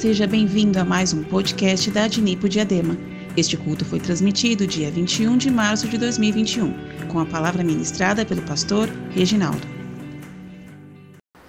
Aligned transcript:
Seja 0.00 0.26
bem-vindo 0.26 0.80
a 0.80 0.84
mais 0.84 1.12
um 1.12 1.22
podcast 1.22 1.90
da 1.90 2.04
Adnipo 2.04 2.48
Diadema. 2.48 2.96
Este 3.36 3.54
culto 3.54 3.84
foi 3.84 4.00
transmitido 4.00 4.66
dia 4.66 4.90
21 4.90 5.36
de 5.36 5.50
março 5.50 5.86
de 5.86 5.98
2021, 5.98 7.06
com 7.08 7.20
a 7.20 7.26
palavra 7.26 7.62
ministrada 7.62 8.24
pelo 8.24 8.40
pastor 8.40 8.88
Reginaldo. 9.10 9.60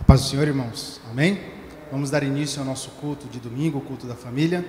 Paz 0.05 0.23
do 0.23 0.27
Senhor, 0.27 0.45
irmãos. 0.49 0.99
Amém? 1.09 1.39
Vamos 1.89 2.11
dar 2.11 2.23
início 2.23 2.59
ao 2.59 2.65
nosso 2.65 2.89
culto 2.99 3.25
de 3.29 3.39
domingo, 3.39 3.77
o 3.77 3.81
culto 3.81 4.05
da 4.05 4.15
família. 4.15 4.65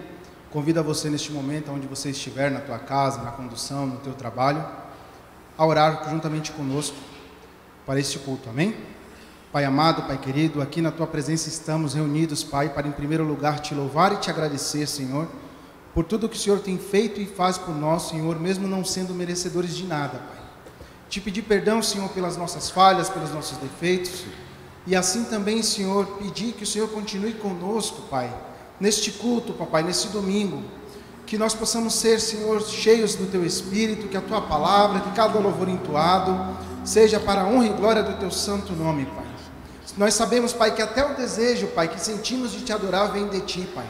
Convido 0.52 0.78
a 0.78 0.82
você 0.84 1.10
neste 1.10 1.32
momento, 1.32 1.73
onde 1.73 1.88
você 1.88 2.10
estiver, 2.10 2.52
na 2.52 2.60
tua 2.60 2.78
casa, 2.78 3.20
na 3.23 3.32
condução, 3.32 3.84
no 3.84 3.96
teu 3.96 4.14
trabalho, 4.14 4.64
a 5.59 5.66
orar 5.66 6.09
juntamente 6.09 6.52
conosco 6.52 6.96
para 7.84 7.98
este 7.98 8.20
culto. 8.20 8.48
Amém? 8.48 8.76
Pai 9.52 9.66
amado, 9.66 10.05
Pai 10.05 10.16
querido, 10.16 10.62
aqui 10.62 10.80
na 10.80 10.91
tua 10.91 11.06
presença 11.06 11.47
estamos 11.47 11.93
reunidos, 11.93 12.43
Pai, 12.43 12.70
para 12.70 12.88
em 12.88 12.91
primeiro 12.91 13.23
lugar 13.23 13.60
te 13.60 13.74
louvar 13.74 14.10
e 14.15 14.16
te 14.16 14.30
agradecer, 14.30 14.87
Senhor, 14.87 15.29
por 15.93 16.05
tudo 16.05 16.27
que 16.27 16.37
o 16.37 16.41
Senhor 16.41 16.60
tem 16.60 16.79
feito 16.79 17.20
e 17.20 17.27
faz 17.27 17.59
por 17.59 17.74
nós, 17.74 18.09
Senhor, 18.09 18.41
mesmo 18.41 18.66
não 18.66 18.83
sendo 18.83 19.12
merecedores 19.12 19.77
de 19.77 19.84
nada, 19.84 20.20
Pai. 20.20 20.43
Te 21.10 21.20
pedir 21.20 21.43
perdão, 21.43 21.83
Senhor, 21.83 22.09
pelas 22.09 22.34
nossas 22.34 22.70
falhas, 22.70 23.10
pelos 23.10 23.30
nossos 23.30 23.59
defeitos, 23.59 24.24
e 24.87 24.96
assim 24.96 25.24
também, 25.24 25.62
Senhor, 25.62 26.07
pedir 26.19 26.55
que 26.55 26.65
o 26.65 26.66
Senhor 26.66 26.88
continue 26.88 27.34
conosco, 27.34 28.01
Pai, 28.09 28.34
neste 28.80 29.10
culto, 29.10 29.52
Papai, 29.52 29.82
neste 29.82 30.09
domingo, 30.09 30.62
que 31.26 31.37
nós 31.37 31.52
possamos 31.52 31.93
ser, 31.93 32.21
Senhor, 32.21 32.63
cheios 32.63 33.16
do 33.16 33.26
Teu 33.26 33.45
Espírito, 33.45 34.09
que 34.09 34.16
a 34.16 34.23
Tua 34.23 34.41
palavra, 34.41 35.01
que 35.01 35.10
cada 35.10 35.38
louvor 35.38 35.69
entoado, 35.69 36.57
seja 36.87 37.21
para 37.21 37.43
a 37.43 37.46
honra 37.46 37.66
e 37.66 37.73
glória 37.74 38.02
do 38.02 38.19
Teu 38.19 38.30
santo 38.30 38.73
nome, 38.73 39.04
Pai. 39.04 39.32
Nós 39.96 40.15
sabemos, 40.15 40.52
Pai, 40.52 40.74
que 40.74 40.80
até 40.80 41.04
o 41.04 41.15
desejo, 41.15 41.66
Pai, 41.68 41.88
que 41.88 42.01
sentimos 42.01 42.52
de 42.52 42.62
te 42.62 42.73
adorar 42.73 43.12
vem 43.12 43.29
de 43.29 43.40
ti, 43.40 43.68
Pai. 43.74 43.87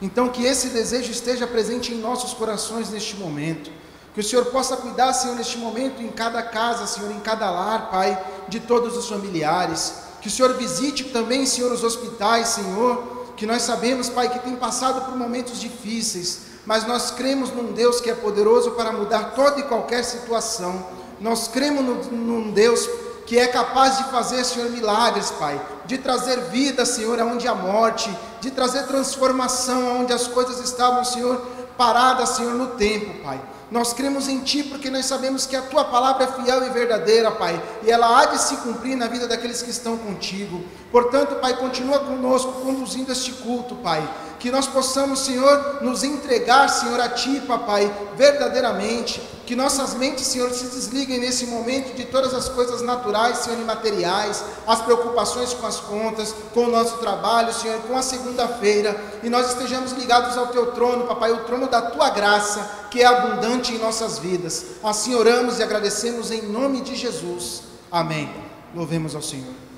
Então, 0.00 0.28
que 0.28 0.44
esse 0.44 0.68
desejo 0.68 1.10
esteja 1.10 1.46
presente 1.46 1.92
em 1.92 1.98
nossos 1.98 2.32
corações 2.32 2.90
neste 2.90 3.16
momento. 3.16 3.70
Que 4.14 4.20
o 4.20 4.24
Senhor 4.24 4.46
possa 4.46 4.76
cuidar, 4.76 5.12
Senhor, 5.12 5.36
neste 5.36 5.58
momento, 5.58 6.02
em 6.02 6.08
cada 6.08 6.42
casa, 6.42 6.86
Senhor, 6.86 7.10
em 7.10 7.20
cada 7.20 7.50
lar, 7.50 7.90
Pai, 7.90 8.18
de 8.48 8.60
todos 8.60 8.96
os 8.96 9.08
familiares. 9.08 9.94
Que 10.20 10.28
o 10.28 10.30
Senhor 10.30 10.54
visite 10.54 11.04
também, 11.04 11.44
Senhor, 11.46 11.72
os 11.72 11.82
hospitais, 11.82 12.48
Senhor, 12.48 13.32
que 13.36 13.46
nós 13.46 13.62
sabemos, 13.62 14.08
Pai, 14.08 14.28
que 14.28 14.38
tem 14.38 14.54
passado 14.56 15.04
por 15.04 15.16
momentos 15.16 15.60
difíceis, 15.60 16.42
mas 16.66 16.86
nós 16.86 17.10
cremos 17.10 17.50
num 17.50 17.72
Deus 17.72 18.00
que 18.00 18.10
é 18.10 18.14
poderoso 18.14 18.72
para 18.72 18.92
mudar 18.92 19.32
toda 19.34 19.60
e 19.60 19.64
qualquer 19.64 20.04
situação. 20.04 20.86
Nós 21.20 21.48
cremos 21.48 22.06
num 22.08 22.50
Deus 22.52 22.88
que 23.30 23.38
é 23.38 23.46
capaz 23.46 23.96
de 23.96 24.04
fazer, 24.10 24.42
Senhor, 24.42 24.68
milagres, 24.70 25.30
Pai, 25.30 25.60
de 25.86 25.98
trazer 25.98 26.36
vida, 26.50 26.84
Senhor, 26.84 27.20
aonde 27.20 27.46
há 27.46 27.54
morte, 27.54 28.10
de 28.40 28.50
trazer 28.50 28.88
transformação 28.88 29.88
aonde 29.88 30.12
as 30.12 30.26
coisas 30.26 30.58
estavam, 30.58 31.04
Senhor, 31.04 31.36
paradas, 31.76 32.30
Senhor, 32.30 32.54
no 32.54 32.70
tempo, 32.70 33.22
Pai. 33.22 33.40
Nós 33.70 33.92
cremos 33.92 34.26
em 34.26 34.40
Ti 34.40 34.64
porque 34.64 34.90
nós 34.90 35.06
sabemos 35.06 35.46
que 35.46 35.54
a 35.54 35.62
Tua 35.62 35.84
palavra 35.84 36.24
é 36.24 36.42
fiel 36.42 36.66
e 36.66 36.70
verdadeira, 36.70 37.30
Pai, 37.30 37.62
e 37.84 37.90
ela 37.92 38.18
há 38.18 38.24
de 38.24 38.42
se 38.42 38.56
cumprir 38.56 38.96
na 38.96 39.06
vida 39.06 39.28
daqueles 39.28 39.62
que 39.62 39.70
estão 39.70 39.96
contigo. 39.96 40.64
Portanto, 40.90 41.36
Pai, 41.36 41.56
continua 41.56 42.00
conosco, 42.00 42.50
conduzindo 42.62 43.12
este 43.12 43.30
culto, 43.30 43.76
Pai 43.76 44.02
que 44.40 44.50
nós 44.50 44.66
possamos, 44.66 45.20
Senhor, 45.20 45.82
nos 45.82 46.02
entregar, 46.02 46.66
Senhor, 46.68 46.98
a 46.98 47.10
Ti, 47.10 47.42
Papai, 47.46 47.92
verdadeiramente, 48.16 49.20
que 49.50 49.56
nossas 49.56 49.94
mentes, 49.94 50.28
Senhor, 50.28 50.48
se 50.52 50.66
desliguem 50.66 51.18
nesse 51.18 51.44
momento 51.44 51.92
de 51.96 52.04
todas 52.04 52.32
as 52.32 52.48
coisas 52.48 52.82
naturais, 52.82 53.38
Senhor, 53.38 53.58
e 53.58 53.64
materiais, 53.64 54.44
as 54.64 54.80
preocupações 54.80 55.52
com 55.52 55.66
as 55.66 55.80
contas, 55.80 56.32
com 56.54 56.66
o 56.66 56.70
nosso 56.70 56.98
trabalho, 56.98 57.52
Senhor, 57.52 57.80
com 57.80 57.96
a 57.96 58.00
segunda-feira, 58.00 58.96
e 59.24 59.28
nós 59.28 59.48
estejamos 59.48 59.90
ligados 59.90 60.38
ao 60.38 60.46
Teu 60.52 60.70
trono, 60.70 61.08
Papai, 61.08 61.32
o 61.32 61.42
trono 61.46 61.66
da 61.66 61.82
Tua 61.82 62.10
graça, 62.10 62.86
que 62.92 63.02
é 63.02 63.06
abundante 63.06 63.74
em 63.74 63.78
nossas 63.78 64.20
vidas. 64.20 64.66
Assim 64.84 65.16
oramos 65.16 65.58
e 65.58 65.64
agradecemos 65.64 66.30
em 66.30 66.42
nome 66.42 66.82
de 66.82 66.94
Jesus. 66.94 67.62
Amém. 67.90 68.32
Louvemos 68.72 69.16
ao 69.16 69.22
Senhor. 69.22 69.69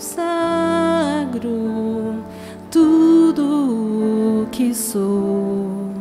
Consagro 0.00 1.50
tudo 2.70 4.44
o 4.44 4.48
que 4.50 4.74
sou. 4.74 5.92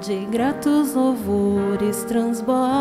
De 0.00 0.24
gratos 0.26 0.94
louvores 0.94 2.04
transborda 2.04 2.77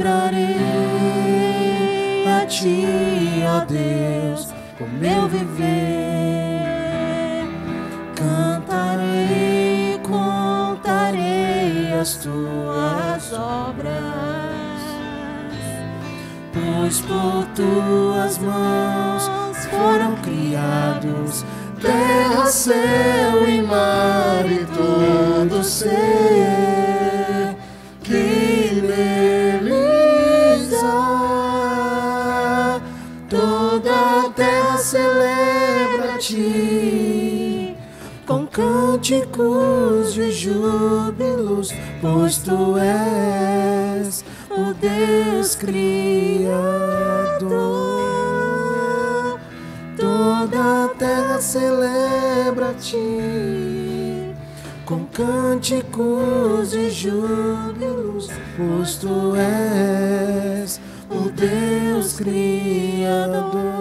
celebrarei 0.00 0.56
a 2.26 2.46
Ti, 2.46 3.44
ó 3.46 3.64
Deus, 3.66 4.48
o 4.80 4.86
meu 4.86 5.28
viver. 5.28 6.66
Cantarei, 8.14 10.00
contarei 10.02 11.92
as 12.00 12.16
Tuas 12.16 13.32
obras, 13.32 13.90
pois 16.52 17.00
por 17.00 17.46
Tuas 17.54 18.38
mãos 18.38 19.30
foram 19.70 20.16
criados 20.16 21.44
terra, 21.80 22.46
céu 22.46 23.48
e 23.48 23.62
mar 23.62 24.44
e 24.50 24.64
todo 24.66 25.60
o 25.60 25.64
ser. 25.64 26.49
cânticos 39.10 40.14
de 40.14 40.30
júbilos, 40.30 41.74
pois 42.00 42.38
tu 42.38 42.78
és 42.78 44.24
o 44.48 44.72
Deus 44.74 45.56
Criador. 45.56 46.60
Toda 49.96 50.84
a 50.84 50.88
terra 50.96 51.40
celebra 51.40 52.72
ti 52.74 54.32
com 54.84 55.04
cânticos 55.06 56.72
e 56.72 56.88
júbilos, 56.88 58.28
pois 58.56 58.94
tu 58.94 59.34
és 59.34 60.80
o 61.10 61.28
Deus 61.30 62.12
Criador. 62.12 63.79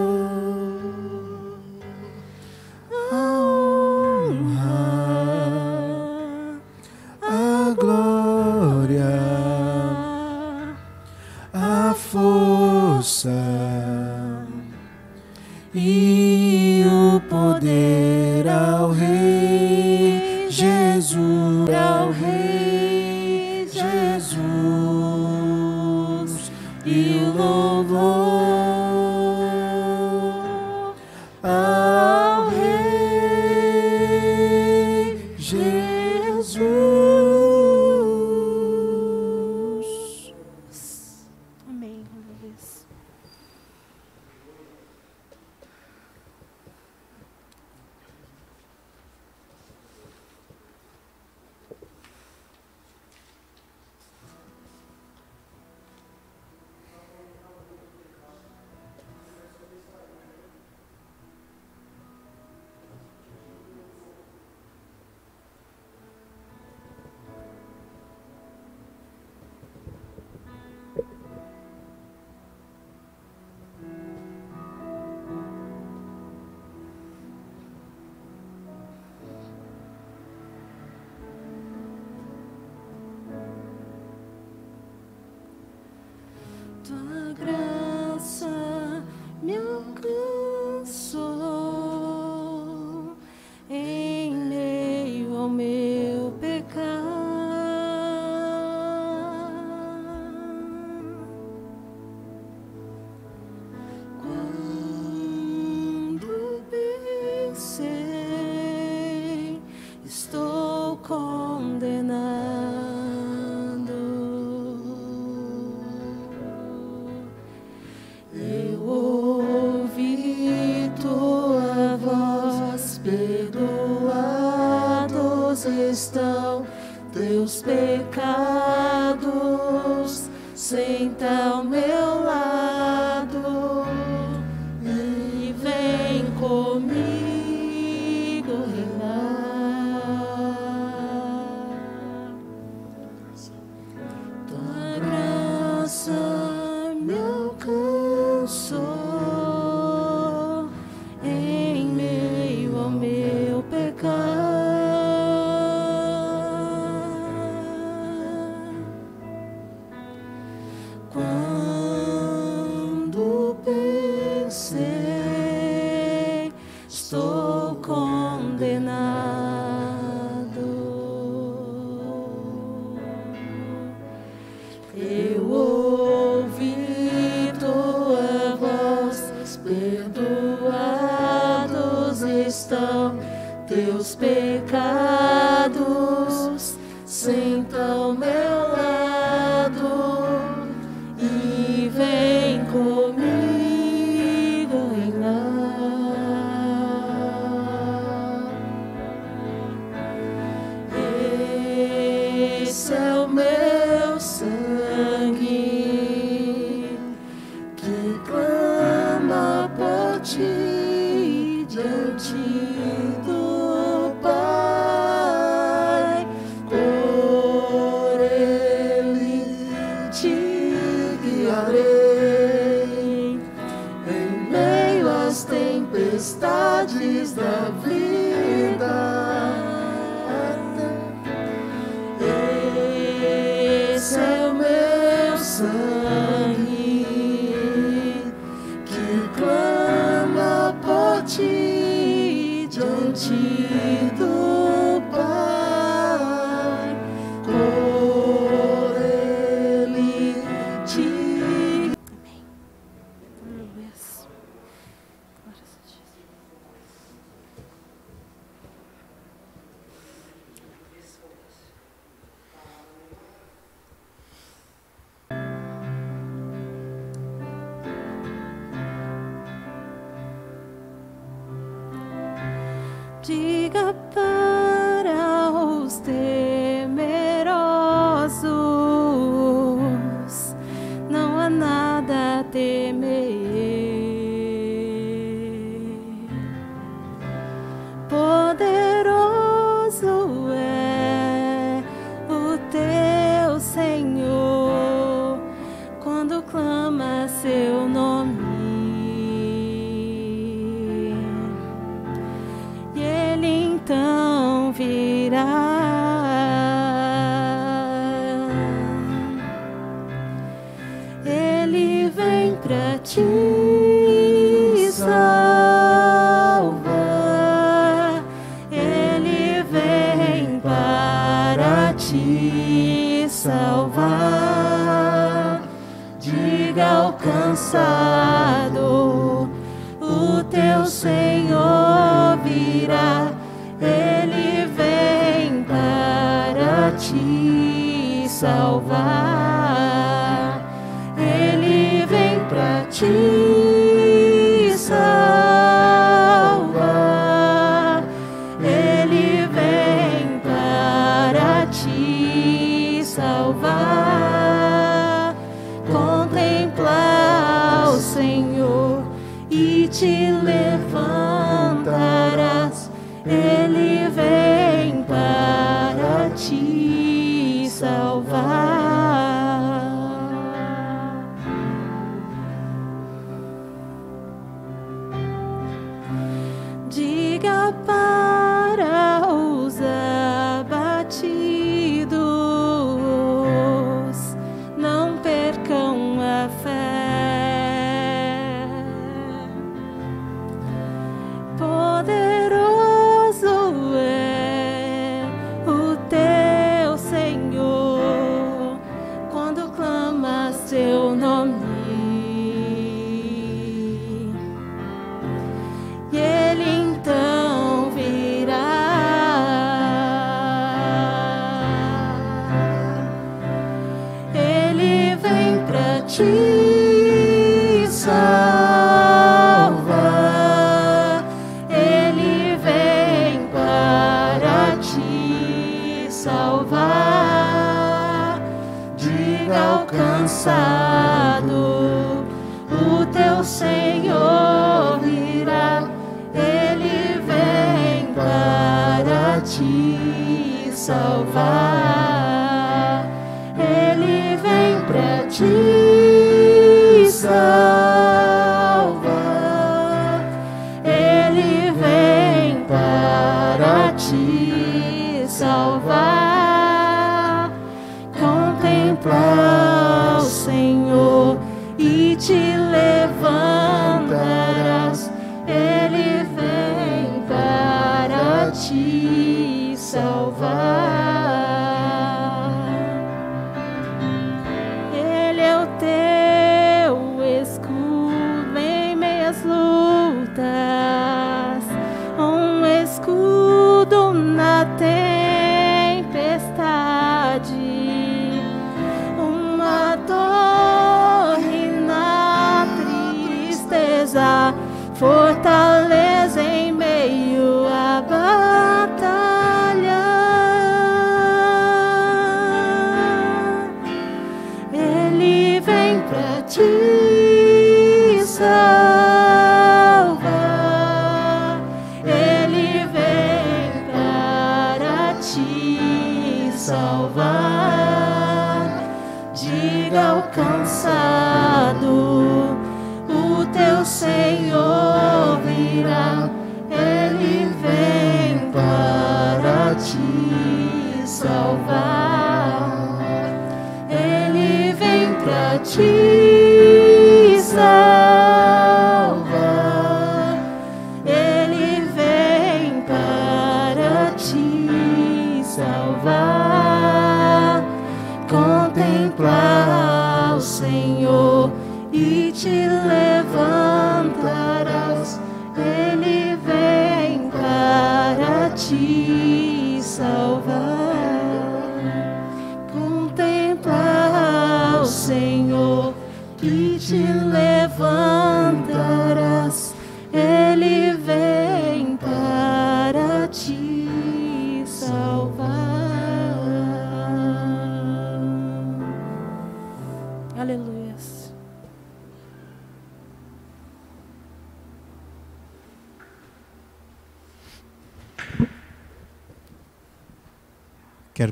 情。 243.14 244.09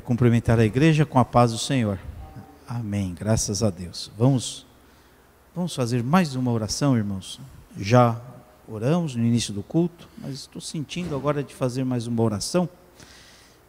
Cumprimentar 0.08 0.58
a 0.58 0.64
igreja 0.64 1.04
com 1.04 1.18
a 1.18 1.24
paz 1.24 1.52
do 1.52 1.58
Senhor. 1.58 1.98
Amém. 2.66 3.12
Graças 3.12 3.62
a 3.62 3.68
Deus. 3.68 4.10
Vamos 4.16 4.64
vamos 5.54 5.74
fazer 5.74 6.02
mais 6.02 6.34
uma 6.34 6.50
oração, 6.50 6.96
irmãos. 6.96 7.38
Já 7.76 8.18
oramos 8.66 9.14
no 9.14 9.22
início 9.22 9.52
do 9.52 9.62
culto, 9.62 10.08
mas 10.16 10.32
estou 10.32 10.62
sentindo 10.62 11.14
agora 11.14 11.42
de 11.42 11.54
fazer 11.54 11.84
mais 11.84 12.06
uma 12.06 12.22
oração, 12.22 12.66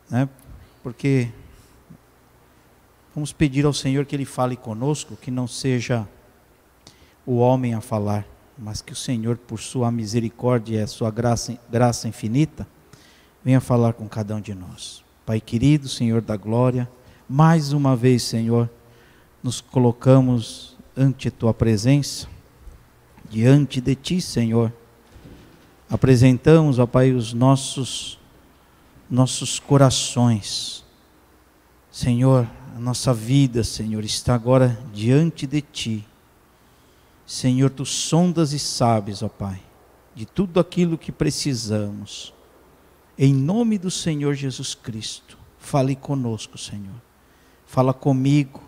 né? 0.09 0.29
Porque 0.81 1.27
vamos 3.13 3.33
pedir 3.33 3.65
ao 3.65 3.73
Senhor 3.73 4.05
que 4.05 4.15
ele 4.15 4.23
fale 4.23 4.55
conosco, 4.55 5.17
que 5.17 5.29
não 5.29 5.45
seja 5.45 6.07
o 7.25 7.35
homem 7.35 7.73
a 7.73 7.81
falar, 7.81 8.25
mas 8.57 8.81
que 8.81 8.93
o 8.93 8.95
Senhor, 8.95 9.35
por 9.35 9.59
sua 9.59 9.91
misericórdia 9.91 10.77
e 10.77 10.81
a 10.83 10.87
sua 10.87 11.11
graça, 11.11 11.59
graça 11.69 12.07
infinita, 12.07 12.65
venha 13.43 13.59
falar 13.59 13.91
com 13.91 14.07
cada 14.07 14.37
um 14.37 14.39
de 14.39 14.55
nós. 14.55 15.08
Pai 15.29 15.39
querido, 15.39 15.87
Senhor 15.87 16.21
da 16.21 16.35
glória, 16.35 16.89
mais 17.29 17.71
uma 17.71 17.95
vez, 17.95 18.23
Senhor, 18.23 18.67
nos 19.43 19.61
colocamos 19.61 20.75
ante 20.97 21.27
a 21.27 21.31
tua 21.31 21.53
presença, 21.53 22.27
diante 23.29 23.79
de 23.79 23.93
ti, 23.93 24.19
Senhor. 24.21 24.73
Apresentamos, 25.87 26.79
ó 26.79 26.87
Pai, 26.87 27.11
os 27.11 27.31
nossos 27.31 28.17
nossos 29.07 29.59
corações. 29.59 30.83
Senhor, 31.91 32.49
a 32.75 32.79
nossa 32.79 33.13
vida, 33.13 33.63
Senhor, 33.63 34.03
está 34.03 34.33
agora 34.33 34.79
diante 34.91 35.45
de 35.45 35.61
ti. 35.61 36.07
Senhor, 37.23 37.69
tu 37.69 37.85
sondas 37.85 38.51
e 38.51 38.57
sabes, 38.57 39.21
ó 39.21 39.29
Pai, 39.29 39.61
de 40.15 40.25
tudo 40.25 40.59
aquilo 40.59 40.97
que 40.97 41.11
precisamos. 41.11 42.33
Em 43.21 43.33
nome 43.33 43.77
do 43.77 43.91
Senhor 43.91 44.33
Jesus 44.33 44.73
Cristo, 44.73 45.37
fale 45.57 45.93
conosco, 45.93 46.57
Senhor. 46.57 46.95
Fala 47.65 47.93
comigo, 47.93 48.63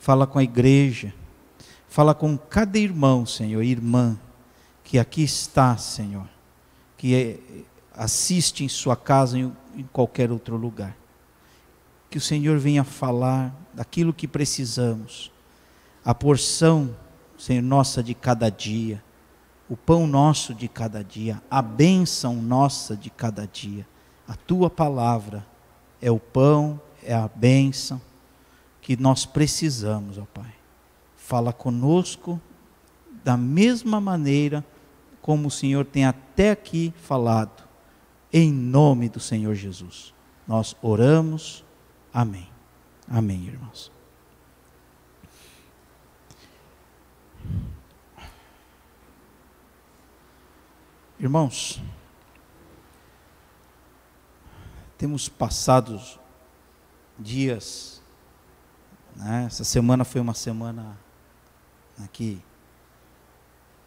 fala 0.00 0.26
com 0.26 0.40
a 0.40 0.42
igreja, 0.42 1.14
fala 1.88 2.12
com 2.12 2.36
cada 2.36 2.76
irmão, 2.76 3.24
Senhor, 3.24 3.62
irmã, 3.62 4.18
que 4.82 4.98
aqui 4.98 5.22
está, 5.22 5.76
Senhor, 5.76 6.28
que 6.96 7.14
é, 7.14 7.38
assiste 7.94 8.64
em 8.64 8.68
sua 8.68 8.96
casa, 8.96 9.38
em, 9.38 9.56
em 9.76 9.84
qualquer 9.92 10.32
outro 10.32 10.56
lugar. 10.56 10.96
Que 12.10 12.18
o 12.18 12.20
Senhor 12.20 12.58
venha 12.58 12.82
falar 12.82 13.54
daquilo 13.72 14.12
que 14.12 14.26
precisamos, 14.26 15.30
a 16.04 16.12
porção, 16.12 16.96
Senhor, 17.38 17.62
nossa 17.62 18.02
de 18.02 18.12
cada 18.12 18.50
dia 18.50 19.00
o 19.68 19.76
pão 19.76 20.06
nosso 20.06 20.54
de 20.54 20.66
cada 20.66 21.04
dia, 21.04 21.42
a 21.50 21.60
bênção 21.60 22.36
nossa 22.36 22.96
de 22.96 23.10
cada 23.10 23.46
dia. 23.46 23.86
A 24.26 24.34
tua 24.34 24.70
palavra 24.70 25.46
é 26.00 26.10
o 26.10 26.18
pão, 26.18 26.80
é 27.02 27.14
a 27.14 27.28
bênção 27.28 28.00
que 28.80 28.96
nós 28.96 29.26
precisamos, 29.26 30.18
ó 30.18 30.24
Pai. 30.32 30.54
Fala 31.16 31.52
conosco 31.52 32.40
da 33.22 33.36
mesma 33.36 34.00
maneira 34.00 34.64
como 35.20 35.48
o 35.48 35.50
Senhor 35.50 35.84
tem 35.84 36.06
até 36.06 36.50
aqui 36.50 36.94
falado, 36.96 37.62
em 38.32 38.50
nome 38.50 39.10
do 39.10 39.20
Senhor 39.20 39.54
Jesus. 39.54 40.14
Nós 40.46 40.74
oramos. 40.80 41.62
Amém. 42.12 42.48
Amém, 43.06 43.44
irmãos. 43.46 43.92
Irmãos, 51.20 51.82
temos 54.96 55.28
passado 55.28 56.00
dias, 57.18 58.00
né? 59.16 59.46
essa 59.46 59.64
semana 59.64 60.04
foi 60.04 60.20
uma 60.20 60.32
semana 60.32 60.96
aqui 62.04 62.40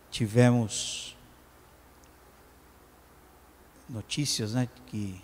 tivemos 0.10 1.16
notícias, 3.88 4.54
né, 4.54 4.68
que 4.88 5.24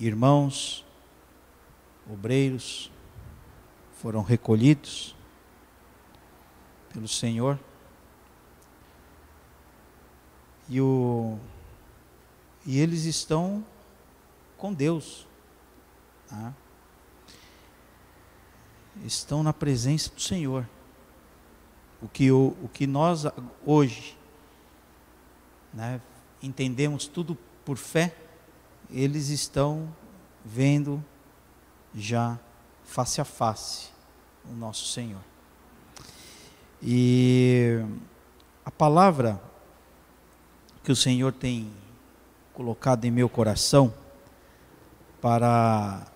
irmãos, 0.00 0.84
obreiros 2.12 2.90
foram 3.92 4.22
recolhidos 4.22 5.14
pelo 6.92 7.06
Senhor 7.06 7.60
e, 10.72 10.80
o, 10.80 11.38
e 12.64 12.78
eles 12.78 13.04
estão 13.04 13.62
com 14.56 14.72
Deus. 14.72 15.26
Tá? 16.26 16.54
Estão 19.04 19.42
na 19.42 19.52
presença 19.52 20.08
do 20.14 20.20
Senhor. 20.20 20.66
O 22.00 22.08
que, 22.08 22.32
o, 22.32 22.56
o 22.62 22.70
que 22.72 22.86
nós 22.86 23.24
hoje 23.66 24.16
né, 25.74 26.00
entendemos 26.42 27.06
tudo 27.06 27.36
por 27.66 27.76
fé, 27.76 28.16
eles 28.90 29.28
estão 29.28 29.94
vendo 30.42 31.04
já 31.94 32.40
face 32.82 33.20
a 33.20 33.26
face 33.26 33.90
o 34.50 34.54
nosso 34.54 34.86
Senhor. 34.86 35.20
E 36.80 37.84
a 38.64 38.70
palavra 38.70 39.51
que 40.82 40.90
o 40.90 40.96
Senhor 40.96 41.32
tem 41.32 41.70
colocado 42.52 43.04
em 43.04 43.10
meu 43.10 43.28
coração 43.28 43.92
para 45.20 46.06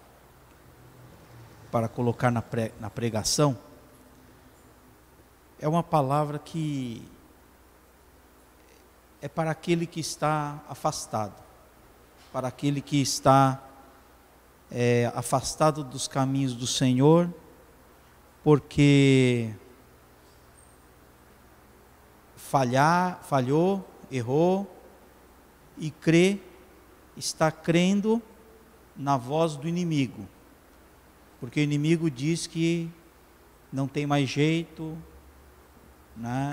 para 1.70 1.88
colocar 1.88 2.30
na, 2.30 2.40
pre, 2.40 2.72
na 2.80 2.88
pregação 2.88 3.58
é 5.58 5.68
uma 5.68 5.82
palavra 5.82 6.38
que 6.38 7.02
é 9.20 9.28
para 9.28 9.50
aquele 9.50 9.86
que 9.86 10.00
está 10.00 10.62
afastado, 10.68 11.34
para 12.32 12.48
aquele 12.48 12.80
que 12.80 13.00
está 13.00 13.62
é, 14.70 15.10
afastado 15.14 15.82
dos 15.82 16.06
caminhos 16.06 16.54
do 16.54 16.66
Senhor, 16.66 17.32
porque 18.44 19.54
falhar, 22.36 23.20
falhou 23.22 23.84
errou 24.10 24.70
e 25.78 25.90
crê, 25.90 26.38
está 27.16 27.50
crendo 27.50 28.20
na 28.96 29.16
voz 29.16 29.56
do 29.56 29.68
inimigo. 29.68 30.26
Porque 31.40 31.60
o 31.60 31.62
inimigo 31.62 32.10
diz 32.10 32.46
que 32.46 32.88
não 33.72 33.86
tem 33.86 34.06
mais 34.06 34.28
jeito, 34.28 34.96
né? 36.16 36.52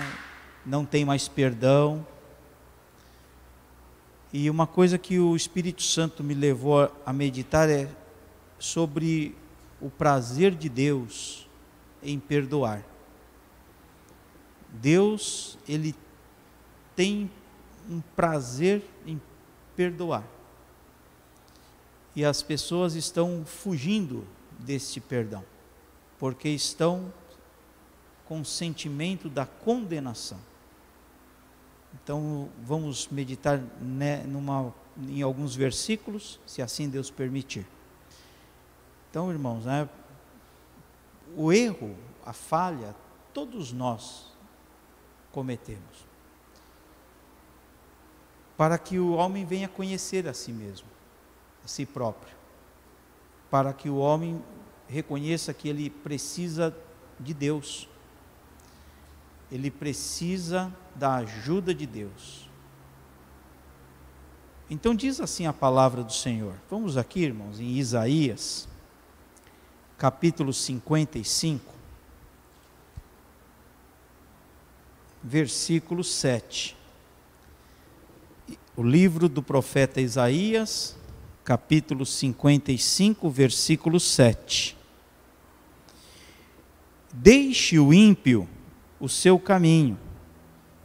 não 0.64 0.84
tem 0.84 1.04
mais 1.04 1.28
perdão. 1.28 2.06
E 4.32 4.50
uma 4.50 4.66
coisa 4.66 4.98
que 4.98 5.18
o 5.18 5.36
Espírito 5.36 5.82
Santo 5.82 6.22
me 6.22 6.34
levou 6.34 6.90
a 7.06 7.12
meditar 7.12 7.70
é 7.70 7.88
sobre 8.58 9.34
o 9.80 9.88
prazer 9.88 10.54
de 10.54 10.68
Deus 10.68 11.48
em 12.02 12.18
perdoar. 12.18 12.82
Deus, 14.70 15.56
ele 15.68 15.94
tem 16.96 17.30
um 17.88 18.00
prazer 18.00 18.82
em 19.06 19.20
perdoar. 19.76 20.24
E 22.16 22.24
as 22.24 22.42
pessoas 22.42 22.94
estão 22.94 23.44
fugindo 23.44 24.26
deste 24.58 25.00
perdão, 25.00 25.44
porque 26.18 26.48
estão 26.48 27.12
com 28.26 28.40
o 28.40 28.44
sentimento 28.44 29.28
da 29.28 29.44
condenação. 29.44 30.38
Então 32.02 32.48
vamos 32.62 33.08
meditar 33.08 33.58
né, 33.80 34.22
numa, 34.24 34.72
em 35.08 35.22
alguns 35.22 35.54
versículos, 35.54 36.40
se 36.46 36.62
assim 36.62 36.88
Deus 36.88 37.10
permitir. 37.10 37.66
Então, 39.10 39.30
irmãos, 39.30 39.64
né, 39.64 39.88
o 41.36 41.52
erro, 41.52 41.96
a 42.24 42.32
falha, 42.32 42.94
todos 43.32 43.72
nós 43.72 44.32
cometemos 45.30 46.13
para 48.56 48.78
que 48.78 48.98
o 48.98 49.12
homem 49.12 49.44
venha 49.44 49.68
conhecer 49.68 50.28
a 50.28 50.34
si 50.34 50.52
mesmo, 50.52 50.86
a 51.64 51.68
si 51.68 51.84
próprio, 51.84 52.34
para 53.50 53.72
que 53.72 53.88
o 53.88 53.96
homem 53.96 54.42
reconheça 54.88 55.52
que 55.52 55.68
ele 55.68 55.90
precisa 55.90 56.76
de 57.18 57.34
Deus, 57.34 57.88
ele 59.50 59.70
precisa 59.70 60.72
da 60.94 61.16
ajuda 61.16 61.74
de 61.74 61.86
Deus. 61.86 62.48
Então 64.70 64.94
diz 64.94 65.20
assim 65.20 65.46
a 65.46 65.52
palavra 65.52 66.02
do 66.02 66.12
Senhor. 66.12 66.54
Vamos 66.70 66.96
aqui, 66.96 67.20
irmãos, 67.20 67.60
em 67.60 67.76
Isaías, 67.76 68.68
capítulo 69.98 70.52
55, 70.52 71.72
versículo 75.22 76.02
7 76.02 76.83
o 78.76 78.82
livro 78.82 79.28
do 79.28 79.40
profeta 79.40 80.00
Isaías, 80.00 80.96
capítulo 81.44 82.04
55, 82.04 83.30
versículo 83.30 84.00
7. 84.00 84.76
Deixe 87.12 87.78
o 87.78 87.94
ímpio 87.94 88.48
o 88.98 89.08
seu 89.08 89.38
caminho, 89.38 89.96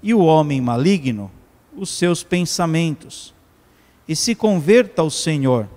e 0.03 0.13
o 0.13 0.19
homem 0.19 0.61
maligno 0.61 1.31
os 1.75 1.89
seus 1.89 2.23
pensamentos, 2.23 3.33
e 4.07 4.15
se 4.15 4.35
converta 4.35 5.01
ao 5.01 5.09
Senhor, 5.09 5.67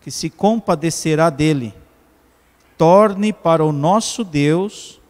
que 0.00 0.10
se 0.10 0.28
compadecerá 0.28 1.30
dele. 1.30 1.72
Torne 2.76 3.32
para 3.32 3.64
o 3.64 3.72
nosso 3.72 4.24
Deus, 4.24 5.00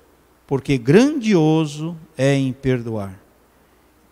porque 0.46 0.76
grandioso 0.76 1.96
é 2.16 2.34
em 2.34 2.52
perdoar. 2.52 3.25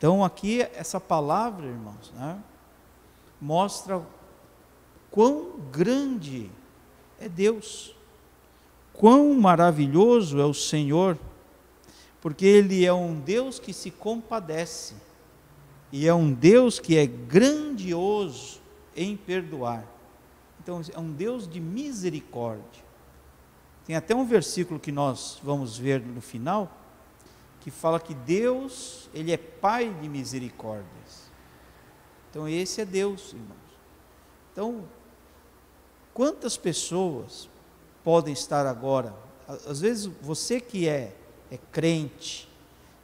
Então, 0.05 0.23
aqui, 0.23 0.61
essa 0.61 1.01
palavra, 1.01 1.65
irmãos, 1.65 2.13
né, 2.15 2.39
mostra 3.41 4.03
quão 5.11 5.53
grande 5.73 6.51
é 7.19 7.27
Deus, 7.27 7.97
quão 8.93 9.33
maravilhoso 9.33 10.39
é 10.39 10.45
o 10.45 10.53
Senhor, 10.53 11.19
porque 12.21 12.45
Ele 12.45 12.85
é 12.85 12.93
um 12.93 13.19
Deus 13.19 13.59
que 13.59 13.73
se 13.73 13.91
compadece, 13.91 14.95
e 15.91 16.07
é 16.07 16.13
um 16.13 16.35
Deus 16.35 16.79
que 16.79 16.99
é 16.99 17.07
grandioso 17.07 18.61
em 18.95 19.17
perdoar. 19.17 19.87
Então, 20.63 20.83
é 20.93 21.01
um 21.01 21.13
Deus 21.13 21.49
de 21.49 21.61
misericórdia. 21.61 22.85
Tem 23.87 23.97
até 23.97 24.15
um 24.15 24.27
versículo 24.27 24.79
que 24.79 24.93
nós 24.93 25.41
vamos 25.43 25.79
ver 25.79 26.03
no 26.03 26.21
final, 26.21 26.71
que 27.65 27.71
fala 27.71 27.99
que 27.99 28.13
Deus, 28.13 29.09
Ele 29.15 29.33
é 29.33 29.39
Pai 29.39 29.89
de 29.89 30.07
misericórdias. 30.07 31.33
Então, 32.29 32.47
esse 32.47 32.83
é 32.83 32.85
Deus, 32.85 33.33
irmãos. 33.33 33.57
Então, 34.53 34.85
quantas 36.13 36.59
pessoas 36.59 37.49
podem 38.05 38.35
estar 38.35 38.67
agora? 38.67 39.15
Às 39.49 39.81
vezes, 39.81 40.13
você 40.21 40.61
que 40.61 40.87
é, 40.87 41.17
é 41.51 41.57
crente, 41.73 42.47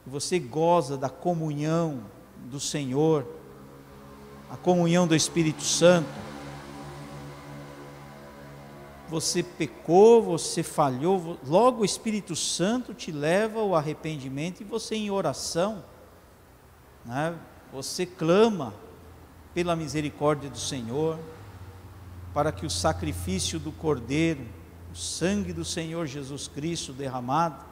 você 0.05 0.37
goza 0.37 0.95
da 0.95 1.09
comunhão 1.09 2.03
do 2.45 2.59
Senhor, 2.59 3.25
a 4.47 4.57
comunhão 4.57 5.07
do 5.07 5.15
Espírito 5.15 5.63
Santo, 5.63 6.07
você 9.11 9.43
pecou, 9.43 10.23
você 10.23 10.63
falhou, 10.63 11.37
logo 11.45 11.81
o 11.81 11.85
Espírito 11.85 12.33
Santo 12.33 12.93
te 12.93 13.11
leva 13.11 13.59
ao 13.59 13.75
arrependimento 13.75 14.61
e 14.61 14.63
você 14.63 14.95
em 14.95 15.11
oração, 15.11 15.83
né, 17.05 17.37
você 17.73 18.05
clama 18.05 18.73
pela 19.53 19.75
misericórdia 19.75 20.49
do 20.49 20.57
Senhor, 20.57 21.19
para 22.33 22.53
que 22.53 22.65
o 22.65 22.69
sacrifício 22.69 23.59
do 23.59 23.73
Cordeiro, 23.73 24.45
o 24.93 24.95
sangue 24.95 25.51
do 25.51 25.65
Senhor 25.65 26.07
Jesus 26.07 26.47
Cristo 26.47 26.93
derramado, 26.93 27.65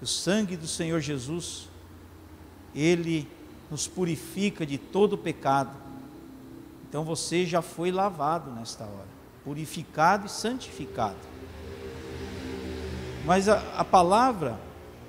o 0.00 0.06
sangue 0.06 0.56
do 0.56 0.66
Senhor 0.66 1.00
Jesus, 1.00 1.68
ele 2.74 3.28
nos 3.70 3.86
purifica 3.86 4.64
de 4.64 4.78
todo 4.78 5.18
pecado. 5.18 5.76
Então 6.88 7.04
você 7.04 7.44
já 7.44 7.60
foi 7.60 7.90
lavado 7.90 8.50
nesta 8.52 8.84
hora 8.84 9.19
purificado 9.44 10.26
e 10.26 10.30
santificado. 10.30 11.18
Mas 13.24 13.48
a, 13.48 13.58
a 13.78 13.84
palavra 13.84 14.58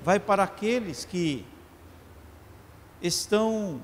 vai 0.04 0.20
para 0.20 0.44
aqueles 0.44 1.06
que 1.06 1.46
estão 3.02 3.82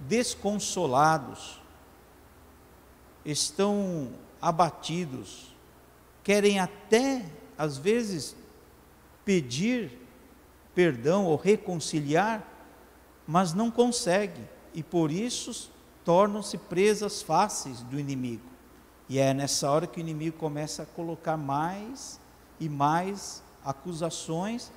desconsolados, 0.00 1.60
estão 3.24 4.12
abatidos, 4.40 5.54
querem 6.22 6.58
até, 6.60 7.24
às 7.56 7.76
vezes, 7.76 8.36
pedir 9.24 9.98
perdão 10.74 11.24
ou 11.24 11.36
reconciliar, 11.36 12.46
mas 13.26 13.52
não 13.52 13.70
conseguem, 13.70 14.48
e 14.72 14.82
por 14.82 15.10
isso 15.10 15.70
tornam-se 16.04 16.56
presas 16.56 17.20
fáceis 17.20 17.82
do 17.82 17.98
inimigo. 17.98 18.57
E 19.08 19.18
é 19.18 19.32
nessa 19.32 19.70
hora 19.70 19.86
que 19.86 19.98
o 19.98 20.02
inimigo 20.02 20.36
começa 20.36 20.82
a 20.82 20.86
colocar 20.86 21.36
mais 21.36 22.20
e 22.60 22.68
mais 22.68 23.42
acusações 23.64 24.70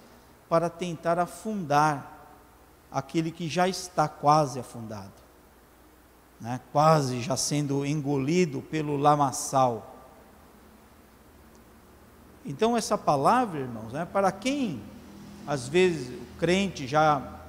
para 0.48 0.70
tentar 0.70 1.20
afundar 1.20 2.30
aquele 2.92 3.32
que 3.32 3.48
já 3.48 3.68
está 3.68 4.08
quase 4.08 4.60
afundado, 4.60 5.12
né? 6.40 6.60
quase 6.72 7.22
já 7.22 7.38
sendo 7.38 7.86
engolido 7.86 8.62
pelo 8.62 8.98
lamaçal. 8.98 9.96
Então, 12.46 12.76
essa 12.76 12.98
palavra, 12.98 13.60
irmãos, 13.60 13.94
né, 13.94 14.06
para 14.06 14.32
quem 14.32 14.82
às 15.46 15.68
vezes 15.68 16.10
o 16.10 16.38
crente 16.38 16.88
já 16.88 17.40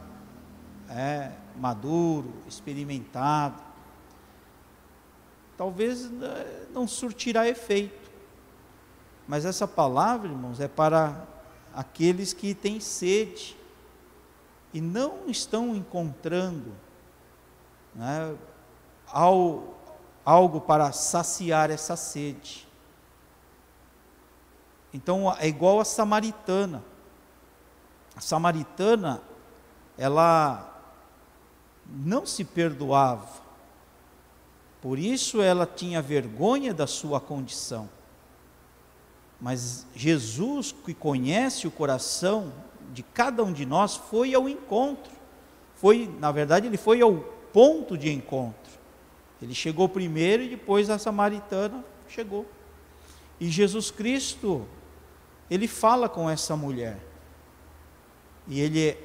é 0.88 1.30
maduro, 1.56 2.32
experimentado, 2.46 3.60
talvez 5.56 6.10
né, 6.10 6.66
não 6.72 6.86
surtirá 6.86 7.48
efeito. 7.48 8.10
Mas 9.26 9.44
essa 9.44 9.66
palavra, 9.68 10.28
irmãos, 10.28 10.60
é 10.60 10.68
para 10.68 11.26
aqueles 11.74 12.32
que 12.32 12.54
têm 12.54 12.80
sede 12.80 13.56
e 14.72 14.80
não 14.80 15.28
estão 15.28 15.74
encontrando 15.74 16.72
né, 17.94 18.36
ao, 19.06 19.74
algo 20.24 20.60
para 20.60 20.92
saciar 20.92 21.70
essa 21.70 21.96
sede. 21.96 22.68
Então 24.92 25.34
é 25.38 25.46
igual 25.46 25.80
a 25.80 25.84
samaritana. 25.84 26.82
A 28.14 28.20
samaritana, 28.20 29.22
ela 29.96 30.68
não 31.86 32.26
se 32.26 32.44
perdoava 32.44 33.41
por 34.82 34.98
isso 34.98 35.40
ela 35.40 35.64
tinha 35.64 36.02
vergonha 36.02 36.74
da 36.74 36.88
sua 36.88 37.20
condição. 37.20 37.88
Mas 39.40 39.86
Jesus, 39.94 40.72
que 40.72 40.92
conhece 40.92 41.68
o 41.68 41.70
coração 41.70 42.52
de 42.92 43.04
cada 43.04 43.44
um 43.44 43.52
de 43.52 43.64
nós, 43.64 43.94
foi 43.94 44.34
ao 44.34 44.48
encontro. 44.48 45.12
Foi, 45.76 46.12
na 46.18 46.32
verdade, 46.32 46.66
ele 46.66 46.76
foi 46.76 47.00
ao 47.00 47.14
ponto 47.52 47.96
de 47.96 48.12
encontro. 48.12 48.72
Ele 49.40 49.54
chegou 49.54 49.88
primeiro 49.88 50.42
e 50.42 50.48
depois 50.48 50.90
a 50.90 50.98
samaritana 50.98 51.84
chegou. 52.08 52.44
E 53.38 53.48
Jesus 53.48 53.88
Cristo, 53.88 54.66
ele 55.48 55.68
fala 55.68 56.08
com 56.08 56.28
essa 56.28 56.56
mulher. 56.56 56.98
E 58.48 58.60
ele 58.60 58.96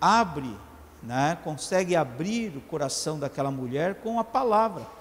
abre, 0.00 0.56
né, 1.02 1.36
consegue 1.44 1.94
abrir 1.94 2.56
o 2.56 2.60
coração 2.62 3.18
daquela 3.18 3.50
mulher 3.50 3.96
com 3.96 4.18
a 4.18 4.24
palavra 4.24 4.99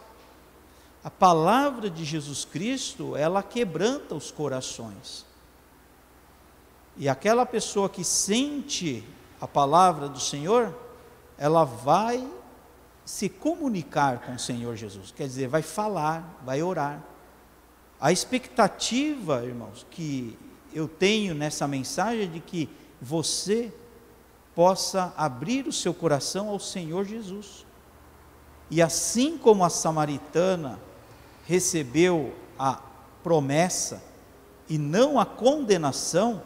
a 1.04 1.10
palavra 1.10 1.90
de 1.90 2.04
Jesus 2.04 2.44
Cristo, 2.44 3.16
ela 3.16 3.42
quebranta 3.42 4.16
os 4.16 4.32
corações. 4.32 5.26
E 6.98 7.08
aquela 7.08 7.46
pessoa 7.46 7.90
que 7.90 8.04
sente 8.04 9.04
a 9.40 9.48
palavra 9.48 10.10
do 10.10 10.20
Senhor, 10.20 10.76
ela 11.38 11.64
vai 11.64 12.28
se 13.06 13.30
comunicar 13.30 14.20
com 14.20 14.34
o 14.34 14.40
Senhor 14.40 14.76
Jesus, 14.76 15.12
quer 15.12 15.24
dizer, 15.24 15.48
vai 15.48 15.62
falar, 15.62 16.42
vai 16.46 16.62
orar. 16.62 17.02
A 18.00 18.12
expectativa, 18.12 19.44
irmãos, 19.44 19.86
que 19.90 20.38
eu 20.74 20.88
tenho 20.88 21.34
nessa 21.34 21.68
mensagem 21.68 22.24
é 22.24 22.28
de 22.28 22.40
que 22.40 22.70
você 23.02 23.74
possa 24.54 25.14
abrir 25.18 25.66
o 25.68 25.74
seu 25.74 25.94
coração 25.94 26.50
ao 26.50 26.60
Senhor 26.60 27.06
Jesus. 27.06 27.66
E 28.70 28.82
assim 28.82 29.38
como 29.38 29.64
a 29.64 29.70
samaritana 29.70 30.80
recebeu 31.50 32.32
a 32.60 32.80
promessa 33.24 34.04
e 34.70 34.78
não 34.78 35.20
a 35.20 35.26
condenação, 35.26 36.44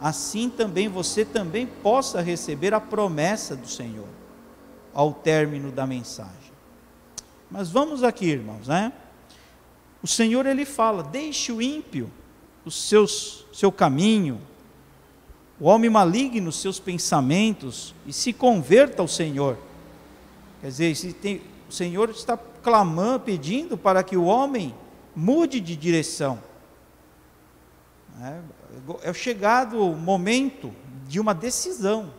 assim 0.00 0.50
também 0.50 0.88
você 0.88 1.24
também 1.24 1.68
possa 1.68 2.20
receber 2.20 2.74
a 2.74 2.80
promessa 2.80 3.54
do 3.54 3.68
Senhor 3.68 4.08
ao 4.92 5.12
término 5.12 5.70
da 5.70 5.86
mensagem. 5.86 6.50
Mas 7.48 7.70
vamos 7.70 8.02
aqui, 8.02 8.26
irmãos, 8.26 8.66
né? 8.66 8.92
O 10.02 10.08
Senhor 10.08 10.46
ele 10.46 10.64
fala: 10.64 11.04
"Deixe 11.04 11.52
o 11.52 11.62
ímpio 11.62 12.10
os 12.64 12.74
seus 12.74 13.46
seu 13.52 13.70
caminho, 13.70 14.40
o 15.60 15.66
homem 15.66 15.88
maligno 15.88 16.50
seus 16.50 16.80
pensamentos 16.80 17.94
e 18.04 18.12
se 18.12 18.32
converta 18.32 19.00
ao 19.00 19.06
Senhor". 19.06 19.56
Quer 20.60 20.66
dizer, 20.66 21.12
tem, 21.14 21.40
o 21.68 21.72
Senhor 21.72 22.10
está 22.10 22.36
clamando, 22.62 23.20
pedindo 23.20 23.76
para 23.76 24.02
que 24.02 24.16
o 24.16 24.24
homem 24.24 24.74
mude 25.14 25.60
de 25.60 25.76
direção. 25.76 26.42
É, 28.22 28.40
é 29.02 29.12
chegado 29.12 29.80
o 29.80 29.96
momento 29.96 30.72
de 31.06 31.18
uma 31.18 31.34
decisão. 31.34 32.12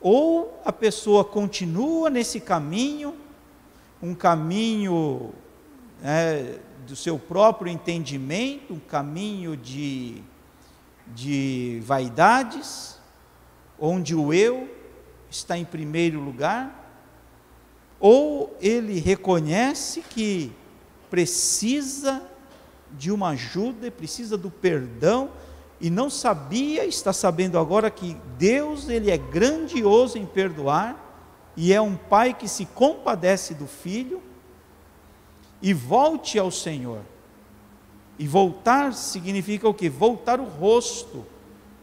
Ou 0.00 0.60
a 0.64 0.72
pessoa 0.72 1.24
continua 1.24 2.10
nesse 2.10 2.40
caminho, 2.40 3.14
um 4.02 4.14
caminho 4.14 5.32
é, 6.02 6.58
do 6.86 6.96
seu 6.96 7.18
próprio 7.18 7.70
entendimento, 7.70 8.74
um 8.74 8.80
caminho 8.80 9.56
de, 9.56 10.22
de 11.06 11.80
vaidades, 11.84 12.98
onde 13.78 14.14
o 14.14 14.32
eu 14.34 14.68
está 15.30 15.56
em 15.56 15.64
primeiro 15.64 16.20
lugar, 16.20 16.81
ou 18.02 18.52
ele 18.60 18.98
reconhece 18.98 20.00
que 20.00 20.50
precisa 21.08 22.20
de 22.90 23.12
uma 23.12 23.28
ajuda, 23.28 23.92
precisa 23.92 24.36
do 24.36 24.50
perdão 24.50 25.30
e 25.80 25.88
não 25.88 26.10
sabia, 26.10 26.84
está 26.84 27.12
sabendo 27.12 27.56
agora 27.56 27.88
que 27.92 28.16
Deus 28.36 28.88
ele 28.88 29.08
é 29.08 29.16
grandioso 29.16 30.18
em 30.18 30.26
perdoar 30.26 30.96
e 31.56 31.72
é 31.72 31.80
um 31.80 31.94
pai 31.94 32.34
que 32.34 32.48
se 32.48 32.66
compadece 32.66 33.54
do 33.54 33.68
filho 33.68 34.20
e 35.62 35.72
volte 35.72 36.40
ao 36.40 36.50
Senhor. 36.50 37.02
E 38.18 38.26
voltar 38.26 38.94
significa 38.94 39.68
o 39.68 39.74
que? 39.74 39.88
Voltar 39.88 40.40
o 40.40 40.44
rosto 40.44 41.24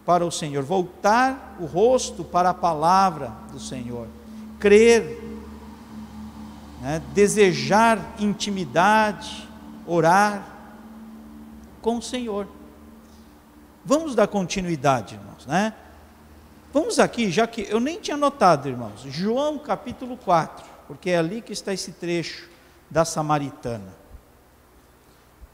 para 0.06 0.26
o 0.26 0.32
Senhor, 0.32 0.64
voltar 0.64 1.56
o 1.62 1.66
rosto 1.66 2.26
para 2.26 2.50
a 2.50 2.54
palavra 2.54 3.32
do 3.54 3.60
Senhor, 3.60 4.08
crer, 4.60 5.19
né? 6.82 7.02
desejar 7.14 8.16
intimidade, 8.20 9.48
orar 9.86 10.46
com 11.82 11.98
o 11.98 12.02
Senhor. 12.02 12.48
Vamos 13.84 14.16
dar 14.16 14.28
continuidade, 14.28 15.16
irmãos, 15.16 15.46
né? 15.46 15.74
Vamos 16.72 17.00
aqui, 17.00 17.32
já 17.32 17.48
que 17.48 17.66
eu 17.70 17.80
nem 17.80 18.00
tinha 18.00 18.16
notado, 18.16 18.70
irmãos, 18.70 19.02
João 19.08 19.58
capítulo 19.58 20.16
4, 20.18 20.66
porque 20.88 21.10
é 21.10 21.18
ali 21.18 21.42
que 21.42 21.52
está 21.52 21.74
esse 21.74 21.94
trecho 21.94 22.48
da 22.90 23.04
samaritana. 23.04 23.94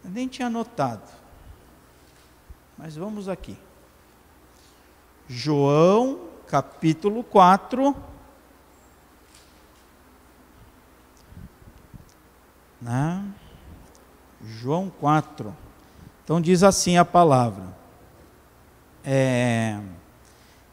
Eu 0.03 0.11
nem 0.11 0.27
tinha 0.27 0.49
notado. 0.49 1.09
Mas 2.77 2.95
vamos 2.95 3.29
aqui. 3.29 3.57
João 5.27 6.19
capítulo 6.47 7.23
4. 7.23 7.95
Né? 12.85 13.19
João 14.61 14.91
4. 14.99 15.55
Então 16.23 16.39
diz 16.39 16.61
assim 16.61 16.97
a 16.97 17.03
palavra. 17.03 17.75
É, 19.03 19.79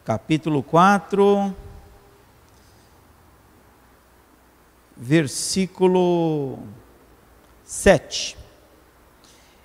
capítulo 0.04 0.62
4, 0.62 1.56
versículo 4.94 6.58
7. 7.64 8.36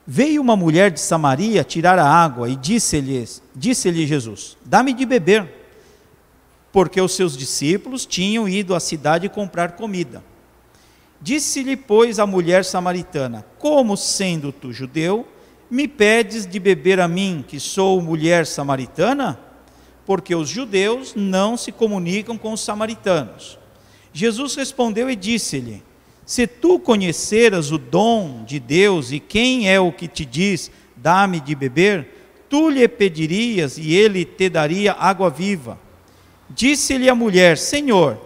Veio 0.05 0.41
uma 0.41 0.55
mulher 0.55 0.89
de 0.89 1.01
Samaria 1.01 1.65
tirar 1.65 1.99
a 1.99 2.09
água 2.09 2.47
e 2.47 2.55
disse-lhe 2.55 3.25
disse 3.53 4.05
Jesus: 4.05 4.57
Dá-me 4.63 4.93
de 4.93 5.05
beber, 5.05 5.53
porque 6.71 7.01
os 7.01 7.13
seus 7.13 7.35
discípulos 7.35 8.05
tinham 8.05 8.47
ido 8.47 8.73
à 8.73 8.79
cidade 8.79 9.27
comprar 9.27 9.73
comida. 9.73 10.23
Disse-lhe, 11.21 11.75
pois, 11.75 12.19
a 12.19 12.25
mulher 12.25 12.63
samaritana: 12.63 13.45
Como 13.57 13.97
sendo 13.97 14.51
tu 14.51 14.71
judeu, 14.71 15.27
me 15.69 15.87
pedes 15.87 16.45
de 16.45 16.59
beber 16.59 16.99
a 16.99 17.07
mim, 17.07 17.43
que 17.45 17.59
sou 17.59 18.01
mulher 18.01 18.45
samaritana? 18.45 19.39
Porque 20.05 20.33
os 20.33 20.47
judeus 20.47 21.13
não 21.15 21.57
se 21.57 21.71
comunicam 21.71 22.37
com 22.37 22.53
os 22.53 22.61
samaritanos. 22.61 23.59
Jesus 24.13 24.55
respondeu 24.55 25.09
e 25.09 25.15
disse-lhe: 25.15 25.83
Se 26.25 26.47
tu 26.47 26.79
conheceras 26.79 27.71
o 27.71 27.77
dom 27.77 28.43
de 28.45 28.59
Deus 28.59 29.11
e 29.11 29.19
quem 29.19 29.69
é 29.69 29.79
o 29.79 29.91
que 29.91 30.07
te 30.07 30.23
diz, 30.23 30.71
dá-me 30.95 31.39
de 31.39 31.55
beber, 31.55 32.07
tu 32.47 32.69
lhe 32.69 32.87
pedirias 32.87 33.77
e 33.77 33.93
ele 33.93 34.23
te 34.23 34.49
daria 34.49 34.93
água 34.93 35.29
viva. 35.29 35.77
Disse-lhe 36.49 37.09
a 37.09 37.15
mulher: 37.15 37.57
Senhor, 37.57 38.17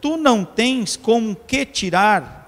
tu 0.00 0.16
não 0.16 0.44
tens 0.44 0.96
com 0.96 1.34
que 1.34 1.64
tirar 1.64 2.39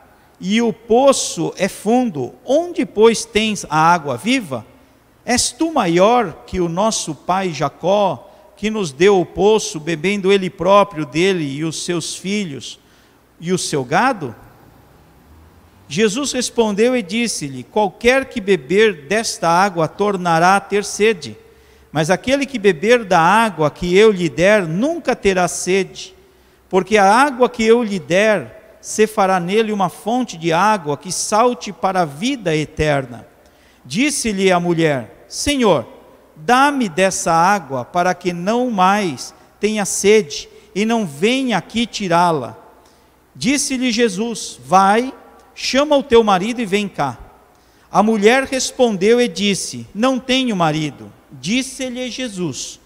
e 0.44 0.60
o 0.60 0.72
poço 0.72 1.54
é 1.56 1.68
fundo, 1.68 2.34
onde, 2.44 2.84
pois, 2.84 3.24
tens 3.24 3.64
a 3.70 3.76
água 3.76 4.16
viva? 4.16 4.66
És 5.24 5.52
tu 5.52 5.72
maior 5.72 6.42
que 6.44 6.60
o 6.60 6.68
nosso 6.68 7.14
pai 7.14 7.52
Jacó, 7.52 8.28
que 8.56 8.68
nos 8.68 8.90
deu 8.90 9.20
o 9.20 9.24
poço, 9.24 9.78
bebendo 9.78 10.32
ele 10.32 10.50
próprio 10.50 11.06
dele 11.06 11.44
e 11.44 11.64
os 11.64 11.84
seus 11.84 12.16
filhos 12.16 12.80
e 13.40 13.52
o 13.52 13.58
seu 13.58 13.84
gado? 13.84 14.34
Jesus 15.88 16.32
respondeu 16.32 16.96
e 16.96 17.02
disse-lhe: 17.02 17.62
Qualquer 17.62 18.24
que 18.24 18.40
beber 18.40 19.06
desta 19.06 19.48
água 19.48 19.86
tornará 19.86 20.56
a 20.56 20.60
ter 20.60 20.84
sede, 20.84 21.36
mas 21.92 22.10
aquele 22.10 22.46
que 22.46 22.58
beber 22.58 23.04
da 23.04 23.20
água 23.20 23.70
que 23.70 23.96
eu 23.96 24.10
lhe 24.10 24.28
der 24.28 24.66
nunca 24.66 25.14
terá 25.14 25.46
sede, 25.46 26.12
porque 26.68 26.98
a 26.98 27.04
água 27.04 27.48
que 27.48 27.62
eu 27.62 27.80
lhe 27.80 28.00
der 28.00 28.61
se 28.82 29.06
fará 29.06 29.38
nele 29.38 29.72
uma 29.72 29.88
fonte 29.88 30.36
de 30.36 30.52
água 30.52 30.96
que 30.96 31.12
salte 31.12 31.72
para 31.72 32.02
a 32.02 32.04
vida 32.04 32.54
eterna. 32.54 33.24
Disse-lhe 33.84 34.50
a 34.50 34.58
mulher: 34.58 35.24
Senhor, 35.28 35.86
dá-me 36.34 36.88
dessa 36.88 37.32
água 37.32 37.84
para 37.84 38.12
que 38.12 38.32
não 38.32 38.70
mais 38.70 39.32
tenha 39.60 39.84
sede 39.84 40.48
e 40.74 40.84
não 40.84 41.06
venha 41.06 41.56
aqui 41.56 41.86
tirá-la. 41.86 42.58
Disse-lhe 43.34 43.92
Jesus: 43.92 44.58
Vai, 44.64 45.14
chama 45.54 45.96
o 45.96 46.02
teu 46.02 46.24
marido 46.24 46.60
e 46.60 46.66
vem 46.66 46.88
cá. 46.88 47.18
A 47.90 48.02
mulher 48.02 48.44
respondeu 48.44 49.20
e 49.20 49.28
disse: 49.28 49.86
Não 49.94 50.18
tenho 50.18 50.56
marido. 50.56 51.12
Disse-lhe 51.30 52.10
Jesus: 52.10 52.80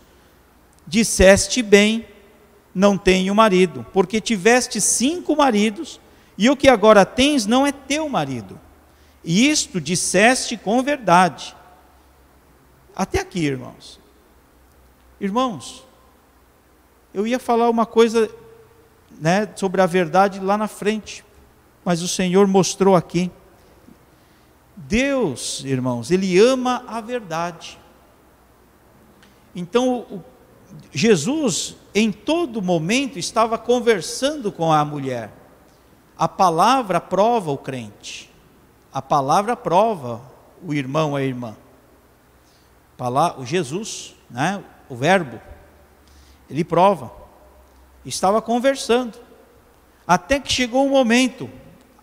Disseste 0.87 1.62
bem 1.62 2.04
não 2.77 2.99
tenho 2.99 3.35
marido, 3.35 3.87
porque 3.91 4.21
tiveste 4.21 4.83
cinco 4.83 5.35
maridos, 5.35 5.99
e 6.37 6.51
o 6.51 6.57
que 6.57 6.69
agora 6.69 7.07
tens 7.07 7.47
não 7.47 7.67
é 7.67 7.73
teu 7.73 8.07
marido. 8.07 8.61
E 9.25 9.49
isto 9.49 9.81
disseste 9.81 10.59
com 10.59 10.83
verdade. 10.83 11.57
Até 12.95 13.21
aqui, 13.21 13.41
irmãos. 13.41 13.99
Irmãos, 15.19 15.87
eu 17.15 17.27
ia 17.27 17.39
falar 17.39 17.71
uma 17.71 17.87
coisa 17.87 18.31
né, 19.19 19.49
sobre 19.57 19.81
a 19.81 19.87
verdade 19.87 20.39
lá 20.39 20.59
na 20.59 20.69
frente, 20.69 21.25
mas 21.83 22.03
o 22.03 22.09
Senhor 22.09 22.47
mostrou 22.47 22.95
aqui. 22.95 23.31
Deus, 24.77 25.65
irmãos, 25.65 26.11
Ele 26.11 26.39
ama 26.39 26.85
a 26.87 27.01
verdade. 27.01 27.79
Então, 29.55 30.01
o, 30.01 30.23
Jesus, 30.93 31.77
em 31.95 32.11
todo 32.11 32.62
momento, 32.62 33.19
estava 33.19 33.59
conversando 33.59 34.51
com 34.51 34.73
a 34.73 34.85
mulher. 34.85 35.33
A 36.17 36.27
palavra 36.27 37.01
prova 37.01 37.51
o 37.51 37.59
crente. 37.59 38.31
A 38.93 39.03
palavra 39.03 39.55
prova 39.55 40.23
o 40.62 40.73
irmão, 40.73 41.15
a 41.15 41.23
irmã. 41.23 41.57
O 43.37 43.45
Jesus, 43.45 44.15
né? 44.31 44.65
o 44.89 44.97
Verbo, 44.97 45.41
ele 46.49 46.65
prova. 46.65 47.12
Estava 48.05 48.41
conversando. 48.41 49.19
Até 50.07 50.41
que 50.41 50.51
chegou 50.51 50.87
um 50.87 50.91
momento, 50.91 51.51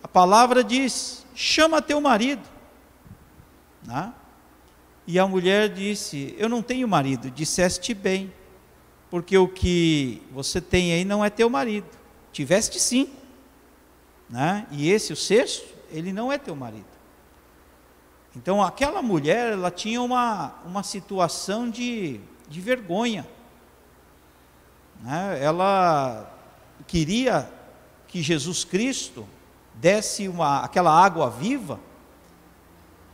a 0.03 0.07
palavra 0.07 0.63
diz: 0.63 1.25
chama 1.33 1.81
teu 1.81 1.99
marido. 1.99 2.47
Né? 3.81 4.13
E 5.07 5.17
a 5.17 5.25
mulher 5.25 5.69
disse: 5.69 6.35
Eu 6.37 6.47
não 6.47 6.61
tenho 6.61 6.87
marido. 6.87 7.31
Disseste 7.31 7.93
bem 7.93 8.31
porque 9.13 9.37
o 9.37 9.47
que 9.47 10.23
você 10.31 10.59
tem 10.59 10.91
aí 10.91 11.05
não 11.05 11.23
é 11.23 11.29
teu 11.29 11.47
marido. 11.47 11.85
Tiveste 12.31 12.79
cinco, 12.79 13.15
né? 14.27 14.65
e 14.71 14.89
esse, 14.89 15.13
o 15.13 15.15
sexto, 15.15 15.67
ele 15.91 16.11
não 16.11 16.31
é 16.31 16.39
teu 16.39 16.55
marido. 16.55 16.87
Então, 18.35 18.59
aquela 18.63 19.03
mulher, 19.03 19.53
ela 19.53 19.69
tinha 19.69 20.01
uma, 20.01 20.55
uma 20.65 20.81
situação 20.81 21.69
de, 21.69 22.21
de 22.49 22.59
vergonha. 22.59 23.27
Né? 24.99 25.37
Ela 25.43 26.35
queria 26.87 27.47
que 28.07 28.19
Jesus 28.19 28.63
Cristo 28.65 29.27
desse 29.75 30.27
uma, 30.27 30.63
aquela 30.63 30.91
água 30.91 31.29
viva, 31.29 31.79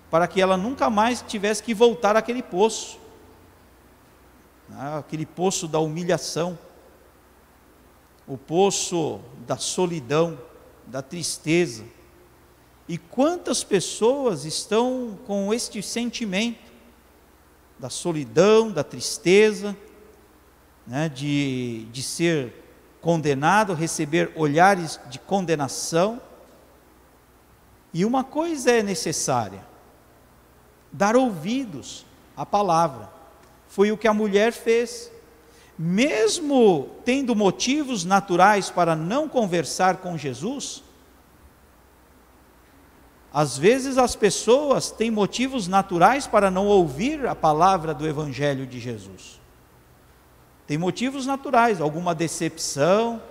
para 0.09 0.29
que 0.29 0.39
ela 0.39 0.55
nunca 0.55 0.89
mais 0.89 1.21
tivesse 1.21 1.62
que 1.62 1.73
voltar 1.73 2.15
àquele 2.15 2.41
poço 2.41 2.98
aquele 4.77 5.25
poço 5.25 5.67
da 5.67 5.79
humilhação, 5.79 6.58
o 8.27 8.38
poço 8.38 9.19
da 9.47 9.58
solidão, 9.58 10.38
da 10.86 11.01
tristeza. 11.01 11.84
E 12.88 12.97
quantas 12.97 13.63
pessoas 13.63 14.45
estão 14.45 15.17
com 15.25 15.53
este 15.53 15.82
sentimento 15.82 16.71
da 17.77 17.89
solidão, 17.89 18.71
da 18.71 18.84
tristeza, 18.84 19.75
né, 20.86 21.08
de, 21.08 21.86
de 21.91 22.03
ser 22.03 22.53
condenado, 23.01 23.73
receber 23.73 24.32
olhares 24.36 24.99
de 25.10 25.19
condenação, 25.19 26.21
E 27.91 28.05
uma 28.05 28.23
coisa 28.23 28.71
é 28.71 28.84
necessária: 28.84 29.65
dar 30.91 31.15
ouvidos 31.15 32.05
à 32.36 32.45
palavra. 32.45 33.18
Foi 33.69 33.91
o 33.91 33.97
que 33.97 34.08
a 34.08 34.13
mulher 34.13 34.51
fez. 34.51 35.10
Mesmo 35.77 36.89
tendo 37.05 37.34
motivos 37.34 38.03
naturais 38.03 38.69
para 38.69 38.95
não 38.95 39.29
conversar 39.29 39.97
com 39.97 40.17
Jesus, 40.17 40.84
às 43.32 43.58
vezes 43.58 43.97
as 43.97 44.15
pessoas 44.15 44.91
têm 44.91 45.12
motivos 45.12 45.67
naturais 45.67 46.27
para 46.27 46.49
não 46.51 46.65
ouvir 46.65 47.25
a 47.27 47.36
palavra 47.36 47.93
do 47.93 48.05
Evangelho 48.08 48.65
de 48.65 48.79
Jesus. 48.79 49.39
Tem 50.65 50.77
motivos 50.77 51.25
naturais, 51.25 51.79
alguma 51.79 52.13
decepção, 52.13 53.21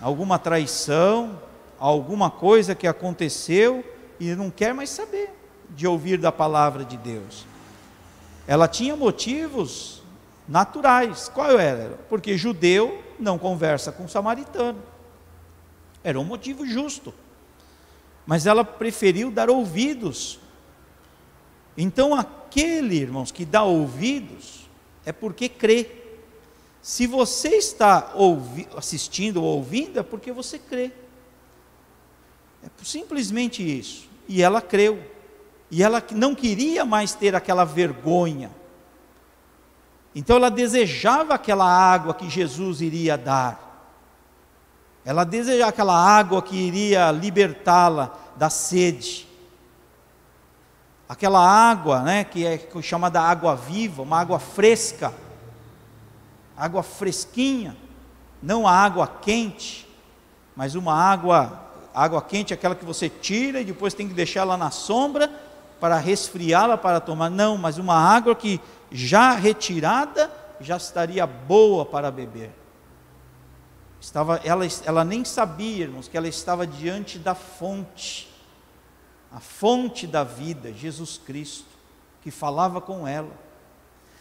alguma 0.00 0.38
traição, 0.38 1.38
alguma 1.78 2.30
coisa 2.30 2.74
que 2.74 2.86
aconteceu 2.86 3.84
e 4.18 4.34
não 4.34 4.50
quer 4.50 4.74
mais 4.74 4.90
saber 4.90 5.30
de 5.70 5.86
ouvir 5.86 6.18
da 6.18 6.32
palavra 6.32 6.84
de 6.84 6.96
Deus. 6.96 7.46
Ela 8.46 8.68
tinha 8.68 8.94
motivos 8.96 10.02
naturais. 10.48 11.30
Qual 11.32 11.58
era? 11.58 11.98
Porque 12.08 12.36
judeu 12.36 13.02
não 13.18 13.38
conversa 13.38 13.90
com 13.90 14.06
samaritano. 14.06 14.82
Era 16.02 16.20
um 16.20 16.24
motivo 16.24 16.66
justo. 16.66 17.14
Mas 18.26 18.46
ela 18.46 18.64
preferiu 18.64 19.30
dar 19.30 19.48
ouvidos. 19.50 20.38
Então, 21.76 22.14
aquele, 22.14 22.96
irmãos, 22.96 23.32
que 23.32 23.44
dá 23.44 23.64
ouvidos, 23.64 24.68
é 25.04 25.12
porque 25.12 25.48
crê. 25.48 25.90
Se 26.80 27.06
você 27.06 27.56
está 27.56 28.12
ouvi 28.14 28.68
assistindo 28.76 29.42
ou 29.42 29.56
ouvindo, 29.56 29.98
é 29.98 30.02
porque 30.02 30.30
você 30.30 30.58
crê. 30.58 30.92
É 32.62 32.68
simplesmente 32.82 33.62
isso. 33.62 34.08
E 34.28 34.42
ela 34.42 34.60
creu. 34.60 35.02
E 35.70 35.82
ela 35.82 36.02
não 36.12 36.34
queria 36.34 36.84
mais 36.84 37.14
ter 37.14 37.34
aquela 37.34 37.64
vergonha. 37.64 38.50
Então 40.14 40.36
ela 40.36 40.50
desejava 40.50 41.34
aquela 41.34 41.66
água 41.66 42.14
que 42.14 42.30
Jesus 42.30 42.80
iria 42.80 43.18
dar. 43.18 43.60
Ela 45.04 45.24
desejava 45.24 45.70
aquela 45.70 45.96
água 45.96 46.40
que 46.40 46.56
iria 46.56 47.10
libertá-la 47.10 48.14
da 48.36 48.48
sede. 48.48 49.28
Aquela 51.08 51.40
água, 51.40 52.00
né, 52.00 52.24
que 52.24 52.46
é 52.46 52.68
chamada 52.80 53.20
água 53.20 53.54
viva, 53.54 54.02
uma 54.02 54.20
água 54.20 54.38
fresca. 54.38 55.12
Água 56.56 56.82
fresquinha, 56.82 57.76
não 58.40 58.66
a 58.66 58.72
água 58.72 59.08
quente, 59.08 59.88
mas 60.54 60.76
uma 60.76 60.94
água 60.94 61.60
água 61.92 62.20
quente 62.20 62.52
é 62.52 62.54
aquela 62.54 62.74
que 62.74 62.84
você 62.84 63.08
tira 63.08 63.60
e 63.60 63.64
depois 63.64 63.94
tem 63.94 64.08
que 64.08 64.14
deixar 64.14 64.40
ela 64.40 64.56
na 64.56 64.70
sombra 64.70 65.30
para 65.80 65.98
resfriá-la 65.98 66.76
para 66.76 67.00
tomar. 67.00 67.30
Não, 67.30 67.56
mas 67.56 67.78
uma 67.78 67.94
água 67.94 68.34
que 68.34 68.60
já 68.90 69.32
retirada 69.32 70.30
já 70.60 70.76
estaria 70.76 71.26
boa 71.26 71.84
para 71.84 72.10
beber. 72.10 72.50
Estava, 74.00 74.40
ela, 74.44 74.66
ela 74.84 75.04
nem 75.04 75.24
sabia, 75.24 75.84
irmãos, 75.84 76.08
que 76.08 76.16
ela 76.16 76.28
estava 76.28 76.66
diante 76.66 77.18
da 77.18 77.34
fonte, 77.34 78.30
a 79.32 79.40
fonte 79.40 80.06
da 80.06 80.22
vida, 80.22 80.72
Jesus 80.72 81.18
Cristo, 81.18 81.68
que 82.22 82.30
falava 82.30 82.80
com 82.80 83.08
ela. 83.08 83.32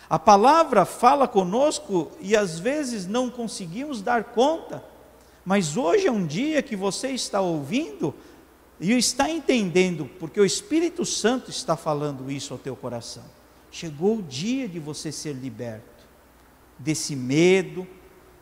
A 0.10 0.18
palavra 0.18 0.86
fala 0.86 1.28
conosco 1.28 2.12
e 2.20 2.36
às 2.36 2.60
vezes 2.60 3.06
não 3.06 3.30
conseguimos 3.30 4.02
dar 4.02 4.24
conta 4.26 4.84
mas 5.46 5.76
hoje 5.76 6.08
é 6.08 6.12
um 6.12 6.26
dia 6.26 6.62
que 6.62 6.76
você 6.76 7.10
está 7.10 7.42
ouvindo 7.42 8.14
e 8.84 8.98
está 8.98 9.30
entendendo, 9.30 10.10
porque 10.20 10.40
o 10.40 10.46
Espírito 10.46 11.06
Santo 11.06 11.50
está 11.50 11.78
falando 11.78 12.30
isso 12.30 12.54
ao 12.54 12.60
teu 12.60 12.76
coração. 12.76 13.24
Chegou 13.72 14.18
o 14.18 14.22
dia 14.22 14.68
de 14.68 14.78
você 14.78 15.10
ser 15.10 15.34
liberto 15.34 16.04
desse 16.78 17.16
medo, 17.16 17.88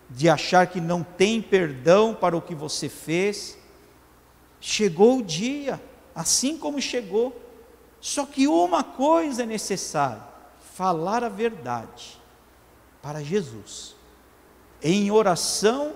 de 0.10 0.27
achar 0.27 0.65
que 0.65 0.82
não 0.82 1.04
tem 1.04 1.41
perdão 1.41 2.15
para 2.15 2.36
o 2.36 2.41
que 2.41 2.56
você 2.56 2.89
fez. 2.89 3.56
Chegou 4.60 5.19
o 5.19 5.23
dia, 5.23 5.80
assim 6.15 6.58
como 6.58 6.82
chegou. 6.82 7.39
Só 7.99 8.25
que 8.25 8.47
uma 8.47 8.84
coisa 8.84 9.43
é 9.43 9.45
necessária: 9.45 10.23
falar 10.73 11.23
a 11.23 11.30
verdade 11.30 12.19
para 12.99 13.23
Jesus, 13.23 13.95
em 14.82 15.12
oração 15.12 15.93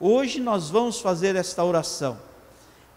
Hoje 0.00 0.38
nós 0.38 0.70
vamos 0.70 1.00
fazer 1.00 1.34
esta 1.34 1.64
oração 1.64 2.27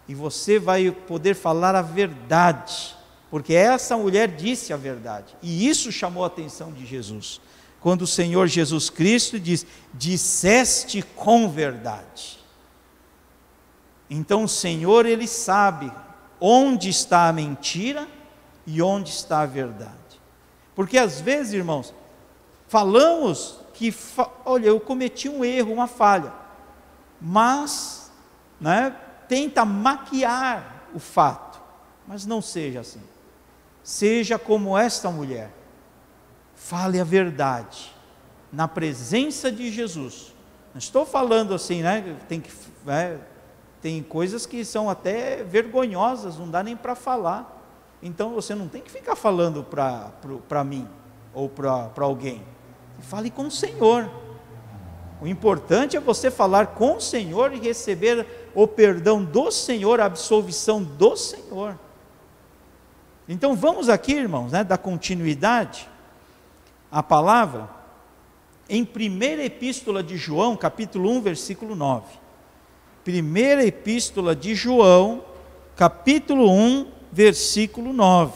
e 0.08 0.14
você 0.14 0.58
vai 0.58 0.90
poder 0.90 1.34
falar 1.34 1.74
a 1.74 1.82
verdade, 1.82 2.96
porque 3.30 3.54
essa 3.54 3.96
mulher 3.96 4.28
disse 4.28 4.72
a 4.72 4.76
verdade, 4.76 5.36
e 5.42 5.68
isso 5.68 5.90
chamou 5.90 6.24
a 6.24 6.26
atenção 6.26 6.72
de 6.72 6.84
Jesus. 6.84 7.40
Quando 7.80 8.02
o 8.02 8.06
Senhor 8.06 8.46
Jesus 8.46 8.88
Cristo 8.90 9.40
diz: 9.40 9.66
Disseste 9.92 11.02
com 11.16 11.48
verdade. 11.48 12.38
Então 14.08 14.44
o 14.44 14.48
Senhor, 14.48 15.04
Ele 15.04 15.26
sabe 15.26 15.90
onde 16.40 16.88
está 16.88 17.28
a 17.28 17.32
mentira 17.32 18.06
e 18.64 18.80
onde 18.80 19.10
está 19.10 19.40
a 19.40 19.46
verdade. 19.46 19.92
Porque 20.76 20.96
às 20.96 21.20
vezes, 21.20 21.54
irmãos, 21.54 21.92
falamos 22.68 23.58
que, 23.74 23.92
olha, 24.44 24.68
eu 24.68 24.78
cometi 24.78 25.28
um 25.28 25.44
erro, 25.44 25.72
uma 25.72 25.88
falha 25.88 26.32
mas 27.22 28.10
né, 28.60 28.94
tenta 29.28 29.64
maquiar 29.64 30.88
o 30.94 30.98
fato. 30.98 31.60
Mas 32.06 32.26
não 32.26 32.42
seja 32.42 32.80
assim. 32.80 33.02
Seja 33.82 34.38
como 34.38 34.76
esta 34.76 35.10
mulher. 35.10 35.50
Fale 36.54 37.00
a 37.00 37.04
verdade 37.04 37.92
na 38.52 38.68
presença 38.68 39.50
de 39.50 39.70
Jesus. 39.70 40.34
Não 40.74 40.78
estou 40.78 41.06
falando 41.06 41.54
assim, 41.54 41.82
né? 41.82 42.16
Tem, 42.28 42.40
que, 42.40 42.50
é, 42.86 43.18
tem 43.80 44.02
coisas 44.02 44.46
que 44.46 44.64
são 44.64 44.88
até 44.88 45.42
vergonhosas, 45.42 46.38
não 46.38 46.50
dá 46.50 46.62
nem 46.62 46.76
para 46.76 46.94
falar. 46.94 47.60
Então 48.02 48.34
você 48.34 48.54
não 48.54 48.68
tem 48.68 48.82
que 48.82 48.90
ficar 48.90 49.16
falando 49.16 49.64
para 49.64 50.64
mim 50.64 50.88
ou 51.32 51.48
para 51.48 51.90
alguém. 51.98 52.44
Fale 53.00 53.30
com 53.30 53.44
o 53.44 53.50
Senhor. 53.50 54.10
O 55.22 55.26
importante 55.28 55.96
é 55.96 56.00
você 56.00 56.32
falar 56.32 56.74
com 56.74 56.96
o 56.96 57.00
Senhor 57.00 57.52
e 57.52 57.60
receber 57.60 58.26
o 58.56 58.66
perdão 58.66 59.22
do 59.22 59.52
Senhor, 59.52 60.00
a 60.00 60.06
absolvição 60.06 60.82
do 60.82 61.16
Senhor. 61.16 61.78
Então 63.28 63.54
vamos 63.54 63.88
aqui, 63.88 64.14
irmãos, 64.14 64.50
né, 64.50 64.64
dar 64.64 64.78
continuidade 64.78 65.88
à 66.90 67.04
palavra 67.04 67.70
em 68.68 68.84
primeira 68.84 69.44
epístola 69.44 70.02
de 70.02 70.16
João, 70.16 70.56
capítulo 70.56 71.08
1, 71.12 71.22
versículo 71.22 71.76
9. 71.76 72.04
Primeira 73.04 73.64
epístola 73.64 74.34
de 74.34 74.56
João, 74.56 75.22
capítulo 75.76 76.50
1, 76.50 76.90
versículo 77.12 77.92
9. 77.92 78.32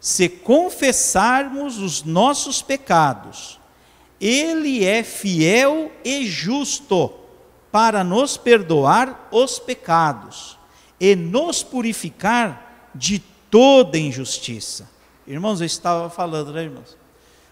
Se 0.00 0.28
confessarmos 0.28 1.78
os 1.78 2.02
nossos 2.02 2.62
pecados, 2.62 3.58
Ele 4.20 4.84
é 4.84 5.02
fiel 5.02 5.90
e 6.04 6.26
justo 6.26 7.12
para 7.70 8.02
nos 8.02 8.36
perdoar 8.36 9.28
os 9.30 9.58
pecados 9.58 10.58
e 11.00 11.14
nos 11.14 11.62
purificar 11.62 12.90
de 12.94 13.18
toda 13.50 13.98
injustiça. 13.98 14.88
Irmãos, 15.26 15.60
eu 15.60 15.66
estava 15.66 16.08
falando, 16.08 16.52
né, 16.52 16.62
irmãos? 16.64 16.96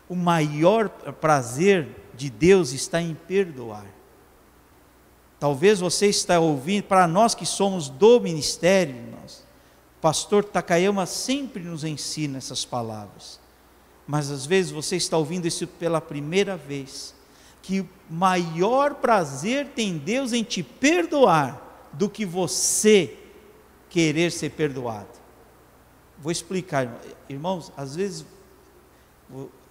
O 0.08 0.14
maior 0.14 0.88
prazer 0.88 1.88
de 2.14 2.30
Deus 2.30 2.72
está 2.72 3.00
em 3.00 3.14
perdoar. 3.14 3.86
Talvez 5.38 5.80
você 5.80 6.06
está 6.06 6.40
ouvindo, 6.40 6.84
para 6.84 7.06
nós 7.06 7.34
que 7.34 7.44
somos 7.44 7.88
do 7.88 8.18
ministério, 8.20 8.96
irmãos, 8.96 9.45
pastor 10.06 10.44
Takayama 10.44 11.04
sempre 11.04 11.64
nos 11.64 11.82
ensina 11.82 12.38
essas 12.38 12.64
palavras. 12.64 13.40
Mas 14.06 14.30
às 14.30 14.46
vezes 14.46 14.70
você 14.70 14.94
está 14.94 15.18
ouvindo 15.18 15.48
isso 15.48 15.66
pela 15.66 16.00
primeira 16.00 16.56
vez. 16.56 17.12
Que 17.60 17.84
maior 18.08 18.94
prazer 18.94 19.66
tem 19.74 19.98
Deus 19.98 20.32
em 20.32 20.44
te 20.44 20.62
perdoar 20.62 21.90
do 21.92 22.08
que 22.08 22.24
você 22.24 23.16
querer 23.90 24.30
ser 24.30 24.50
perdoado. 24.50 25.08
Vou 26.20 26.30
explicar, 26.30 26.88
irmãos, 27.28 27.72
às 27.76 27.96
vezes 27.96 28.24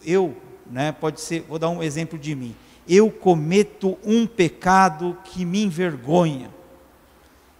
eu, 0.04 0.36
né, 0.70 0.92
pode 0.92 1.22
ser, 1.22 1.44
vou 1.44 1.58
dar 1.58 1.70
um 1.70 1.82
exemplo 1.82 2.20
de 2.20 2.36
mim. 2.36 2.54
Eu 2.86 3.10
cometo 3.10 3.98
um 4.04 4.28
pecado 4.28 5.18
que 5.24 5.46
me 5.46 5.64
envergonha. 5.64 6.54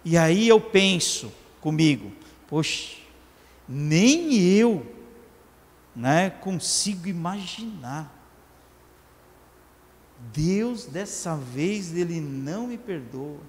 E 0.04 0.18
aí 0.18 0.46
eu 0.46 0.60
penso 0.60 1.32
comigo, 1.62 2.12
Poxa, 2.48 2.96
nem 3.68 4.34
eu 4.34 4.86
né, 5.94 6.30
consigo 6.30 7.08
imaginar 7.08 8.16
Deus 10.32 10.86
dessa 10.86 11.36
vez 11.36 11.94
ele 11.94 12.20
não 12.20 12.66
me 12.66 12.78
perdoa. 12.78 13.40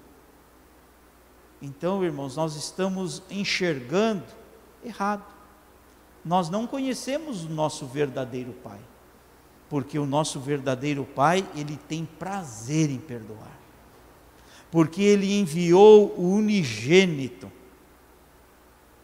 Então, 1.60 2.04
irmãos, 2.04 2.36
nós 2.36 2.56
estamos 2.56 3.22
enxergando 3.30 4.24
errado. 4.84 5.24
Nós 6.24 6.50
não 6.50 6.66
conhecemos 6.66 7.44
o 7.44 7.48
nosso 7.48 7.86
verdadeiro 7.86 8.52
Pai, 8.62 8.80
porque 9.68 9.98
o 9.98 10.06
nosso 10.06 10.38
verdadeiro 10.38 11.04
Pai, 11.04 11.46
ele 11.54 11.76
tem 11.88 12.04
prazer 12.04 12.90
em 12.90 12.98
perdoar, 12.98 13.58
porque 14.70 15.02
ele 15.02 15.38
enviou 15.38 16.14
o 16.16 16.32
unigênito 16.34 17.50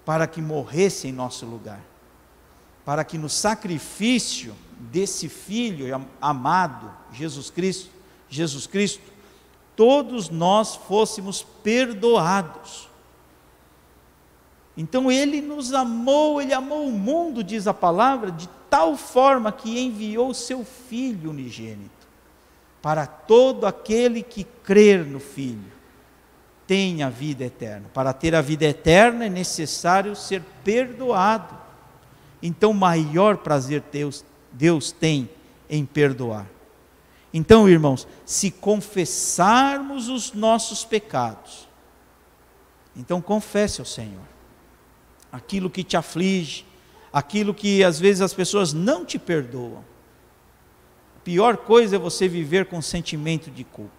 para 0.04 0.26
que 0.26 0.40
morresse 0.40 1.08
em 1.08 1.12
nosso 1.12 1.46
lugar, 1.46 1.80
para 2.84 3.04
que 3.04 3.16
no 3.16 3.28
sacrifício 3.28 4.54
desse 4.78 5.28
filho 5.28 6.06
amado, 6.20 6.90
Jesus 7.12 7.50
Cristo, 7.50 7.90
Jesus 8.28 8.66
Cristo, 8.66 9.02
todos 9.74 10.28
nós 10.28 10.74
fôssemos 10.74 11.42
perdoados. 11.62 12.88
Então 14.76 15.10
ele 15.10 15.40
nos 15.40 15.72
amou, 15.72 16.42
ele 16.42 16.52
amou 16.52 16.88
o 16.88 16.92
mundo, 16.92 17.44
diz 17.44 17.66
a 17.66 17.74
palavra, 17.74 18.30
de 18.30 18.48
tal 18.68 18.96
forma 18.96 19.52
que 19.52 19.78
enviou 19.78 20.34
seu 20.34 20.64
filho 20.64 21.30
unigênito, 21.30 21.90
para 22.82 23.06
todo 23.06 23.66
aquele 23.66 24.22
que 24.22 24.42
crer 24.42 25.06
no 25.06 25.20
filho, 25.20 25.72
tenha 26.66 27.10
vida 27.10 27.44
eterna. 27.44 27.88
Para 27.92 28.12
ter 28.12 28.34
a 28.34 28.40
vida 28.40 28.64
eterna 28.64 29.26
é 29.26 29.30
necessário 29.30 30.14
ser 30.16 30.42
perdoado. 30.62 31.56
Então, 32.42 32.72
maior 32.72 33.38
prazer 33.38 33.82
Deus, 33.90 34.24
Deus 34.52 34.92
tem 34.92 35.28
em 35.68 35.84
perdoar. 35.84 36.46
Então, 37.32 37.68
irmãos, 37.68 38.06
se 38.24 38.50
confessarmos 38.50 40.08
os 40.08 40.32
nossos 40.32 40.84
pecados, 40.84 41.68
então 42.96 43.20
confesse 43.20 43.80
ao 43.80 43.84
Senhor 43.84 44.22
aquilo 45.32 45.68
que 45.68 45.82
te 45.82 45.96
aflige, 45.96 46.64
aquilo 47.12 47.52
que 47.52 47.82
às 47.82 47.98
vezes 47.98 48.20
as 48.20 48.32
pessoas 48.32 48.72
não 48.72 49.04
te 49.04 49.18
perdoam. 49.18 49.84
A 51.16 51.20
pior 51.24 51.56
coisa 51.56 51.96
é 51.96 51.98
você 51.98 52.28
viver 52.28 52.66
com 52.66 52.80
sentimento 52.80 53.50
de 53.50 53.64
culpa. 53.64 53.93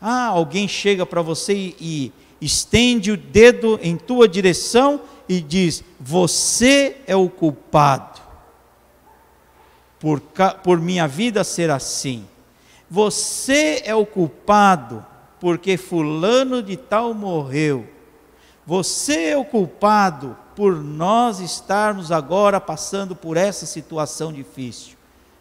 Ah, 0.00 0.26
alguém 0.26 0.66
chega 0.66 1.04
para 1.04 1.20
você 1.20 1.74
e, 1.78 2.12
estende 2.40 3.10
o 3.10 3.16
dedo 3.16 3.78
em 3.82 3.96
tua 3.96 4.26
direção 4.26 5.00
e 5.28 5.40
diz: 5.40 5.84
Você 5.98 6.96
é 7.06 7.14
o 7.14 7.28
culpado 7.28 8.20
por, 9.98 10.20
por 10.64 10.80
minha 10.80 11.06
vida 11.06 11.44
ser 11.44 11.70
assim. 11.70 12.26
Você 12.88 13.82
é 13.84 13.94
o 13.94 14.06
culpado 14.06 15.04
porque 15.38 15.76
Fulano 15.76 16.62
de 16.62 16.76
Tal 16.76 17.14
morreu. 17.14 17.86
Você 18.66 19.28
é 19.28 19.36
o 19.36 19.44
culpado 19.44 20.36
por 20.54 20.76
nós 20.76 21.40
estarmos 21.40 22.12
agora 22.12 22.60
passando 22.60 23.16
por 23.16 23.36
essa 23.36 23.66
situação 23.66 24.32
difícil. 24.32 24.96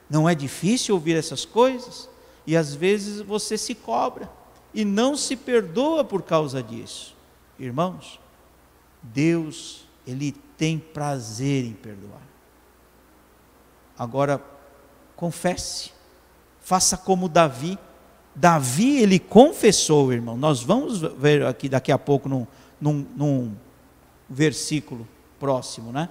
Não 0.10 0.28
é 0.28 0.34
difícil 0.34 0.95
ouvir 0.95 1.16
essas 1.16 1.45
coisas? 1.45 2.10
E 2.47 2.55
às 2.55 2.74
vezes 2.74 3.22
você 3.22 3.57
se 3.57 3.76
cobra 3.76 4.39
e 4.74 4.86
não 4.86 5.16
se 5.16 5.36
perdoa 5.36 6.04
por 6.04 6.22
causa 6.22 6.62
disso. 6.62 7.16
Irmãos, 7.58 8.20
Deus, 9.02 9.86
Ele 10.06 10.32
tem 10.58 10.78
prazer 10.78 11.66
em 11.66 11.74
perdoar. 11.74 12.22
Agora, 13.98 14.42
confesse 15.16 15.92
faça 16.70 16.96
como 16.96 17.28
Davi. 17.28 17.80
Davi, 18.36 19.00
ele 19.02 19.18
confessou, 19.18 20.14
irmão. 20.14 20.38
Nós 20.38 20.62
vamos 20.62 21.00
ver 21.18 21.44
aqui 21.44 21.68
daqui 21.68 21.92
a 21.92 21.98
pouco 21.98 22.30
num, 22.30 22.46
num, 22.80 23.08
num 23.16 23.56
versículo 24.30 25.08
próximo, 25.40 25.92
né? 25.92 26.10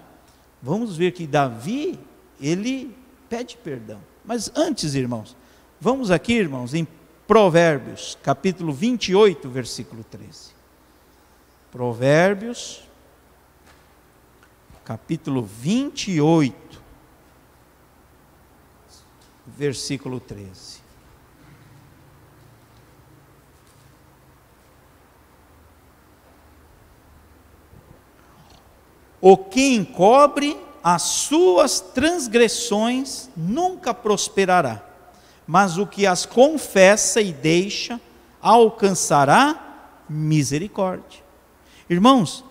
Vamos 0.61 0.97
ver 0.97 1.13
que 1.13 1.29
Davi, 1.29 1.97
ele 2.41 2.93
pede 3.29 3.57
perdão. 3.57 4.01
Mas 4.25 4.51
antes, 4.57 4.97
irmãos, 4.97 5.37
vamos 5.81 6.11
aqui, 6.11 6.33
irmãos, 6.33 6.75
em 6.75 6.85
Provérbios, 7.29 8.18
capítulo 8.22 8.72
28, 8.72 9.49
versículo 9.49 10.03
13. 10.03 10.51
Provérbios, 11.70 12.83
capítulo 14.85 15.43
28 15.43 16.68
versículo 19.57 20.20
13. 20.20 20.81
O 29.20 29.37
que 29.37 29.74
encobre 29.74 30.57
as 30.83 31.03
suas 31.03 31.81
transgressões 31.81 33.29
nunca 33.37 33.93
prosperará, 33.93 34.76
mas 35.49 35.78
o 35.78 35.86
que 35.86 36.07
as 36.07 36.24
confessa 36.24 37.20
e 37.20 37.32
deixa 37.32 38.01
alcançará 38.40 40.05
misericórdia. 40.09 41.24
Irmãos, 41.90 42.44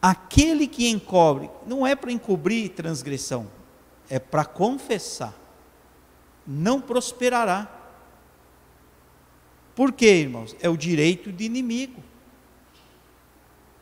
aquele 0.00 0.68
que 0.68 0.88
encobre, 0.88 1.50
não 1.66 1.84
é 1.84 1.96
para 1.96 2.12
encobrir 2.12 2.68
transgressão, 2.68 3.48
é 4.08 4.20
para 4.20 4.44
confessar 4.44 5.42
não 6.46 6.80
prosperará. 6.80 7.70
Por 9.74 9.92
quê, 9.92 10.20
irmãos? 10.20 10.54
É 10.60 10.68
o 10.68 10.76
direito 10.76 11.32
de 11.32 11.44
inimigo. 11.44 12.02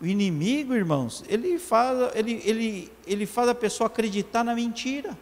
O 0.01 0.07
inimigo, 0.07 0.75
irmãos, 0.75 1.23
ele 1.29 1.59
faz, 1.59 2.15
ele, 2.15 2.41
ele, 2.45 2.93
ele 3.07 3.27
faz 3.27 3.49
a 3.49 3.55
pessoa 3.55 3.87
acreditar 3.87 4.43
na 4.43 4.55
mentira. 4.55 5.19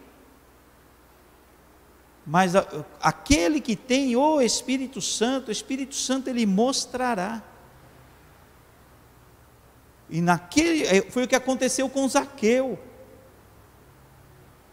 Mas 2.29 2.53
aquele 3.01 3.59
que 3.59 3.75
tem 3.75 4.15
o 4.15 4.39
Espírito 4.39 5.01
Santo, 5.01 5.47
o 5.47 5.51
Espírito 5.51 5.95
Santo 5.95 6.29
ele 6.29 6.45
mostrará. 6.45 7.41
E 10.07 10.21
naquele 10.21 10.85
é, 10.85 11.01
foi 11.09 11.23
o 11.23 11.27
que 11.27 11.35
aconteceu 11.35 11.89
com 11.89 12.07
Zaqueu. 12.07 12.77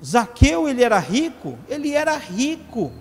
Zaqueu, 0.04 0.68
ele 0.68 0.84
era 0.84 0.98
rico? 0.98 1.59
Ele 1.66 1.92
era 1.92 2.14
rico. 2.18 2.92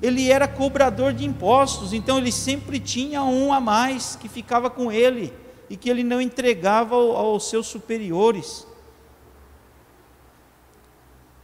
Ele 0.00 0.30
era 0.30 0.48
cobrador 0.48 1.12
de 1.12 1.26
impostos, 1.26 1.92
então 1.92 2.16
ele 2.16 2.32
sempre 2.32 2.80
tinha 2.80 3.22
um 3.22 3.52
a 3.52 3.60
mais 3.60 4.16
que 4.16 4.26
ficava 4.26 4.70
com 4.70 4.90
ele 4.90 5.34
e 5.68 5.76
que 5.76 5.90
ele 5.90 6.02
não 6.02 6.18
entregava 6.18 6.94
aos 6.94 7.46
seus 7.46 7.66
superiores. 7.66 8.66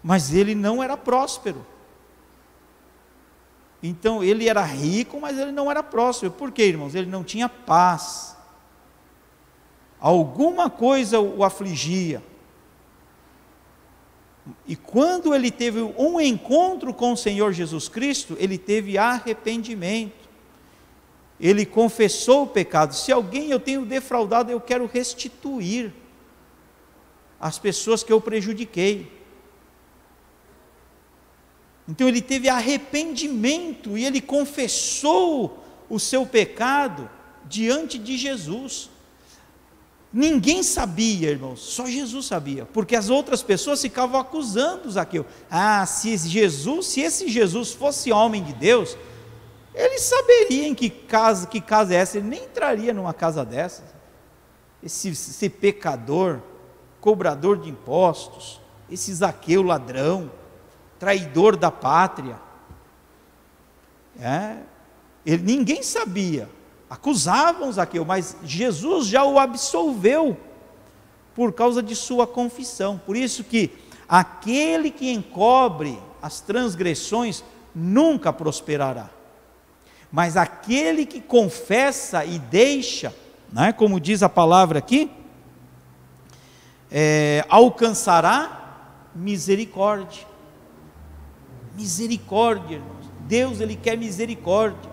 Mas 0.03 0.33
ele 0.33 0.55
não 0.55 0.83
era 0.83 0.97
próspero. 0.97 1.67
Então 3.83 4.25
ele 4.25 4.49
era 4.49 4.63
rico, 4.63 5.21
mas 5.21 5.39
ele 5.39 5.53
não 5.53 5.71
era 5.71 5.83
próspero. 5.83 6.33
Por 6.33 6.51
quê, 6.51 6.65
irmãos? 6.65 6.95
Ele 6.95 7.09
não 7.09 7.23
tinha 7.23 7.49
paz. 7.49 8.37
Alguma 10.01 10.69
coisa 10.69 11.21
o 11.21 11.45
afligia. 11.45 12.23
E 14.67 14.75
quando 14.77 15.35
ele 15.35 15.51
teve 15.51 15.81
um 15.81 16.21
encontro 16.21 16.93
com 16.95 17.13
o 17.13 17.17
Senhor 17.17 17.53
Jesus 17.53 17.89
Cristo, 17.89 18.37
ele 18.39 18.57
teve 18.57 18.97
arrependimento. 18.97 20.29
Ele 21.41 21.65
confessou 21.65 22.45
o 22.45 22.47
pecado. 22.47 22.95
Se 22.95 23.13
alguém 23.13 23.51
eu 23.51 23.61
tenho 23.61 23.85
defraudado, 23.85 24.51
eu 24.51 24.61
quero 24.61 24.87
restituir 24.87 25.93
as 27.41 27.59
pessoas 27.59 28.03
que 28.03 28.13
eu 28.13 28.21
prejudiquei. 28.21 29.18
Então 31.89 32.07
ele 32.07 32.21
teve 32.21 32.49
arrependimento 32.51 33.97
e 33.97 34.05
ele 34.05 34.21
confessou 34.21 35.65
o 35.89 35.99
seu 35.99 36.27
pecado 36.27 37.09
diante 37.47 37.99
de 37.99 38.19
Jesus. 38.19 38.91
Ninguém 40.13 40.63
sabia, 40.63 41.31
irmãos, 41.31 41.61
só 41.61 41.87
Jesus 41.87 42.27
sabia, 42.27 42.67
porque 42.67 42.95
as 42.95 43.09
outras 43.09 43.43
pessoas 43.43 43.81
ficavam 43.81 44.21
acusando 44.21 44.91
Zaqueu. 44.91 45.25
Ah, 45.51 45.85
se 45.87 46.17
Jesus, 46.17 46.87
se 46.87 47.01
esse 47.01 47.29
Jesus 47.29 47.73
fosse 47.73 48.13
homem 48.13 48.43
de 48.43 48.53
Deus, 48.53 48.97
ele 49.75 49.99
saberia 49.99 50.67
em 50.67 50.75
que 50.75 50.91
casa, 50.91 51.47
que 51.47 51.61
casa 51.61 51.95
é 51.95 51.99
essa, 51.99 52.19
ele 52.19 52.29
nem 52.29 52.45
entraria 52.45 52.93
numa 52.93 53.15
casa 53.15 53.45
dessa. 53.45 53.85
Esse, 54.83 55.09
esse 55.09 55.49
pecador, 55.49 56.41
cobrador 57.01 57.59
de 57.59 57.69
impostos, 57.69 58.61
esse 58.91 59.13
Zaqueu 59.13 59.63
ladrão, 59.63 60.31
traidor 60.99 61.57
da 61.57 61.71
pátria. 61.71 62.39
É, 64.21 64.57
ele, 65.25 65.43
ninguém 65.43 65.83
sabia 65.83 66.49
acusavam 66.89 67.71
Zaqueu, 67.71 68.05
mas 68.05 68.37
Jesus 68.43 69.07
já 69.07 69.25
o 69.25 69.39
absolveu 69.39 70.37
por 71.35 71.53
causa 71.53 71.83
de 71.83 71.95
sua 71.95 72.27
confissão. 72.27 73.01
Por 73.05 73.17
isso 73.17 73.45
que 73.45 73.71
aquele 74.09 74.91
que 74.91 75.11
encobre 75.13 75.99
as 76.23 76.41
transgressões 76.41 77.45
nunca 77.75 78.33
prosperará. 78.33 79.11
Mas 80.11 80.37
aquele 80.37 81.05
que 81.05 81.21
confessa 81.21 82.25
e 82.25 82.39
deixa, 82.39 83.15
né, 83.53 83.73
como 83.73 84.01
diz 84.01 84.23
a 84.23 84.29
palavra 84.29 84.79
aqui, 84.79 85.11
é, 86.91 87.45
alcançará 87.51 89.11
misericórdia. 89.15 90.27
Misericórdia, 91.79 92.79
irmãos. 92.79 93.07
Deus, 93.21 93.61
Ele 93.61 93.77
quer 93.77 93.97
misericórdia. 93.97 94.91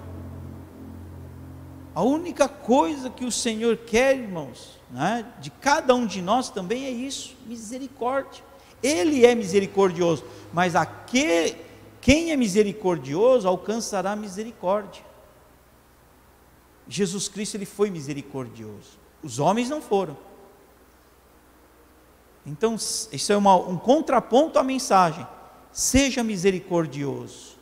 A 1.95 2.03
única 2.03 2.47
coisa 2.47 3.09
que 3.09 3.25
o 3.25 3.31
Senhor 3.31 3.75
quer, 3.77 4.15
irmãos, 4.15 4.79
né, 4.91 5.25
de 5.41 5.49
cada 5.49 5.95
um 5.95 6.05
de 6.05 6.21
nós 6.21 6.49
também 6.49 6.85
é 6.85 6.91
isso: 6.91 7.35
misericórdia. 7.47 8.43
Ele 8.83 9.25
é 9.25 9.33
misericordioso, 9.33 10.23
mas 10.53 10.75
aquele, 10.75 11.57
quem 11.99 12.31
é 12.31 12.37
misericordioso 12.37 13.47
alcançará 13.47 14.15
misericórdia. 14.15 15.03
Jesus 16.87 17.27
Cristo 17.27 17.55
ele 17.55 17.65
foi 17.65 17.89
misericordioso. 17.89 18.99
Os 19.23 19.39
homens 19.39 19.69
não 19.69 19.81
foram. 19.81 20.15
Então, 22.45 22.75
isso 22.75 23.33
é 23.33 23.35
uma, 23.35 23.55
um 23.55 23.75
contraponto 23.75 24.59
à 24.59 24.63
mensagem. 24.63 25.25
Seja 25.75 26.23
misericordioso 26.23 27.57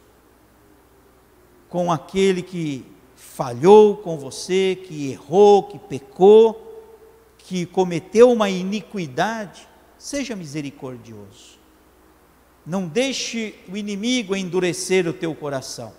com 1.67 1.91
aquele 1.91 2.43
que 2.43 2.85
falhou 3.15 3.97
com 3.97 4.19
você, 4.19 4.77
que 4.85 5.09
errou, 5.09 5.63
que 5.63 5.79
pecou, 5.79 6.93
que 7.39 7.65
cometeu 7.65 8.31
uma 8.31 8.51
iniquidade. 8.51 9.67
Seja 9.97 10.35
misericordioso. 10.35 11.57
Não 12.63 12.87
deixe 12.87 13.55
o 13.67 13.75
inimigo 13.75 14.35
endurecer 14.35 15.07
o 15.07 15.13
teu 15.13 15.33
coração. 15.33 15.91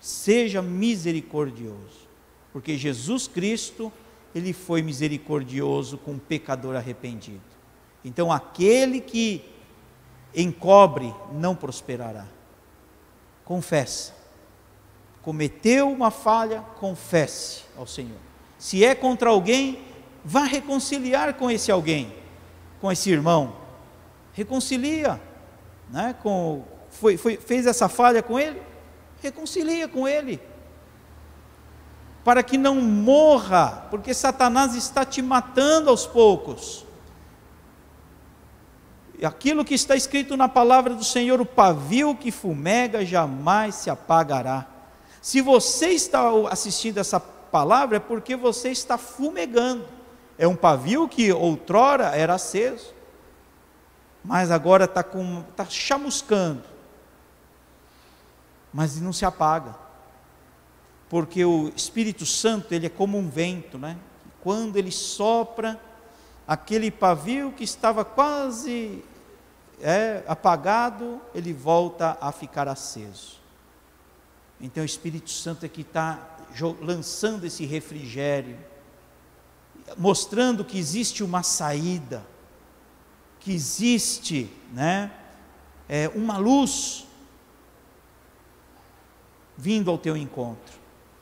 Seja 0.00 0.62
misericordioso, 0.62 2.08
porque 2.54 2.78
Jesus 2.78 3.28
Cristo, 3.28 3.92
ele 4.34 4.54
foi 4.54 4.80
misericordioso 4.80 5.98
com 5.98 6.12
um 6.12 6.18
pecador 6.18 6.74
arrependido. 6.74 7.42
Então, 8.02 8.32
aquele 8.32 8.98
que 8.98 9.44
encobre 10.34 11.14
não 11.32 11.54
prosperará. 11.54 12.26
Confessa. 13.44 14.12
Cometeu 15.22 15.90
uma 15.90 16.10
falha, 16.10 16.64
confesse 16.78 17.62
ao 17.76 17.86
Senhor. 17.86 18.18
Se 18.58 18.84
é 18.84 18.94
contra 18.94 19.30
alguém, 19.30 19.82
vá 20.24 20.44
reconciliar 20.44 21.34
com 21.34 21.50
esse 21.50 21.70
alguém, 21.70 22.14
com 22.80 22.90
esse 22.90 23.10
irmão. 23.10 23.56
Reconcilia, 24.32 25.20
né? 25.90 26.14
Com, 26.22 26.64
foi, 26.90 27.16
foi, 27.16 27.36
fez 27.36 27.66
essa 27.66 27.88
falha 27.88 28.22
com 28.22 28.38
ele, 28.38 28.62
reconcilia 29.22 29.88
com 29.88 30.06
ele, 30.06 30.40
para 32.24 32.42
que 32.42 32.56
não 32.56 32.76
morra, 32.76 33.86
porque 33.90 34.14
Satanás 34.14 34.74
está 34.74 35.04
te 35.04 35.20
matando 35.22 35.90
aos 35.90 36.06
poucos. 36.06 36.86
Aquilo 39.24 39.64
que 39.64 39.74
está 39.74 39.94
escrito 39.96 40.36
na 40.36 40.48
palavra 40.48 40.94
do 40.94 41.04
Senhor, 41.04 41.40
o 41.40 41.46
pavio 41.46 42.14
que 42.14 42.30
fumega 42.30 43.04
jamais 43.04 43.74
se 43.74 43.90
apagará. 43.90 44.66
Se 45.20 45.40
você 45.40 45.88
está 45.88 46.30
assistindo 46.50 46.98
essa 46.98 47.20
palavra, 47.20 47.98
é 47.98 48.00
porque 48.00 48.34
você 48.36 48.70
está 48.70 48.96
fumegando. 48.96 49.84
É 50.38 50.48
um 50.48 50.56
pavio 50.56 51.08
que 51.08 51.30
outrora 51.30 52.16
era 52.16 52.34
aceso, 52.34 52.94
mas 54.24 54.50
agora 54.50 54.84
está 54.84 55.02
tá 55.02 55.66
chamuscando 55.68 56.70
mas 58.72 59.00
não 59.00 59.12
se 59.12 59.24
apaga. 59.24 59.74
Porque 61.08 61.44
o 61.44 61.72
Espírito 61.74 62.24
Santo, 62.24 62.72
ele 62.72 62.86
é 62.86 62.90
como 62.90 63.18
um 63.18 63.28
vento, 63.28 63.76
né? 63.76 63.96
Quando 64.40 64.76
ele 64.76 64.92
sopra, 64.92 65.80
aquele 66.46 66.90
pavio 66.90 67.52
que 67.52 67.64
estava 67.64 68.04
quase 68.04 69.04
é, 69.82 70.22
apagado, 70.26 71.20
ele 71.34 71.52
volta 71.52 72.16
a 72.20 72.32
ficar 72.32 72.68
aceso. 72.68 73.38
Então 74.60 74.82
o 74.82 74.86
Espírito 74.86 75.30
Santo 75.30 75.64
é 75.64 75.68
que 75.68 75.80
está 75.80 76.36
lançando 76.80 77.44
esse 77.44 77.64
refrigério, 77.64 78.58
mostrando 79.96 80.64
que 80.64 80.78
existe 80.78 81.24
uma 81.24 81.42
saída, 81.42 82.22
que 83.38 83.52
existe 83.52 84.50
né, 84.72 85.10
é, 85.88 86.08
uma 86.14 86.36
luz 86.36 87.06
vindo 89.56 89.90
ao 89.90 89.98
teu 89.98 90.16
encontro. 90.16 90.78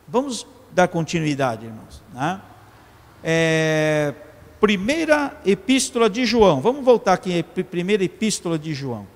Vamos 0.06 0.46
dar 0.72 0.88
continuidade, 0.88 1.66
irmãos. 1.66 2.02
Né? 2.12 2.40
É, 3.22 4.14
primeira 4.60 5.40
epístola 5.44 6.10
de 6.10 6.24
João, 6.24 6.60
vamos 6.60 6.84
voltar 6.84 7.12
aqui, 7.12 7.42
primeira 7.42 8.04
epístola 8.04 8.58
de 8.58 8.74
João, 8.74 9.06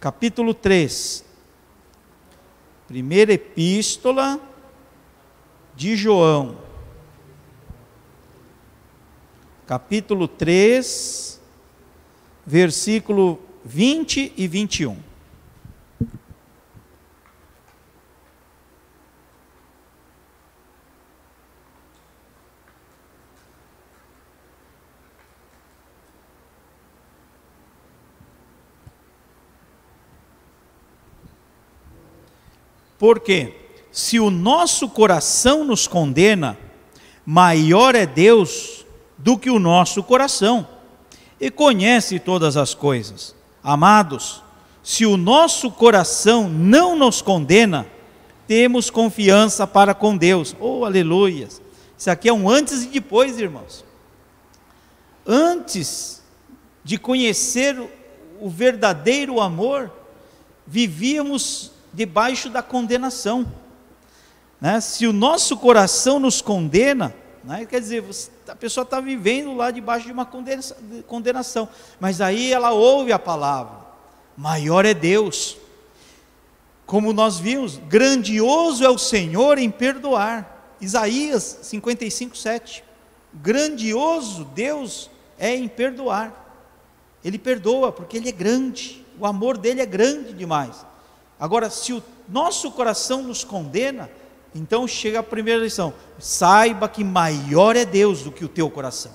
capítulo 0.00 0.54
3. 0.54 1.32
Primeira 2.88 3.32
epístola 3.32 4.38
de 5.74 5.96
João, 5.96 6.58
capítulo 9.66 10.28
3, 10.28 11.40
versículo 12.44 13.38
20 13.64 14.34
e 14.36 14.46
21. 14.46 15.11
Porque 33.02 33.52
se 33.90 34.20
o 34.20 34.30
nosso 34.30 34.88
coração 34.88 35.64
nos 35.64 35.88
condena, 35.88 36.56
maior 37.26 37.96
é 37.96 38.06
Deus 38.06 38.86
do 39.18 39.36
que 39.36 39.50
o 39.50 39.58
nosso 39.58 40.04
coração, 40.04 40.68
e 41.40 41.50
conhece 41.50 42.20
todas 42.20 42.56
as 42.56 42.74
coisas. 42.74 43.34
Amados, 43.60 44.40
se 44.84 45.04
o 45.04 45.16
nosso 45.16 45.68
coração 45.68 46.48
não 46.48 46.94
nos 46.94 47.20
condena, 47.20 47.88
temos 48.46 48.88
confiança 48.88 49.66
para 49.66 49.94
com 49.94 50.16
Deus. 50.16 50.54
Oh, 50.60 50.84
aleluia! 50.84 51.48
Isso 51.98 52.08
aqui 52.08 52.28
é 52.28 52.32
um 52.32 52.48
antes 52.48 52.84
e 52.84 52.86
depois, 52.86 53.36
irmãos. 53.36 53.84
Antes 55.26 56.22
de 56.84 56.96
conhecer 56.98 57.76
o 58.40 58.48
verdadeiro 58.48 59.40
amor, 59.40 59.90
vivíamos 60.64 61.71
debaixo 61.92 62.48
da 62.48 62.62
condenação. 62.62 63.46
Né? 64.60 64.80
Se 64.80 65.06
o 65.06 65.12
nosso 65.12 65.56
coração 65.56 66.18
nos 66.18 66.40
condena, 66.40 67.14
né? 67.44 67.66
quer 67.66 67.80
dizer, 67.80 68.04
a 68.48 68.54
pessoa 68.54 68.84
está 68.84 69.00
vivendo 69.00 69.54
lá 69.54 69.70
debaixo 69.70 70.06
de 70.06 70.12
uma 70.12 70.28
condenação, 71.06 71.68
mas 71.98 72.20
aí 72.20 72.52
ela 72.52 72.70
ouve 72.70 73.12
a 73.12 73.18
palavra: 73.18 73.78
maior 74.36 74.84
é 74.84 74.94
Deus. 74.94 75.56
Como 76.86 77.12
nós 77.12 77.38
vimos, 77.38 77.78
grandioso 77.88 78.84
é 78.84 78.88
o 78.88 78.98
Senhor 78.98 79.58
em 79.58 79.70
perdoar. 79.70 80.76
Isaías 80.80 81.60
55, 81.62 82.36
7. 82.36 82.84
Grandioso 83.32 84.44
Deus 84.44 85.10
é 85.38 85.54
em 85.54 85.68
perdoar. 85.68 86.42
Ele 87.24 87.38
perdoa 87.38 87.92
porque 87.92 88.16
Ele 88.16 88.28
é 88.28 88.32
grande, 88.32 89.04
o 89.18 89.24
amor 89.24 89.56
dele 89.56 89.80
é 89.80 89.86
grande 89.86 90.32
demais. 90.32 90.84
Agora, 91.42 91.68
se 91.70 91.92
o 91.92 92.00
nosso 92.28 92.70
coração 92.70 93.20
nos 93.20 93.42
condena, 93.42 94.08
então 94.54 94.86
chega 94.86 95.18
a 95.18 95.24
primeira 95.24 95.60
lição: 95.60 95.92
saiba 96.16 96.88
que 96.88 97.02
maior 97.02 97.74
é 97.74 97.84
Deus 97.84 98.22
do 98.22 98.30
que 98.30 98.44
o 98.44 98.48
teu 98.48 98.70
coração. 98.70 99.10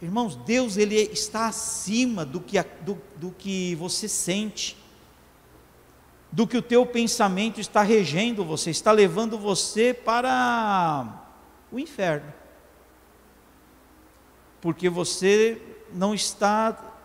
Irmãos, 0.00 0.36
Deus 0.36 0.76
ele 0.76 0.94
está 0.94 1.48
acima 1.48 2.24
do 2.24 2.40
que, 2.40 2.56
do, 2.82 2.96
do 3.16 3.32
que 3.32 3.74
você 3.74 4.06
sente, 4.06 4.76
do 6.30 6.46
que 6.46 6.56
o 6.56 6.62
teu 6.62 6.86
pensamento 6.86 7.60
está 7.60 7.82
regendo 7.82 8.44
você, 8.44 8.70
está 8.70 8.92
levando 8.92 9.36
você 9.36 9.92
para 9.92 11.20
o 11.72 11.80
inferno, 11.80 12.32
porque 14.60 14.88
você 14.88 15.60
não 15.92 16.14
está 16.14 16.96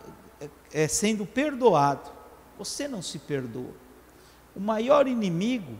é, 0.72 0.86
sendo 0.86 1.26
perdoado, 1.26 2.12
você 2.56 2.86
não 2.86 3.02
se 3.02 3.18
perdoa. 3.18 3.85
O 4.56 4.60
maior 4.60 5.06
inimigo 5.06 5.78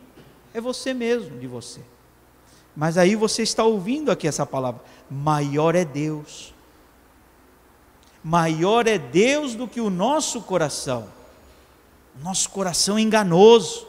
é 0.52 0.60
você 0.60 0.92
mesmo 0.92 1.38
de 1.38 1.46
você. 1.46 1.80
Mas 2.76 2.98
aí 2.98 3.16
você 3.16 3.42
está 3.42 3.64
ouvindo 3.64 4.10
aqui 4.10 4.28
essa 4.28 4.44
palavra: 4.44 4.84
maior 5.10 5.74
é 5.74 5.84
Deus. 5.84 6.54
Maior 8.22 8.86
é 8.86 8.98
Deus 8.98 9.54
do 9.54 9.66
que 9.66 9.80
o 9.80 9.88
nosso 9.88 10.42
coração. 10.42 11.08
Nosso 12.22 12.50
coração 12.50 12.98
é 12.98 13.00
enganoso. 13.00 13.86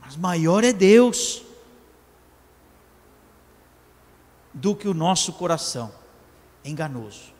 Mas 0.00 0.16
maior 0.16 0.64
é 0.64 0.72
Deus 0.72 1.42
do 4.52 4.74
que 4.74 4.88
o 4.88 4.94
nosso 4.94 5.32
coração 5.34 5.92
enganoso. 6.64 7.32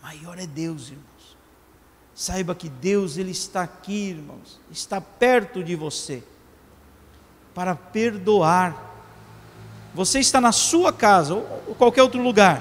Maior 0.00 0.38
é 0.38 0.46
Deus, 0.46 0.88
irmãos. 0.88 1.07
Saiba 2.18 2.52
que 2.52 2.68
Deus 2.68 3.16
ele 3.16 3.30
está 3.30 3.62
aqui, 3.62 4.08
irmãos, 4.08 4.58
está 4.72 5.00
perto 5.00 5.62
de 5.62 5.76
você 5.76 6.20
para 7.54 7.76
perdoar. 7.76 8.92
Você 9.94 10.18
está 10.18 10.40
na 10.40 10.50
sua 10.50 10.92
casa 10.92 11.34
ou 11.34 11.76
qualquer 11.76 12.02
outro 12.02 12.20
lugar. 12.20 12.60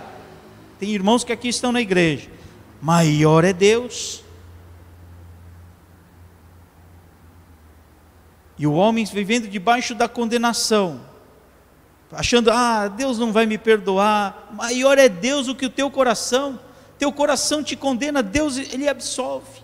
Tem 0.80 0.92
irmãos 0.92 1.24
que 1.24 1.34
aqui 1.34 1.48
estão 1.48 1.72
na 1.72 1.82
igreja. 1.82 2.30
Maior 2.80 3.44
é 3.44 3.52
Deus. 3.52 4.24
E 8.60 8.68
o 8.68 8.74
homem 8.74 9.06
vivendo 9.06 9.48
debaixo 9.48 9.96
da 9.96 10.08
condenação, 10.08 11.02
achando, 12.12 12.52
ah, 12.52 12.88
Deus 12.88 13.18
não 13.18 13.34
vai 13.34 13.48
me 13.48 13.58
perdoar. 13.58 14.50
Maior 14.54 15.00
é 15.00 15.10
Deus 15.10 15.48
do 15.48 15.56
que 15.56 15.66
o 15.66 15.70
teu 15.72 15.90
coração. 15.90 16.60
Teu 16.98 17.12
coração 17.12 17.64
te 17.64 17.76
condena, 17.76 18.24
Deus 18.24 18.58
ele 18.58 18.88
absolve. 18.88 19.62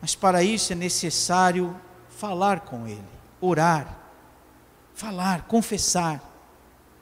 Mas 0.00 0.14
para 0.14 0.42
isso 0.42 0.72
é 0.72 0.76
necessário 0.76 1.76
falar 2.08 2.60
com 2.60 2.86
ele, 2.86 3.04
orar, 3.40 3.98
falar, 4.94 5.46
confessar 5.46 6.22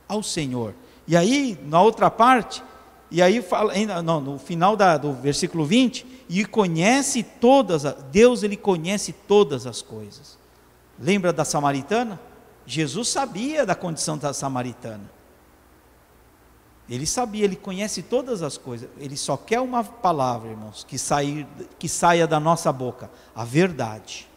ao 0.08 0.22
Senhor. 0.22 0.74
E 1.06 1.16
aí, 1.16 1.58
na 1.64 1.80
outra 1.80 2.10
parte, 2.10 2.62
e 3.10 3.22
aí 3.22 3.40
fala, 3.42 3.72
não, 4.02 4.20
no 4.20 4.38
final 4.38 4.76
da, 4.76 4.96
do 4.96 5.12
versículo 5.12 5.64
20, 5.64 6.24
e 6.28 6.44
conhece 6.44 7.22
todas, 7.22 7.84
Deus 8.10 8.42
ele 8.42 8.56
conhece 8.56 9.12
todas 9.12 9.66
as 9.66 9.82
coisas. 9.82 10.38
Lembra 10.98 11.32
da 11.32 11.44
samaritana? 11.44 12.18
Jesus 12.66 13.08
sabia 13.08 13.66
da 13.66 13.74
condição 13.74 14.16
da 14.16 14.32
samaritana. 14.32 15.13
Ele 16.88 17.06
sabia, 17.06 17.44
ele 17.44 17.56
conhece 17.56 18.02
todas 18.02 18.42
as 18.42 18.58
coisas. 18.58 18.90
Ele 18.98 19.16
só 19.16 19.36
quer 19.36 19.60
uma 19.60 19.82
palavra, 19.82 20.50
irmãos, 20.50 20.84
que, 20.84 20.98
sair, 20.98 21.46
que 21.78 21.88
saia 21.88 22.26
da 22.26 22.38
nossa 22.38 22.70
boca: 22.72 23.10
a 23.34 23.44
verdade. 23.44 24.28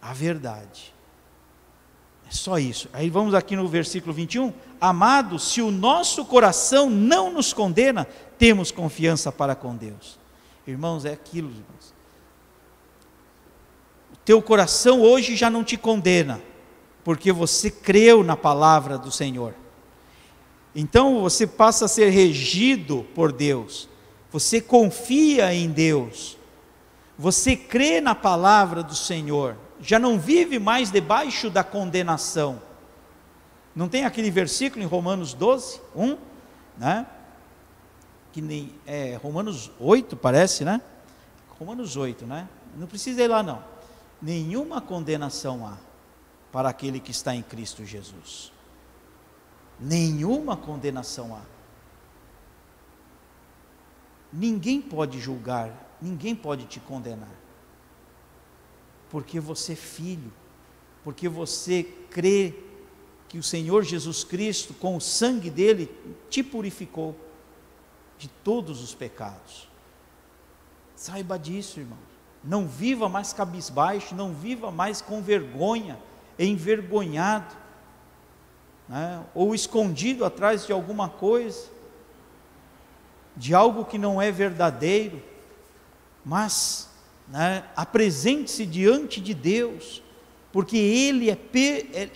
A 0.00 0.12
verdade. 0.12 0.94
É 2.28 2.30
só 2.30 2.58
isso. 2.58 2.88
Aí 2.92 3.10
vamos 3.10 3.34
aqui 3.34 3.56
no 3.56 3.66
versículo 3.66 4.12
21. 4.12 4.52
Amados, 4.80 5.50
se 5.50 5.60
o 5.60 5.70
nosso 5.70 6.24
coração 6.24 6.88
não 6.88 7.32
nos 7.32 7.52
condena, 7.52 8.06
temos 8.38 8.70
confiança 8.70 9.32
para 9.32 9.56
com 9.56 9.74
Deus. 9.74 10.18
Irmãos, 10.66 11.04
é 11.04 11.12
aquilo, 11.12 11.48
irmãos. 11.48 11.94
O 14.12 14.16
teu 14.24 14.40
coração 14.42 15.00
hoje 15.00 15.34
já 15.34 15.48
não 15.48 15.64
te 15.64 15.76
condena, 15.76 16.40
porque 17.02 17.32
você 17.32 17.70
creu 17.70 18.22
na 18.22 18.36
palavra 18.36 18.98
do 18.98 19.10
Senhor. 19.10 19.54
Então 20.80 21.20
você 21.20 21.44
passa 21.44 21.86
a 21.86 21.88
ser 21.88 22.10
regido 22.10 23.04
por 23.12 23.32
Deus. 23.32 23.88
Você 24.30 24.60
confia 24.60 25.52
em 25.52 25.68
Deus. 25.68 26.38
Você 27.18 27.56
crê 27.56 28.00
na 28.00 28.14
palavra 28.14 28.80
do 28.80 28.94
Senhor 28.94 29.56
já 29.80 29.98
não 29.98 30.18
vive 30.18 30.58
mais 30.58 30.90
debaixo 30.90 31.50
da 31.50 31.62
condenação. 31.62 32.60
Não 33.74 33.88
tem 33.88 34.04
aquele 34.04 34.30
versículo 34.30 34.82
em 34.82 34.86
Romanos 34.86 35.34
12, 35.34 35.80
1, 35.94 36.18
né? 36.76 37.06
Que 38.32 38.40
nem, 38.40 38.72
é, 38.86 39.18
Romanos 39.22 39.70
8 39.78 40.16
parece, 40.16 40.64
né? 40.64 40.80
Romanos 41.58 41.96
8, 41.96 42.26
né? 42.26 42.48
Não 42.76 42.86
precisa 42.86 43.22
ir 43.22 43.28
lá 43.28 43.42
não. 43.42 43.62
Nenhuma 44.20 44.80
condenação 44.80 45.66
há 45.66 45.76
para 46.50 46.68
aquele 46.68 46.98
que 46.98 47.10
está 47.10 47.34
em 47.34 47.42
Cristo 47.42 47.84
Jesus. 47.84 48.52
Nenhuma 49.80 50.56
condenação 50.56 51.34
há. 51.34 51.42
Ninguém 54.32 54.80
pode 54.80 55.18
julgar, 55.20 55.96
ninguém 56.02 56.34
pode 56.34 56.66
te 56.66 56.80
condenar 56.80 57.38
porque 59.10 59.40
você 59.40 59.72
é 59.72 59.76
filho, 59.76 60.32
porque 61.02 61.28
você 61.28 61.82
crê 62.10 62.54
que 63.28 63.38
o 63.38 63.42
Senhor 63.42 63.82
Jesus 63.84 64.24
Cristo, 64.24 64.74
com 64.74 64.96
o 64.96 65.00
sangue 65.00 65.50
dele, 65.50 65.90
te 66.30 66.42
purificou 66.42 67.16
de 68.18 68.28
todos 68.28 68.82
os 68.82 68.94
pecados. 68.94 69.68
Saiba 70.96 71.38
disso, 71.38 71.80
irmão. 71.80 71.98
Não 72.42 72.66
viva 72.66 73.08
mais 73.08 73.32
cabisbaixo, 73.32 74.14
não 74.14 74.32
viva 74.32 74.70
mais 74.70 75.00
com 75.00 75.20
vergonha, 75.22 75.98
envergonhado, 76.38 77.54
né? 78.88 79.22
ou 79.34 79.54
escondido 79.54 80.24
atrás 80.24 80.66
de 80.66 80.72
alguma 80.72 81.08
coisa, 81.08 81.68
de 83.36 83.54
algo 83.54 83.84
que 83.84 83.98
não 83.98 84.20
é 84.20 84.32
verdadeiro, 84.32 85.22
mas 86.24 86.88
né, 87.28 87.64
apresente-se 87.76 88.64
diante 88.64 89.20
de 89.20 89.34
Deus, 89.34 90.02
porque 90.52 90.76
Ele 90.76 91.30
é, 91.30 91.38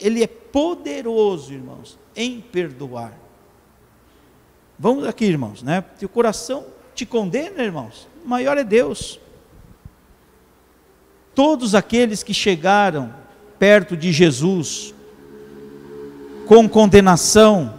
Ele 0.00 0.22
é 0.22 0.26
poderoso, 0.26 1.52
irmãos, 1.52 1.98
em 2.16 2.40
perdoar. 2.40 3.12
Vamos 4.78 5.06
aqui, 5.06 5.24
irmãos, 5.26 5.62
né? 5.62 5.82
Teu 5.98 6.08
coração 6.08 6.66
te 6.94 7.06
condena, 7.06 7.62
irmãos. 7.62 8.08
O 8.24 8.28
maior 8.28 8.58
é 8.58 8.64
Deus. 8.64 9.20
Todos 11.34 11.74
aqueles 11.74 12.22
que 12.22 12.34
chegaram 12.34 13.14
perto 13.58 13.96
de 13.96 14.12
Jesus 14.12 14.92
com 16.52 16.68
condenação, 16.68 17.72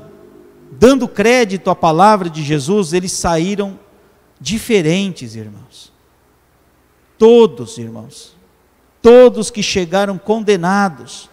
dando 0.72 1.08
crédito 1.08 1.70
à 1.70 1.76
palavra 1.76 2.28
de 2.28 2.42
Jesus, 2.42 2.92
eles 2.92 3.12
saíram 3.12 3.80
diferentes, 4.42 5.36
irmãos. 5.36 5.94
Todos, 7.16 7.78
irmãos, 7.78 8.36
todos 9.00 9.52
que 9.52 9.62
chegaram 9.62 10.18
condenados, 10.18 11.30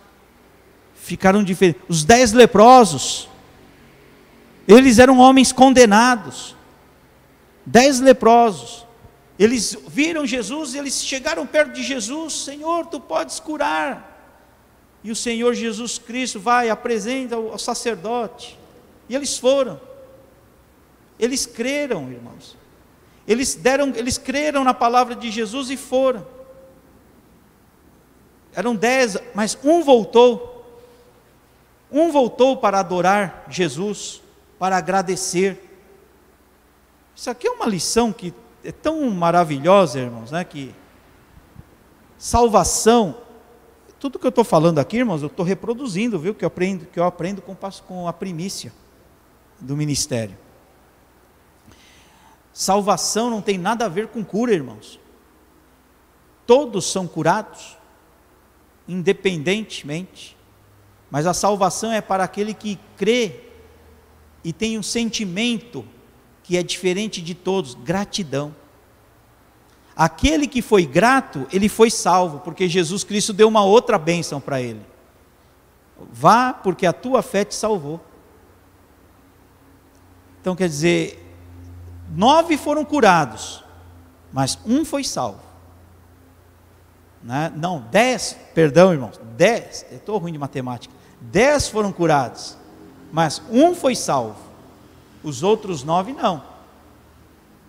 ficaram 0.94 1.42
diferentes. 1.42 1.80
Os 1.88 2.04
dez 2.04 2.32
leprosos, 2.32 3.26
eles 4.68 4.98
eram 4.98 5.18
homens 5.18 5.50
condenados. 5.50 6.54
Dez 7.64 8.00
leprosos. 8.00 8.84
Eles 9.38 9.78
viram 9.88 10.26
Jesus, 10.26 10.74
eles 10.74 11.02
chegaram 11.02 11.46
perto 11.46 11.72
de 11.72 11.82
Jesus, 11.82 12.34
Senhor, 12.34 12.84
tu 12.84 13.00
podes 13.00 13.40
curar. 13.40 14.09
E 15.02 15.10
o 15.10 15.16
Senhor 15.16 15.54
Jesus 15.54 15.98
Cristo 15.98 16.38
vai, 16.38 16.68
apresenta 16.68 17.36
ao 17.36 17.58
sacerdote. 17.58 18.58
E 19.08 19.14
eles 19.14 19.38
foram. 19.38 19.80
Eles 21.18 21.46
creram, 21.46 22.10
irmãos. 22.10 22.56
Eles 23.26 23.54
deram, 23.54 23.92
eles 23.94 24.18
creram 24.18 24.64
na 24.64 24.74
palavra 24.74 25.14
de 25.14 25.30
Jesus 25.30 25.70
e 25.70 25.76
foram. 25.76 26.26
Eram 28.52 28.74
dez, 28.74 29.16
mas 29.34 29.56
um 29.62 29.82
voltou. 29.82 30.64
Um 31.90 32.10
voltou 32.10 32.56
para 32.56 32.78
adorar 32.78 33.44
Jesus, 33.48 34.22
para 34.58 34.76
agradecer. 34.76 35.68
Isso 37.14 37.30
aqui 37.30 37.46
é 37.46 37.50
uma 37.50 37.66
lição 37.66 38.12
que 38.12 38.32
é 38.64 38.72
tão 38.72 39.10
maravilhosa, 39.10 39.98
irmãos, 39.98 40.30
né? 40.30 40.44
Que 40.44 40.74
salvação, 42.18 43.16
tudo 44.00 44.18
que 44.18 44.26
eu 44.26 44.30
estou 44.30 44.44
falando 44.44 44.78
aqui, 44.78 44.96
irmãos, 44.96 45.20
eu 45.20 45.26
estou 45.26 45.44
reproduzindo, 45.44 46.18
viu? 46.18 46.34
Que 46.34 46.42
eu 46.42 46.46
aprendo, 46.46 46.86
que 46.86 46.98
eu 46.98 47.04
aprendo 47.04 47.42
com, 47.42 47.54
com 47.86 48.08
a 48.08 48.12
primícia 48.14 48.72
do 49.60 49.76
ministério. 49.76 50.36
Salvação 52.50 53.28
não 53.28 53.42
tem 53.42 53.58
nada 53.58 53.84
a 53.84 53.88
ver 53.88 54.08
com 54.08 54.24
cura, 54.24 54.54
irmãos. 54.54 54.98
Todos 56.46 56.90
são 56.90 57.06
curados, 57.06 57.76
independentemente. 58.88 60.34
Mas 61.10 61.26
a 61.26 61.34
salvação 61.34 61.92
é 61.92 62.00
para 62.00 62.24
aquele 62.24 62.54
que 62.54 62.78
crê 62.96 63.40
e 64.42 64.50
tem 64.50 64.78
um 64.78 64.82
sentimento 64.82 65.84
que 66.42 66.56
é 66.56 66.62
diferente 66.62 67.20
de 67.20 67.34
todos 67.34 67.74
gratidão. 67.74 68.54
Aquele 70.00 70.46
que 70.46 70.62
foi 70.62 70.86
grato, 70.86 71.46
ele 71.52 71.68
foi 71.68 71.90
salvo, 71.90 72.38
porque 72.38 72.66
Jesus 72.66 73.04
Cristo 73.04 73.34
deu 73.34 73.46
uma 73.46 73.62
outra 73.62 73.98
bênção 73.98 74.40
para 74.40 74.58
ele. 74.58 74.80
Vá, 76.10 76.54
porque 76.54 76.86
a 76.86 76.92
tua 76.94 77.20
fé 77.20 77.44
te 77.44 77.54
salvou. 77.54 78.00
Então 80.40 80.56
quer 80.56 80.68
dizer, 80.68 81.22
nove 82.16 82.56
foram 82.56 82.82
curados, 82.82 83.62
mas 84.32 84.58
um 84.64 84.86
foi 84.86 85.04
salvo. 85.04 85.42
Né? 87.22 87.52
Não, 87.54 87.82
dez, 87.90 88.34
perdão 88.54 88.94
irmãos, 88.94 89.20
dez, 89.36 89.84
eu 89.90 89.98
estou 89.98 90.16
ruim 90.16 90.32
de 90.32 90.38
matemática. 90.38 90.94
Dez 91.20 91.68
foram 91.68 91.92
curados, 91.92 92.56
mas 93.12 93.42
um 93.50 93.74
foi 93.74 93.94
salvo. 93.94 94.40
Os 95.22 95.42
outros 95.42 95.84
nove 95.84 96.14
não. 96.14 96.42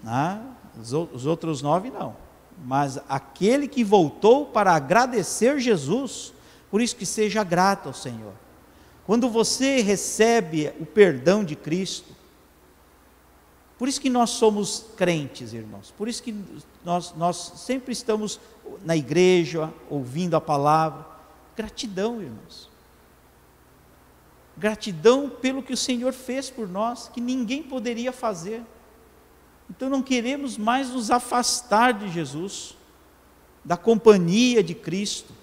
Né? 0.01 0.41
Os, 0.79 0.93
os 0.93 1.25
outros 1.25 1.61
nove 1.61 1.89
não. 1.89 2.20
Mas 2.63 2.99
aquele 3.09 3.67
que 3.67 3.83
voltou 3.83 4.45
para 4.45 4.73
agradecer 4.73 5.59
Jesus, 5.59 6.33
Por 6.69 6.81
isso 6.81 6.95
que 6.95 7.05
seja 7.05 7.43
grato 7.43 7.89
ao 7.89 7.93
Senhor. 7.93 8.31
Quando 9.05 9.29
você 9.29 9.81
recebe 9.81 10.71
o 10.79 10.85
perdão 10.85 11.43
de 11.43 11.53
Cristo, 11.53 12.15
por 13.77 13.89
isso 13.89 13.99
que 13.99 14.09
nós 14.09 14.29
somos 14.29 14.85
crentes, 14.95 15.53
irmãos. 15.53 15.93
Por 15.97 16.07
isso 16.07 16.23
que 16.23 16.33
nós, 16.85 17.13
nós 17.17 17.53
sempre 17.57 17.91
estamos 17.91 18.39
na 18.85 18.95
igreja, 18.95 19.73
ouvindo 19.89 20.35
a 20.35 20.39
palavra. 20.39 21.05
Gratidão, 21.57 22.21
irmãos. 22.21 22.69
Gratidão 24.55 25.27
pelo 25.29 25.63
que 25.63 25.73
o 25.73 25.77
Senhor 25.77 26.13
fez 26.13 26.49
por 26.49 26.69
nós, 26.69 27.09
que 27.09 27.19
ninguém 27.19 27.63
poderia 27.63 28.13
fazer. 28.13 28.63
Então 29.71 29.89
não 29.89 30.01
queremos 30.01 30.57
mais 30.57 30.89
nos 30.89 31.09
afastar 31.09 31.93
de 31.93 32.09
Jesus, 32.09 32.75
da 33.63 33.77
companhia 33.77 34.61
de 34.61 34.75
Cristo. 34.75 35.33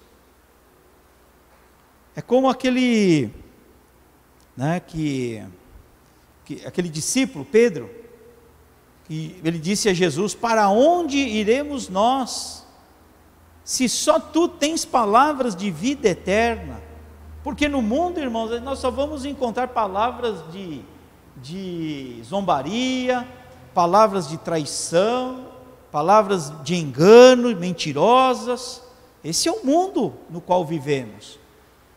É 2.15 2.21
como 2.21 2.47
aquele, 2.47 3.31
né, 4.55 4.79
que, 4.81 5.43
que 6.45 6.63
aquele 6.63 6.89
discípulo 6.89 7.43
Pedro, 7.43 7.89
que 9.05 9.35
ele 9.43 9.57
disse 9.57 9.89
a 9.89 9.95
Jesus: 9.95 10.35
Para 10.35 10.69
onde 10.69 11.17
iremos 11.17 11.89
nós? 11.89 12.67
Se 13.63 13.89
só 13.89 14.19
tu 14.19 14.47
tens 14.47 14.85
palavras 14.85 15.55
de 15.55 15.71
vida 15.71 16.07
eterna. 16.07 16.79
Porque 17.43 17.67
no 17.67 17.81
mundo, 17.81 18.19
irmãos, 18.19 18.61
nós 18.61 18.77
só 18.77 18.91
vamos 18.91 19.25
encontrar 19.25 19.69
palavras 19.69 20.51
de, 20.51 20.81
de 21.37 22.21
zombaria, 22.23 23.27
palavras 23.73 24.27
de 24.27 24.37
traição, 24.37 25.47
palavras 25.91 26.51
de 26.63 26.75
engano, 26.75 27.55
mentirosas. 27.55 28.81
Esse 29.23 29.47
é 29.47 29.51
o 29.51 29.65
mundo 29.65 30.13
no 30.29 30.39
qual 30.39 30.65
vivemos. 30.65 31.39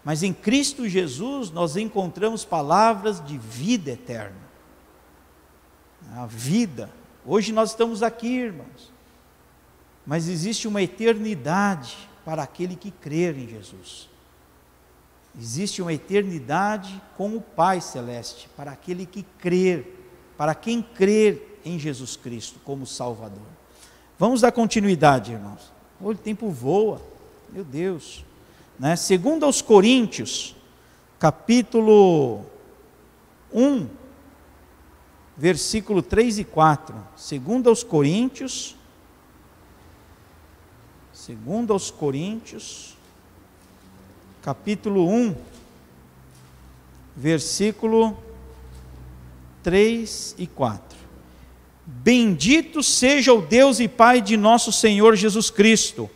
Mas 0.04 0.22
em 0.22 0.32
Cristo 0.32 0.88
Jesus 0.88 1.50
nós 1.50 1.76
encontramos 1.76 2.44
palavras 2.44 3.24
de 3.24 3.38
vida 3.38 3.92
eterna. 3.92 4.42
A 6.16 6.26
vida. 6.26 6.90
Hoje 7.24 7.52
nós 7.52 7.70
estamos 7.70 8.02
aqui, 8.02 8.28
irmãos. 8.28 8.92
Mas 10.04 10.28
existe 10.28 10.66
uma 10.66 10.82
eternidade 10.82 11.96
para 12.24 12.42
aquele 12.42 12.74
que 12.74 12.90
crer 12.90 13.38
em 13.38 13.48
Jesus. 13.48 14.10
Existe 15.38 15.80
uma 15.80 15.92
eternidade 15.92 17.00
com 17.16 17.36
o 17.36 17.40
Pai 17.40 17.80
Celeste, 17.80 18.48
para 18.56 18.72
aquele 18.72 19.06
que 19.06 19.22
crer, 19.38 20.10
para 20.36 20.54
quem 20.54 20.82
crer 20.82 21.51
em 21.64 21.78
Jesus 21.78 22.16
Cristo 22.16 22.58
como 22.64 22.86
Salvador. 22.86 23.46
Vamos 24.18 24.40
dar 24.40 24.52
continuidade, 24.52 25.32
irmãos. 25.32 25.72
O 26.00 26.14
tempo 26.14 26.50
voa, 26.50 27.00
meu 27.50 27.64
Deus. 27.64 28.24
Né? 28.78 28.96
Segundo 28.96 29.44
aos 29.44 29.62
Coríntios, 29.62 30.54
capítulo 31.18 32.44
1, 33.52 33.88
versículo 35.36 36.02
3 36.02 36.40
e 36.40 36.44
4. 36.44 36.96
Segundo 37.16 37.68
aos 37.68 37.82
Coríntios, 37.82 38.76
segundo 41.12 41.72
aos 41.72 41.90
Coríntios, 41.90 42.96
capítulo 44.42 45.08
1, 45.08 45.36
versículo 47.16 48.16
3 49.62 50.34
e 50.38 50.46
4. 50.46 50.91
Bendito 52.00 52.82
seja 52.82 53.32
o 53.32 53.42
Deus 53.42 53.78
e 53.78 53.86
Pai 53.86 54.20
de 54.20 54.36
nosso 54.36 54.72
Senhor 54.72 55.14
Jesus 55.14 55.50
Cristo, 55.50 56.10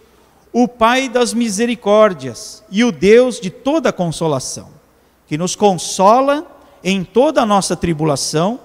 o 0.53 0.67
Pai 0.67 1.09
das 1.09 1.35
misericórdias 1.35 2.65
e 2.71 2.83
o 2.83 2.91
Deus 2.91 3.39
de 3.39 3.51
toda 3.51 3.93
consolação, 3.93 4.71
que 5.27 5.37
nos 5.37 5.55
consola 5.55 6.47
em 6.83 7.05
toda 7.05 7.43
a 7.43 7.47
nossa 7.47 7.77
tribulação, 7.77 8.59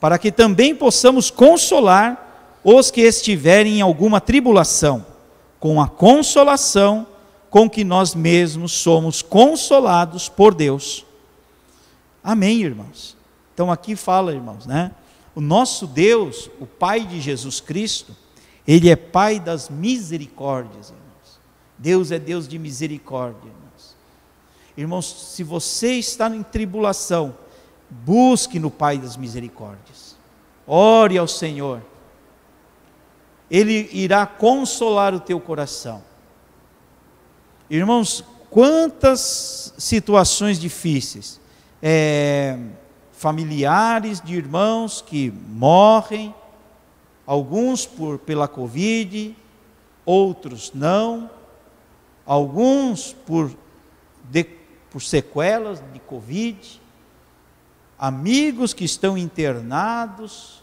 para 0.00 0.18
que 0.18 0.32
também 0.32 0.74
possamos 0.74 1.30
consolar 1.30 2.58
os 2.64 2.90
que 2.90 3.00
estiverem 3.02 3.78
em 3.78 3.80
alguma 3.80 4.20
tribulação, 4.20 5.06
com 5.60 5.80
a 5.80 5.88
consolação 5.88 7.06
com 7.48 7.70
que 7.70 7.84
nós 7.84 8.14
mesmos 8.14 8.72
somos 8.72 9.22
consolados 9.22 10.28
por 10.28 10.52
Deus. 10.52 11.06
Amém, 12.22 12.60
irmãos. 12.60 13.16
Então 13.54 13.70
aqui 13.70 13.96
fala, 13.96 14.32
irmãos, 14.34 14.66
né? 14.66 14.90
O 15.36 15.40
nosso 15.42 15.86
Deus, 15.86 16.50
o 16.58 16.64
Pai 16.64 17.04
de 17.04 17.20
Jesus 17.20 17.60
Cristo, 17.60 18.16
ele 18.66 18.88
é 18.88 18.96
Pai 18.96 19.38
das 19.38 19.68
misericórdias, 19.68 20.88
irmãos. 20.88 21.40
Deus 21.76 22.10
é 22.10 22.18
Deus 22.18 22.48
de 22.48 22.58
misericórdia, 22.58 23.46
irmãos. 23.46 23.96
Irmãos, 24.74 25.34
se 25.34 25.44
você 25.44 25.92
está 25.92 26.34
em 26.34 26.42
tribulação, 26.42 27.36
busque 27.90 28.58
no 28.58 28.70
Pai 28.70 28.96
das 28.96 29.14
misericórdias. 29.18 30.16
Ore 30.66 31.18
ao 31.18 31.28
Senhor. 31.28 31.82
Ele 33.50 33.90
irá 33.92 34.26
consolar 34.26 35.14
o 35.14 35.20
teu 35.20 35.38
coração. 35.38 36.02
Irmãos, 37.68 38.24
quantas 38.48 39.74
situações 39.76 40.58
difíceis, 40.58 41.38
é, 41.82 42.58
familiares 43.16 44.20
de 44.20 44.34
irmãos 44.34 45.00
que 45.00 45.30
morrem, 45.30 46.34
alguns 47.26 47.86
por, 47.86 48.18
pela 48.18 48.46
Covid, 48.46 49.34
outros 50.04 50.70
não, 50.74 51.30
alguns 52.26 53.14
por, 53.24 53.50
de, 54.30 54.44
por 54.90 55.00
sequelas 55.00 55.82
de 55.94 55.98
Covid, 56.00 56.80
amigos 57.98 58.74
que 58.74 58.84
estão 58.84 59.16
internados, 59.16 60.62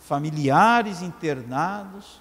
familiares 0.00 1.02
internados. 1.02 2.20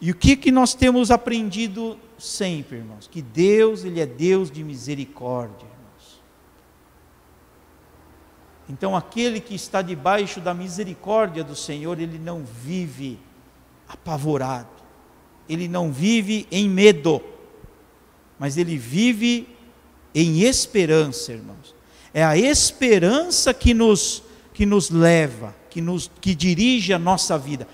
E 0.00 0.10
o 0.10 0.16
que, 0.16 0.36
que 0.36 0.50
nós 0.50 0.74
temos 0.74 1.12
aprendido 1.12 1.96
sempre, 2.18 2.78
irmãos, 2.78 3.06
que 3.06 3.22
Deus, 3.22 3.84
Ele 3.84 4.00
é 4.00 4.06
Deus 4.06 4.50
de 4.50 4.64
misericórdia. 4.64 5.73
Então, 8.68 8.96
aquele 8.96 9.40
que 9.40 9.54
está 9.54 9.82
debaixo 9.82 10.40
da 10.40 10.54
misericórdia 10.54 11.44
do 11.44 11.54
Senhor, 11.54 12.00
ele 12.00 12.18
não 12.18 12.44
vive 12.44 13.18
apavorado, 13.86 14.68
ele 15.48 15.68
não 15.68 15.92
vive 15.92 16.46
em 16.50 16.68
medo, 16.68 17.20
mas 18.38 18.56
ele 18.56 18.78
vive 18.78 19.46
em 20.14 20.40
esperança, 20.42 21.32
irmãos. 21.32 21.74
É 22.12 22.24
a 22.24 22.38
esperança 22.38 23.52
que 23.52 23.74
nos, 23.74 24.22
que 24.54 24.64
nos 24.64 24.88
leva, 24.88 25.54
que, 25.68 25.80
nos, 25.80 26.10
que 26.20 26.34
dirige 26.34 26.92
a 26.92 26.98
nossa 26.98 27.36
vida. 27.36 27.66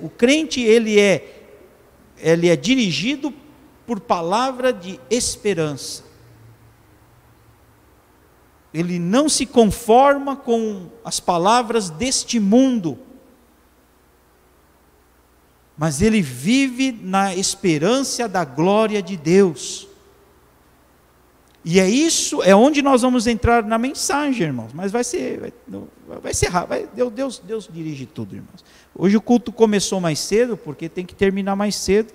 O 0.00 0.08
crente, 0.08 0.60
ele 0.60 0.98
é, 0.98 1.48
ele 2.16 2.48
é 2.48 2.56
dirigido 2.56 3.34
por 3.86 4.00
palavra 4.00 4.72
de 4.72 4.98
esperança. 5.10 6.03
Ele 8.74 8.98
não 8.98 9.28
se 9.28 9.46
conforma 9.46 10.34
com 10.34 10.88
as 11.04 11.20
palavras 11.20 11.88
deste 11.88 12.40
mundo, 12.40 12.98
mas 15.78 16.02
ele 16.02 16.20
vive 16.20 16.92
na 16.92 17.34
esperança 17.34 18.28
da 18.28 18.44
glória 18.44 19.00
de 19.00 19.16
Deus. 19.16 19.88
E 21.64 21.80
é 21.80 21.88
isso, 21.88 22.42
é 22.42 22.54
onde 22.54 22.82
nós 22.82 23.02
vamos 23.02 23.26
entrar 23.26 23.62
na 23.62 23.78
mensagem, 23.78 24.48
irmãos. 24.48 24.72
Mas 24.74 24.90
vai 24.92 25.04
ser, 25.04 25.40
vai, 25.40 26.18
vai 26.20 26.34
ser 26.34 26.50
vai, 26.50 26.86
Deus, 27.14 27.38
Deus 27.38 27.70
dirige 27.72 28.06
tudo, 28.06 28.34
irmãos. 28.34 28.64
Hoje 28.94 29.16
o 29.16 29.20
culto 29.20 29.52
começou 29.52 30.00
mais 30.00 30.18
cedo, 30.18 30.56
porque 30.56 30.88
tem 30.88 31.06
que 31.06 31.14
terminar 31.14 31.54
mais 31.54 31.76
cedo 31.76 32.12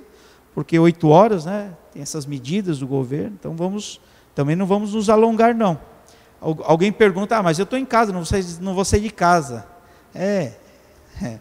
porque 0.53 0.77
oito 0.77 1.07
horas, 1.07 1.45
né? 1.45 1.73
Tem 1.93 2.01
essas 2.01 2.25
medidas 2.25 2.79
do 2.79 2.87
governo, 2.87 3.35
então 3.39 3.55
vamos, 3.55 4.01
também 4.35 4.55
não 4.55 4.65
vamos 4.65 4.93
nos 4.93 5.09
alongar 5.09 5.55
não. 5.55 5.79
Alguém 6.41 6.91
pergunta, 6.91 7.37
ah, 7.37 7.43
mas 7.43 7.59
eu 7.59 7.63
estou 7.63 7.77
em 7.77 7.85
casa, 7.85 8.13
não 8.13 8.23
vou, 8.23 8.39
não 8.61 8.73
vou 8.73 8.85
sair 8.85 9.01
de 9.01 9.09
casa. 9.09 9.65
É, 10.15 10.53
é, 11.21 11.39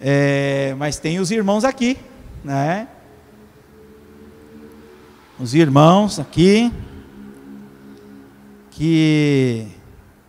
é, 0.00 0.74
mas 0.76 0.98
tem 0.98 1.18
os 1.18 1.30
irmãos 1.30 1.64
aqui, 1.64 1.98
né? 2.44 2.88
Os 5.38 5.54
irmãos 5.54 6.20
aqui 6.20 6.72
que 8.70 9.68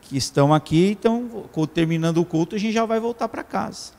que 0.01 0.17
estão 0.17 0.53
aqui, 0.53 0.91
então 0.91 1.27
terminando 1.73 2.19
o 2.19 2.25
culto 2.25 2.55
a 2.55 2.59
gente 2.59 2.73
já 2.73 2.85
vai 2.85 2.99
voltar 2.99 3.27
para 3.27 3.43
casa. 3.43 3.91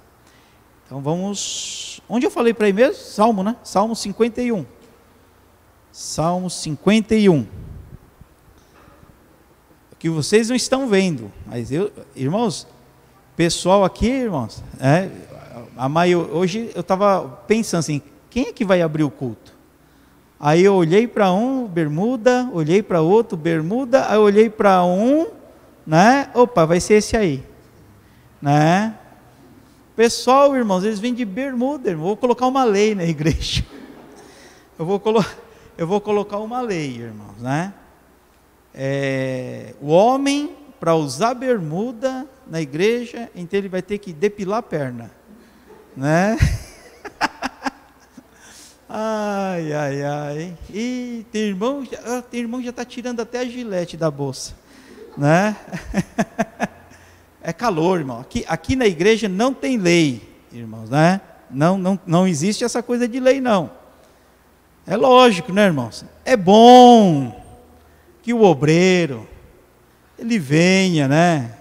Então 0.86 1.00
vamos. 1.00 2.00
Onde 2.08 2.24
eu 2.24 2.30
falei 2.30 2.54
para 2.54 2.68
ir 2.68 2.72
mesmo? 2.72 3.02
Salmo, 3.02 3.42
né? 3.42 3.56
Salmo 3.64 3.96
51. 3.96 4.64
Salmo 5.90 6.48
51. 6.48 7.46
Que 10.06 10.10
vocês 10.10 10.48
não 10.48 10.54
estão 10.54 10.86
vendo, 10.86 11.32
mas 11.44 11.72
eu, 11.72 11.90
irmãos, 12.14 12.64
pessoal 13.34 13.82
aqui, 13.82 14.06
irmãos, 14.06 14.62
é, 14.78 15.10
a 15.76 15.88
maior, 15.88 16.30
hoje 16.30 16.70
eu 16.76 16.80
estava 16.80 17.28
pensando 17.48 17.80
assim, 17.80 18.00
quem 18.30 18.46
é 18.46 18.52
que 18.52 18.64
vai 18.64 18.82
abrir 18.82 19.02
o 19.02 19.10
culto? 19.10 19.52
Aí 20.38 20.62
eu 20.62 20.76
olhei 20.76 21.08
para 21.08 21.32
um, 21.32 21.66
bermuda, 21.66 22.48
olhei 22.52 22.84
para 22.84 23.00
outro, 23.00 23.36
bermuda, 23.36 24.08
aí 24.08 24.14
eu 24.14 24.22
olhei 24.22 24.48
para 24.48 24.84
um, 24.84 25.26
né? 25.84 26.30
Opa, 26.34 26.64
vai 26.64 26.78
ser 26.78 26.98
esse 26.98 27.16
aí, 27.16 27.42
né? 28.40 28.96
Pessoal, 29.96 30.54
irmãos, 30.54 30.84
eles 30.84 31.00
vêm 31.00 31.14
de 31.14 31.24
bermuda, 31.24 31.90
irmão. 31.90 32.06
Vou 32.06 32.16
colocar 32.16 32.46
uma 32.46 32.62
lei 32.62 32.94
na 32.94 33.02
igreja. 33.02 33.66
Eu 34.78 34.86
vou, 34.86 35.00
colo 35.00 35.24
eu 35.76 35.84
vou 35.84 36.00
colocar 36.00 36.38
uma 36.38 36.60
lei, 36.60 36.96
irmãos, 36.96 37.38
né? 37.40 37.74
É, 38.78 39.72
o 39.80 39.88
homem, 39.88 40.54
para 40.78 40.94
usar 40.94 41.32
bermuda 41.32 42.26
na 42.46 42.60
igreja, 42.60 43.30
então 43.34 43.58
ele 43.58 43.70
vai 43.70 43.80
ter 43.80 43.96
que 43.96 44.12
depilar 44.12 44.58
a 44.58 44.62
perna, 44.62 45.10
né? 45.96 46.36
ai, 48.86 49.72
ai, 49.72 50.02
ai. 50.02 50.58
E 50.68 51.24
tem 51.32 51.44
irmão, 51.44 51.88
ah, 52.04 52.20
tem 52.20 52.40
irmão 52.40 52.62
já 52.62 52.68
está 52.68 52.84
tirando 52.84 53.20
até 53.20 53.38
a 53.38 53.44
gilete 53.46 53.96
da 53.96 54.10
bolsa, 54.10 54.54
né? 55.16 55.56
é 57.40 57.54
calor, 57.54 58.00
irmão. 58.00 58.20
Aqui, 58.20 58.44
aqui 58.46 58.76
na 58.76 58.86
igreja 58.86 59.26
não 59.26 59.54
tem 59.54 59.78
lei, 59.78 60.20
irmãos, 60.52 60.90
né? 60.90 61.22
Não, 61.50 61.78
não, 61.78 61.98
não 62.06 62.28
existe 62.28 62.62
essa 62.62 62.82
coisa 62.82 63.08
de 63.08 63.20
lei, 63.20 63.40
não. 63.40 63.70
É 64.86 64.98
lógico, 64.98 65.50
né, 65.50 65.64
irmãos? 65.64 66.04
É 66.26 66.36
bom 66.36 67.45
que 68.26 68.34
o 68.34 68.42
obreiro 68.42 69.24
ele 70.18 70.36
venha, 70.36 71.06
né, 71.06 71.58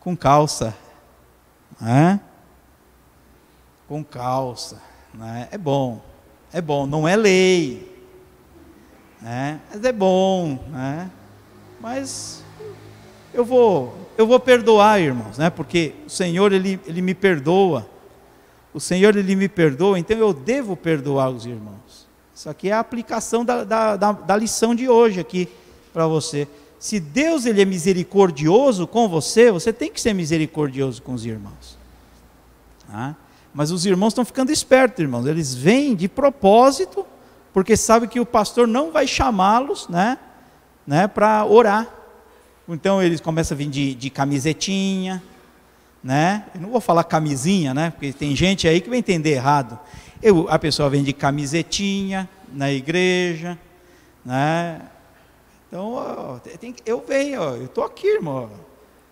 com 0.00 0.16
calça, 0.16 0.74
né? 1.78 2.18
Com 3.86 4.02
calça, 4.02 4.80
né? 5.12 5.46
É 5.52 5.58
bom, 5.58 6.02
é 6.54 6.62
bom. 6.62 6.86
Não 6.86 7.06
é 7.06 7.14
lei, 7.16 7.94
né? 9.20 9.60
Mas 9.70 9.84
é 9.84 9.92
bom, 9.92 10.58
né? 10.70 11.10
Mas 11.78 12.42
eu 13.34 13.44
vou, 13.44 13.94
eu 14.16 14.26
vou 14.26 14.40
perdoar, 14.40 15.02
irmãos, 15.02 15.36
né? 15.36 15.50
Porque 15.50 15.92
o 16.06 16.08
Senhor 16.08 16.50
ele, 16.54 16.80
ele 16.86 17.02
me 17.02 17.14
perdoa. 17.14 17.86
O 18.72 18.80
Senhor 18.80 19.14
ele 19.18 19.36
me 19.36 19.50
perdoa, 19.50 19.98
então 19.98 20.16
eu 20.16 20.32
devo 20.32 20.78
perdoar 20.78 21.28
os 21.28 21.44
irmãos. 21.44 22.08
Isso 22.34 22.48
aqui 22.48 22.70
é 22.70 22.72
a 22.72 22.80
aplicação 22.80 23.44
da, 23.44 23.64
da, 23.64 23.96
da, 23.98 24.12
da 24.12 24.34
lição 24.34 24.74
de 24.74 24.88
hoje 24.88 25.20
aqui 25.20 25.46
para 25.94 26.08
você. 26.08 26.48
Se 26.78 26.98
Deus 26.98 27.46
ele 27.46 27.62
é 27.62 27.64
misericordioso 27.64 28.86
com 28.86 29.08
você, 29.08 29.50
você 29.50 29.72
tem 29.72 29.90
que 29.90 30.00
ser 30.00 30.12
misericordioso 30.12 31.00
com 31.00 31.14
os 31.14 31.24
irmãos. 31.24 31.78
Ah, 32.92 33.14
mas 33.54 33.70
os 33.70 33.86
irmãos 33.86 34.08
estão 34.08 34.24
ficando 34.24 34.50
espertos, 34.50 34.98
irmãos. 34.98 35.24
Eles 35.24 35.54
vêm 35.54 35.94
de 35.94 36.08
propósito, 36.08 37.06
porque 37.52 37.76
sabem 37.76 38.08
que 38.08 38.18
o 38.18 38.26
pastor 38.26 38.66
não 38.66 38.90
vai 38.90 39.06
chamá-los 39.06 39.88
né, 39.88 40.18
né, 40.84 41.06
para 41.06 41.46
orar. 41.46 41.88
Então 42.68 43.00
eles 43.00 43.20
começam 43.20 43.54
a 43.54 43.58
vir 43.58 43.70
de, 43.70 43.94
de 43.94 44.10
camisetinha, 44.10 45.22
né? 46.02 46.44
Eu 46.54 46.60
não 46.62 46.70
vou 46.70 46.80
falar 46.80 47.04
camisinha, 47.04 47.72
né? 47.72 47.90
Porque 47.90 48.12
tem 48.12 48.34
gente 48.34 48.66
aí 48.66 48.80
que 48.80 48.90
vai 48.90 48.98
entender 48.98 49.30
errado. 49.30 49.78
Eu, 50.20 50.46
a 50.50 50.58
pessoa 50.58 50.90
vem 50.90 51.04
de 51.04 51.12
camisetinha 51.12 52.28
na 52.52 52.70
igreja, 52.72 53.58
né? 54.24 54.80
Então, 55.74 55.94
ó, 55.94 56.38
tem, 56.38 56.72
eu 56.86 57.04
venho, 57.04 57.42
ó, 57.42 57.56
eu 57.56 57.64
estou 57.64 57.82
aqui, 57.82 58.06
irmão. 58.06 58.48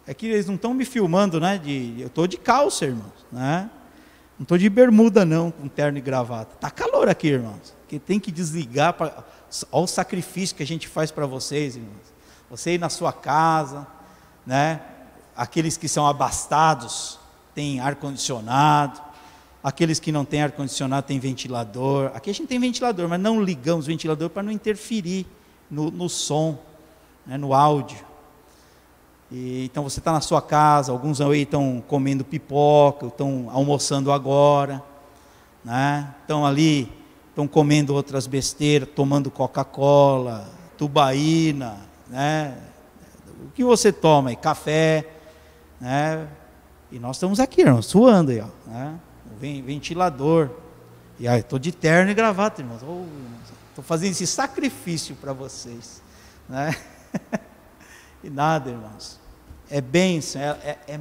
É 0.06 0.14
que 0.14 0.26
eles 0.26 0.46
não 0.46 0.54
estão 0.54 0.72
me 0.72 0.84
filmando, 0.84 1.40
né? 1.40 1.58
De, 1.58 1.96
eu 1.98 2.06
estou 2.06 2.24
de 2.24 2.36
calça, 2.36 2.84
irmãos, 2.84 3.26
né? 3.32 3.68
Não 4.38 4.44
estou 4.44 4.56
de 4.56 4.70
bermuda, 4.70 5.24
não, 5.24 5.50
com 5.50 5.66
terno 5.66 5.98
e 5.98 6.00
gravata. 6.00 6.54
Tá 6.60 6.70
calor 6.70 7.08
aqui, 7.08 7.30
irmãos. 7.30 7.74
Que 7.88 7.98
tem 7.98 8.20
que 8.20 8.30
desligar. 8.30 8.92
Pra, 8.92 9.24
olha 9.72 9.82
o 9.82 9.88
sacrifício 9.88 10.54
que 10.54 10.62
a 10.62 10.66
gente 10.66 10.86
faz 10.86 11.10
para 11.10 11.26
vocês, 11.26 11.74
irmãos. 11.74 12.14
Você 12.48 12.74
ir 12.74 12.78
na 12.78 12.88
sua 12.88 13.12
casa, 13.12 13.84
né? 14.46 14.82
Aqueles 15.34 15.76
que 15.76 15.88
são 15.88 16.06
abastados 16.06 17.18
têm 17.56 17.80
ar 17.80 17.96
condicionado 17.96 19.02
Aqueles 19.62 20.00
que 20.00 20.10
não 20.10 20.24
têm 20.24 20.42
ar-condicionado 20.42 21.06
têm 21.06 21.20
ventilador. 21.20 22.10
Aqui 22.14 22.30
a 22.30 22.34
gente 22.34 22.48
tem 22.48 22.58
ventilador, 22.58 23.08
mas 23.08 23.20
não 23.20 23.40
ligamos 23.40 23.86
o 23.86 23.88
ventilador 23.88 24.28
para 24.28 24.42
não 24.42 24.50
interferir 24.50 25.24
no, 25.72 25.90
no 25.90 26.06
som, 26.06 26.58
né, 27.26 27.38
no 27.38 27.54
áudio. 27.54 28.04
E, 29.30 29.64
então 29.64 29.82
você 29.82 29.98
está 29.98 30.12
na 30.12 30.20
sua 30.20 30.42
casa, 30.42 30.92
alguns 30.92 31.18
aí 31.22 31.42
estão 31.42 31.82
comendo 31.88 32.22
pipoca, 32.22 33.06
estão 33.06 33.48
almoçando 33.50 34.12
agora, 34.12 34.82
né? 35.64 36.14
estão 36.20 36.44
ali, 36.44 36.92
estão 37.30 37.48
comendo 37.48 37.94
outras 37.94 38.26
besteiras, 38.26 38.86
tomando 38.94 39.30
Coca-Cola, 39.30 40.46
tubaína, 40.76 41.78
né? 42.10 42.54
o 43.46 43.50
que 43.52 43.64
você 43.64 43.90
toma 43.90 44.28
aí? 44.28 44.36
Café, 44.36 45.08
né? 45.80 46.28
e 46.90 46.98
nós 46.98 47.16
estamos 47.16 47.40
aqui, 47.40 47.62
irmão, 47.62 47.80
suando 47.80 48.30
aí, 48.30 48.40
ó, 48.40 48.70
né? 48.70 49.00
ventilador. 49.40 50.50
E 51.18 51.26
aí, 51.26 51.40
estou 51.40 51.58
de 51.58 51.72
terno 51.72 52.10
e 52.10 52.14
gravata, 52.14 52.60
irmãos. 52.60 52.82
Estou 53.82 53.96
fazendo 53.98 54.12
esse 54.12 54.28
sacrifício 54.28 55.16
para 55.16 55.32
vocês. 55.32 56.00
Né? 56.48 56.72
e 58.22 58.30
nada, 58.30 58.70
irmãos. 58.70 59.18
É 59.68 59.80
bênção, 59.80 60.40
é, 60.40 60.56
é, 60.62 60.78
é, 60.86 61.00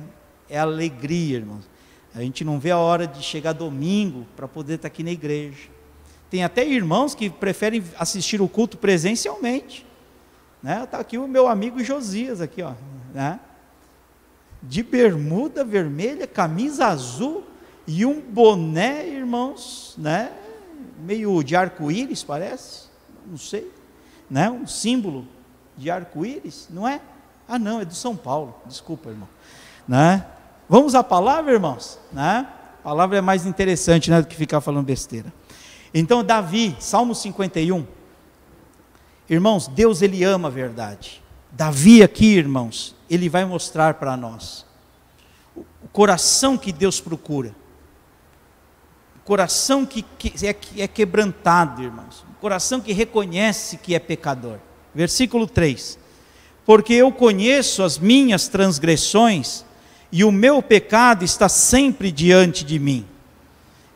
é 0.49 0.57
alegria, 0.57 1.37
irmãos. 1.37 1.69
A 2.15 2.21
gente 2.21 2.43
não 2.43 2.59
vê 2.59 2.71
a 2.71 2.79
hora 2.79 3.05
de 3.05 3.21
chegar 3.21 3.53
domingo 3.53 4.25
para 4.35 4.47
poder 4.47 4.75
estar 4.75 4.87
aqui 4.87 5.03
na 5.03 5.11
igreja. 5.11 5.69
Tem 6.27 6.43
até 6.43 6.65
irmãos 6.67 7.13
que 7.13 7.29
preferem 7.29 7.83
assistir 7.99 8.41
o 8.41 8.49
culto 8.49 8.79
presencialmente. 8.79 9.85
Né? 10.63 10.83
Está 10.83 10.97
aqui 10.97 11.19
o 11.19 11.27
meu 11.27 11.47
amigo 11.47 11.83
Josias 11.83 12.41
aqui, 12.41 12.63
ó, 12.63 12.73
né? 13.13 13.39
De 14.63 14.81
bermuda 14.81 15.63
vermelha, 15.63 16.25
camisa 16.25 16.87
azul, 16.87 17.43
e 17.85 18.05
um 18.07 18.19
boné, 18.19 19.07
irmãos, 19.07 19.93
né? 19.99 20.31
Meio 20.99 21.43
de 21.43 21.55
arco-íris, 21.55 22.23
parece, 22.23 22.85
não 23.25 23.37
sei, 23.37 23.71
né? 24.29 24.49
Um 24.49 24.67
símbolo 24.67 25.27
de 25.77 25.89
arco-íris, 25.89 26.67
não 26.69 26.87
é? 26.87 27.01
Ah, 27.47 27.59
não, 27.59 27.81
é 27.81 27.85
do 27.85 27.93
São 27.93 28.15
Paulo. 28.15 28.55
Desculpa, 28.65 29.09
irmão. 29.09 29.27
Né? 29.87 30.25
Vamos 30.69 30.95
à 30.95 31.03
palavra, 31.03 31.51
irmãos, 31.51 31.99
né? 32.11 32.47
A 32.79 32.83
palavra 32.83 33.17
é 33.17 33.21
mais 33.21 33.45
interessante, 33.45 34.09
né, 34.09 34.21
do 34.21 34.27
que 34.27 34.35
ficar 34.35 34.61
falando 34.61 34.85
besteira. 34.85 35.31
Então, 35.93 36.23
Davi, 36.23 36.75
Salmo 36.79 37.13
51. 37.13 37.85
Irmãos, 39.29 39.67
Deus 39.67 40.01
ele 40.01 40.23
ama 40.23 40.47
a 40.47 40.51
verdade. 40.51 41.21
Davi 41.51 42.01
aqui, 42.01 42.35
irmãos, 42.35 42.95
ele 43.09 43.27
vai 43.27 43.43
mostrar 43.45 43.95
para 43.95 44.15
nós 44.15 44.65
o 45.55 45.87
coração 45.91 46.57
que 46.57 46.71
Deus 46.71 47.01
procura 47.01 47.53
coração 49.25 49.85
que, 49.85 50.03
que, 50.17 50.33
é, 50.45 50.55
é 50.77 50.87
quebrantado, 50.87 51.81
irmãos, 51.81 52.25
coração 52.41 52.81
que 52.81 52.91
reconhece 52.91 53.77
que 53.77 53.93
é 53.93 53.99
pecador. 53.99 54.57
Versículo 54.93 55.45
3: 55.45 55.97
Porque 56.65 56.93
eu 56.93 57.11
conheço 57.11 57.83
as 57.83 57.99
minhas 57.99 58.47
transgressões, 58.47 59.63
e 60.11 60.23
o 60.23 60.31
meu 60.31 60.61
pecado 60.61 61.23
está 61.23 61.47
sempre 61.47 62.11
diante 62.11 62.65
de 62.65 62.79
mim. 62.79 63.05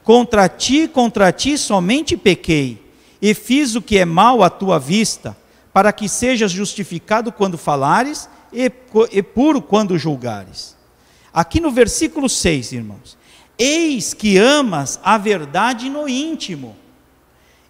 Contra 0.03 0.47
ti, 0.47 0.87
contra 0.87 1.31
ti 1.31 1.57
somente 1.57 2.15
pequei, 2.15 2.81
e 3.21 3.33
fiz 3.33 3.75
o 3.75 3.81
que 3.81 3.97
é 3.97 4.05
mal 4.05 4.43
à 4.43 4.49
tua 4.49 4.79
vista, 4.79 5.35
para 5.73 5.91
que 5.91 6.07
sejas 6.07 6.51
justificado 6.51 7.31
quando 7.31 7.57
falares 7.57 8.29
e, 8.53 8.71
e 9.11 9.23
puro 9.23 9.61
quando 9.61 9.97
julgares. 9.97 10.75
Aqui 11.33 11.59
no 11.59 11.71
versículo 11.71 12.29
6, 12.29 12.71
irmãos, 12.71 13.17
Eis 13.57 14.13
que 14.13 14.37
amas 14.37 14.99
a 15.03 15.17
verdade 15.17 15.89
no 15.89 16.07
íntimo, 16.07 16.75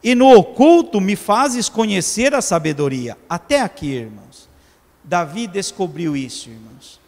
e 0.04 0.14
no 0.14 0.32
oculto 0.32 1.02
me 1.02 1.16
fazes 1.16 1.68
conhecer 1.68 2.36
a 2.36 2.42
sabedoria. 2.42 3.18
Até 3.28 3.62
aqui, 3.62 3.88
irmãos. 3.88 4.48
Davi 5.04 5.48
descobriu 5.48 6.16
isso, 6.16 6.50
irmãos. 6.50 7.00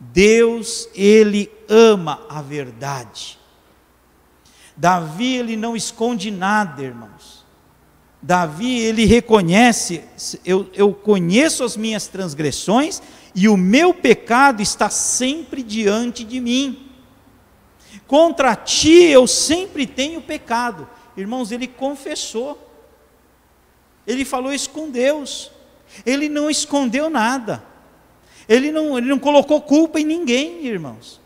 Deus, 0.00 0.88
ele 0.94 1.50
ama 1.68 2.26
a 2.28 2.42
verdade. 2.42 3.38
Davi, 4.76 5.36
ele 5.36 5.56
não 5.56 5.76
esconde 5.76 6.30
nada, 6.30 6.82
irmãos. 6.82 7.44
Davi, 8.22 8.80
ele 8.80 9.04
reconhece, 9.04 10.02
eu, 10.44 10.68
eu 10.74 10.92
conheço 10.92 11.62
as 11.62 11.76
minhas 11.76 12.06
transgressões 12.06 13.00
e 13.34 13.48
o 13.48 13.56
meu 13.56 13.94
pecado 13.94 14.60
está 14.60 14.90
sempre 14.90 15.62
diante 15.62 16.24
de 16.24 16.40
mim. 16.40 16.89
Contra 18.10 18.56
ti 18.56 19.04
eu 19.04 19.24
sempre 19.24 19.86
tenho 19.86 20.20
pecado. 20.20 20.90
Irmãos, 21.16 21.52
ele 21.52 21.68
confessou. 21.68 22.58
Ele 24.04 24.24
falou 24.24 24.52
isso 24.52 24.68
com 24.70 24.90
Deus. 24.90 25.52
Ele 26.04 26.28
não 26.28 26.50
escondeu 26.50 27.08
nada. 27.08 27.62
Ele 28.48 28.72
não, 28.72 28.98
ele 28.98 29.06
não 29.06 29.18
colocou 29.20 29.60
culpa 29.60 30.00
em 30.00 30.04
ninguém, 30.04 30.66
irmãos. 30.66 31.20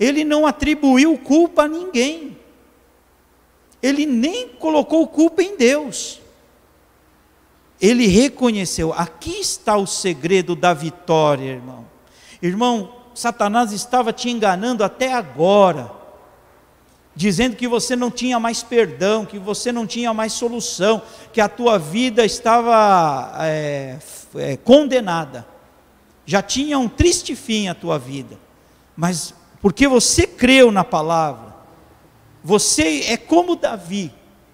Ele 0.00 0.24
não 0.24 0.46
atribuiu 0.46 1.18
culpa 1.18 1.64
a 1.64 1.68
ninguém. 1.68 2.38
Ele 3.82 4.06
nem 4.06 4.48
colocou 4.48 5.06
culpa 5.06 5.42
em 5.42 5.58
Deus. 5.58 6.22
Ele 7.78 8.06
reconheceu, 8.06 8.94
aqui 8.94 9.38
está 9.40 9.76
o 9.76 9.86
segredo 9.86 10.56
da 10.56 10.72
vitória, 10.72 11.50
irmão. 11.50 11.84
Irmão, 12.40 12.94
Satanás 13.14 13.72
estava 13.72 14.10
te 14.10 14.30
enganando 14.30 14.82
até 14.82 15.12
agora, 15.12 15.97
dizendo 17.18 17.56
que 17.56 17.66
você 17.66 17.96
não 17.96 18.12
tinha 18.12 18.38
mais 18.38 18.62
perdão, 18.62 19.26
que 19.26 19.40
você 19.40 19.72
não 19.72 19.88
tinha 19.88 20.14
mais 20.14 20.32
solução, 20.32 21.02
que 21.32 21.40
a 21.40 21.48
tua 21.48 21.76
vida 21.76 22.24
estava 22.24 23.32
é, 23.40 23.98
é, 24.36 24.56
condenada, 24.56 25.44
já 26.24 26.40
tinha 26.40 26.78
um 26.78 26.88
triste 26.88 27.34
fim 27.34 27.66
a 27.66 27.74
tua 27.74 27.98
vida, 27.98 28.38
mas 28.96 29.34
porque 29.60 29.88
você 29.88 30.28
creu 30.28 30.70
na 30.70 30.84
palavra, 30.84 31.56
você 32.44 33.06
é 33.08 33.16
como 33.16 33.56
Davi, 33.56 34.12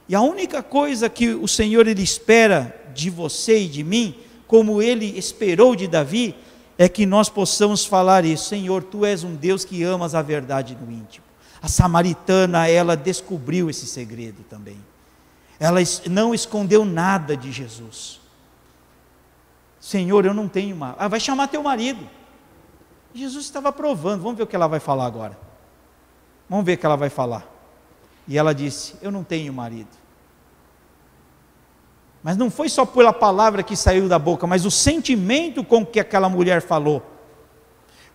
e 0.09 0.15
a 0.15 0.23
única 0.23 0.62
coisa 0.62 1.11
que 1.11 1.35
o 1.35 1.47
Senhor 1.47 1.87
ele 1.87 2.03
espera 2.03 2.75
de 2.95 3.11
você 3.11 3.65
e 3.65 3.69
de 3.69 3.85
mim, 3.85 4.15
como 4.47 4.81
ele 4.81 5.19
esperou 5.19 5.77
de 5.77 5.87
Davi, 5.87 6.35
é 6.79 6.89
que 6.89 7.05
nós 7.05 7.29
possamos 7.29 7.85
falar 7.85 8.25
isso, 8.25 8.49
Senhor, 8.49 8.83
tu 8.85 9.05
és 9.05 9.23
um 9.23 9.35
Deus 9.35 9.67
que 9.67 9.83
amas 9.83 10.15
a 10.15 10.23
verdade 10.23 10.75
no 10.81 10.91
íntimo. 10.91 11.34
A 11.65 11.69
samaritana, 11.69 12.69
ela 12.69 12.95
descobriu 12.95 13.71
esse 13.71 13.87
segredo 13.87 14.45
também. 14.51 14.77
Ela 15.59 15.81
não 16.11 16.35
escondeu 16.35 16.85
nada 16.85 17.35
de 17.35 17.51
Jesus. 17.51 18.21
Senhor, 19.81 20.27
eu 20.27 20.35
não 20.35 20.47
tenho 20.47 20.77
uma. 20.77 20.95
Ah, 20.99 21.09
vai 21.09 21.19
chamar 21.19 21.49
teu 21.49 21.62
marido. 21.62 22.07
Jesus 23.15 23.47
estava 23.47 23.73
provando. 23.73 24.21
Vamos 24.21 24.37
ver 24.37 24.43
o 24.43 24.47
que 24.47 24.55
ela 24.55 24.67
vai 24.67 24.79
falar 24.79 25.07
agora. 25.07 25.39
Vamos 26.51 26.67
ver 26.67 26.75
o 26.75 26.77
que 26.77 26.85
ela 26.85 26.97
vai 26.97 27.09
falar. 27.09 27.47
E 28.29 28.37
ela 28.37 28.55
disse: 28.55 28.97
Eu 29.01 29.11
não 29.11 29.25
tenho 29.25 29.51
marido. 29.51 29.89
Mas 32.23 32.37
não 32.37 32.51
foi 32.51 32.69
só 32.69 32.85
pela 32.85 33.11
palavra 33.11 33.62
que 33.62 33.75
saiu 33.75 34.07
da 34.07 34.19
boca, 34.19 34.47
mas 34.47 34.67
o 34.67 34.71
sentimento 34.71 35.65
com 35.65 35.87
que 35.87 35.99
aquela 35.99 36.29
mulher 36.29 36.61
falou. 36.61 37.14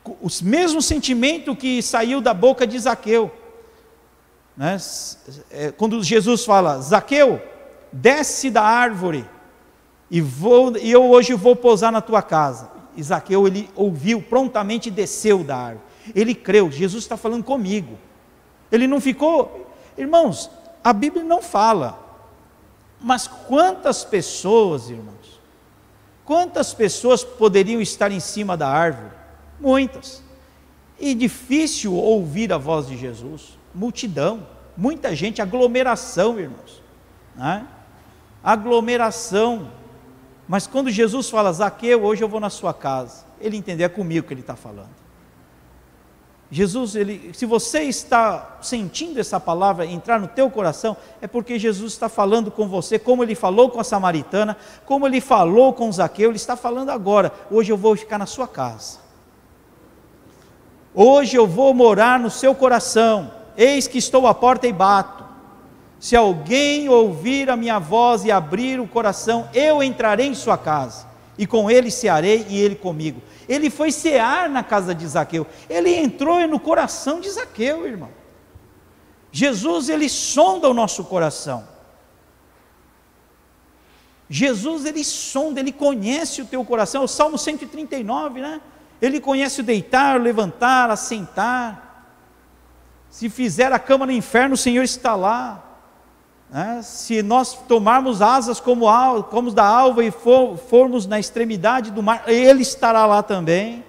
O 0.06 0.30
mesmo 0.44 0.82
sentimento 0.82 1.56
que 1.56 1.82
saiu 1.82 2.22
da 2.22 2.34
boca 2.34 2.66
de 2.66 2.80
Zaqueu. 2.80 3.32
Né? 4.56 4.78
É, 5.52 5.72
quando 5.72 6.04
Jesus 6.04 6.44
fala, 6.44 6.80
Zaqueu, 6.82 7.42
desce 7.92 8.50
da 8.50 8.64
árvore 8.64 9.26
e, 10.10 10.20
vou, 10.22 10.76
e 10.78 10.92
eu 10.92 11.10
hoje 11.10 11.34
vou 11.34 11.56
pousar 11.56 11.92
na 11.92 12.02
tua 12.02 12.22
casa. 12.22 12.70
E 12.96 13.04
Zaqueu, 13.04 13.48
ele 13.48 13.70
ouviu, 13.76 14.22
prontamente 14.22 14.90
desceu 14.90 15.44
da 15.44 15.58
árvore. 15.58 15.86
Ele 16.16 16.34
creu, 16.34 16.72
Jesus 16.72 17.04
está 17.04 17.16
falando 17.16 17.44
comigo. 17.44 17.98
Ele 18.72 18.88
não 18.88 19.00
ficou, 19.00 19.68
irmãos, 19.98 20.50
a 20.84 20.94
Bíblia 20.94 21.24
não 21.24 21.42
fala, 21.42 22.00
mas 23.00 23.28
quantas 23.28 24.04
pessoas, 24.04 24.90
irmãos, 24.90 25.40
quantas 26.26 26.74
pessoas 26.74 27.24
poderiam 27.24 27.82
estar 27.82 28.12
em 28.12 28.20
cima 28.20 28.58
da 28.58 28.68
árvore? 28.68 29.19
Muitas. 29.60 30.24
E 31.00 31.14
difícil 31.14 31.94
ouvir 31.94 32.52
a 32.52 32.58
voz 32.58 32.88
de 32.88 32.98
Jesus. 32.98 33.58
Multidão, 33.74 34.46
muita 34.76 35.16
gente, 35.16 35.42
aglomeração, 35.42 36.40
irmãos. 36.40 36.82
Né? 37.36 37.66
Aglomeração. 38.44 39.72
Mas 40.48 40.66
quando 40.66 40.90
Jesus 40.90 41.30
fala, 41.30 41.54
Zaqueu, 41.54 42.04
hoje 42.04 42.24
eu 42.24 42.30
vou 42.30 42.40
na 42.40 42.50
sua 42.50 42.74
casa, 42.74 43.26
ele 43.40 43.56
entendeu, 43.56 43.86
é 43.86 43.90
comigo 43.90 44.28
que 44.28 44.34
ele 44.34 44.42
está 44.42 44.56
falando. 44.56 45.00
Jesus, 46.52 46.96
ele, 46.96 47.32
se 47.34 47.46
você 47.46 47.84
está 47.84 48.58
sentindo 48.60 49.20
essa 49.20 49.40
palavra 49.40 49.86
entrar 49.86 50.20
no 50.20 50.28
teu 50.28 50.50
coração, 50.50 50.98
é 51.22 51.28
porque 51.28 51.60
Jesus 51.60 51.94
está 51.94 52.10
falando 52.10 52.50
com 52.50 52.68
você, 52.68 52.98
como 52.98 53.22
ele 53.22 53.36
falou 53.36 53.70
com 53.70 53.80
a 53.80 53.84
samaritana, 53.84 54.58
como 54.84 55.06
ele 55.06 55.22
falou 55.22 55.74
com 55.74 55.92
Zaqueu, 55.92 56.32
ele 56.32 56.38
está 56.38 56.56
falando 56.56 56.90
agora. 56.90 57.32
Hoje 57.52 57.72
eu 57.72 57.78
vou 57.78 57.96
ficar 57.96 58.18
na 58.18 58.26
sua 58.26 58.48
casa. 58.48 59.09
Hoje 60.94 61.38
eu 61.38 61.48
vou 61.48 61.74
morar 61.74 62.20
no 62.20 62.30
seu 62.30 62.56
coração. 62.56 63.32
Eis 63.56 63.88
que 63.88 63.98
estou 63.98 64.26
à 64.26 64.34
porta 64.34 64.68
e 64.68 64.74
bato. 64.74 65.24
Se 66.00 66.16
alguém 66.16 66.88
ouvir 66.88 67.50
a 67.50 67.58
minha 67.58 67.78
voz 67.78 68.24
e 68.24 68.32
abrir 68.32 68.80
o 68.80 68.88
coração, 68.88 69.50
eu 69.54 69.84
entrarei 69.84 70.28
em 70.28 70.34
sua 70.34 70.58
casa, 70.58 71.06
e 71.38 71.46
com 71.46 71.70
ele 71.70 71.92
cearei 71.92 72.46
e 72.48 72.58
ele 72.58 72.76
comigo. 72.76 73.22
Ele 73.50 73.70
foi 73.70 73.92
cear 73.92 74.50
na 74.50 74.64
casa 74.64 74.96
de 74.96 75.06
Zaqueu. 75.06 75.46
Ele 75.70 75.94
entrou 75.94 76.48
no 76.48 76.60
coração 76.60 77.20
de 77.20 77.30
Zaqueu, 77.30 77.86
irmão. 77.86 78.10
Jesus, 79.32 79.90
ele 79.90 80.08
sonda 80.08 80.70
o 80.70 80.74
nosso 80.74 81.04
coração. 81.04 81.68
Jesus, 84.30 84.86
ele 84.86 85.04
sonda, 85.04 85.60
ele 85.60 85.72
conhece 85.72 86.42
o 86.42 86.46
teu 86.46 86.64
coração. 86.64 87.04
O 87.04 87.08
Salmo 87.08 87.38
139, 87.38 88.42
né? 88.42 88.62
Ele 89.02 89.20
conhece 89.20 89.62
o 89.62 89.64
deitar, 89.64 90.20
o 90.20 90.24
levantar, 90.24 90.90
assentar. 90.90 92.06
Se 93.10 93.30
fizer 93.30 93.72
a 93.72 93.80
cama 93.80 94.06
no 94.06 94.12
inferno, 94.12 94.56
o 94.56 94.58
Senhor 94.58 94.84
está 94.84 95.16
lá. 95.16 95.64
Né? 96.50 96.82
Se 96.84 97.22
nós 97.22 97.54
tomarmos 97.68 98.22
asas 98.22 98.60
como, 98.60 98.88
como 99.24 99.52
da 99.52 99.66
alva 99.66 100.04
e 100.04 100.12
for, 100.12 100.58
formos 100.58 101.06
na 101.06 101.20
extremidade 101.20 101.92
do 101.92 102.04
mar, 102.04 102.24
Ele 102.28 102.62
estará 102.62 103.06
lá 103.06 103.24
também. 103.24 103.84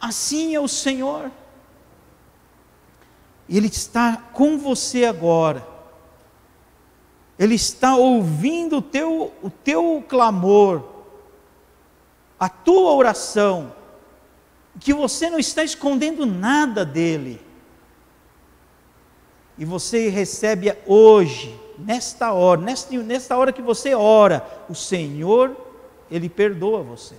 Assim 0.00 0.54
é 0.54 0.60
o 0.60 0.68
Senhor. 0.68 1.30
Ele 3.48 3.66
está 3.66 4.16
com 4.32 4.58
você 4.58 5.04
agora. 5.04 5.66
Ele 7.38 7.54
está 7.54 7.94
ouvindo 7.94 8.78
o 8.78 8.82
teu, 8.82 9.32
o 9.42 9.48
teu 9.48 10.04
clamor, 10.08 10.82
a 12.38 12.48
tua 12.48 12.92
oração, 12.92 13.72
que 14.80 14.94
você 14.94 15.28
não 15.28 15.38
está 15.38 15.64
escondendo 15.64 16.24
nada 16.24 16.84
dele 16.84 17.40
e 19.58 19.64
você 19.64 20.08
recebe 20.08 20.72
hoje, 20.86 21.58
nesta 21.76 22.32
hora, 22.32 22.60
nesta, 22.60 22.96
nesta 23.02 23.36
hora 23.36 23.52
que 23.52 23.60
você 23.60 23.94
ora, 23.94 24.46
o 24.68 24.74
Senhor, 24.74 25.56
Ele 26.08 26.28
perdoa 26.28 26.82
você, 26.82 27.16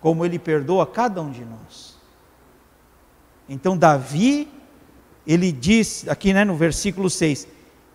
como 0.00 0.24
Ele 0.24 0.38
perdoa 0.38 0.86
cada 0.86 1.20
um 1.20 1.30
de 1.30 1.44
nós. 1.44 1.98
Então, 3.46 3.76
Davi, 3.76 4.48
ele 5.26 5.52
diz 5.52 6.08
aqui 6.08 6.32
né, 6.32 6.44
no 6.44 6.56
versículo 6.56 7.10
6: 7.10 7.46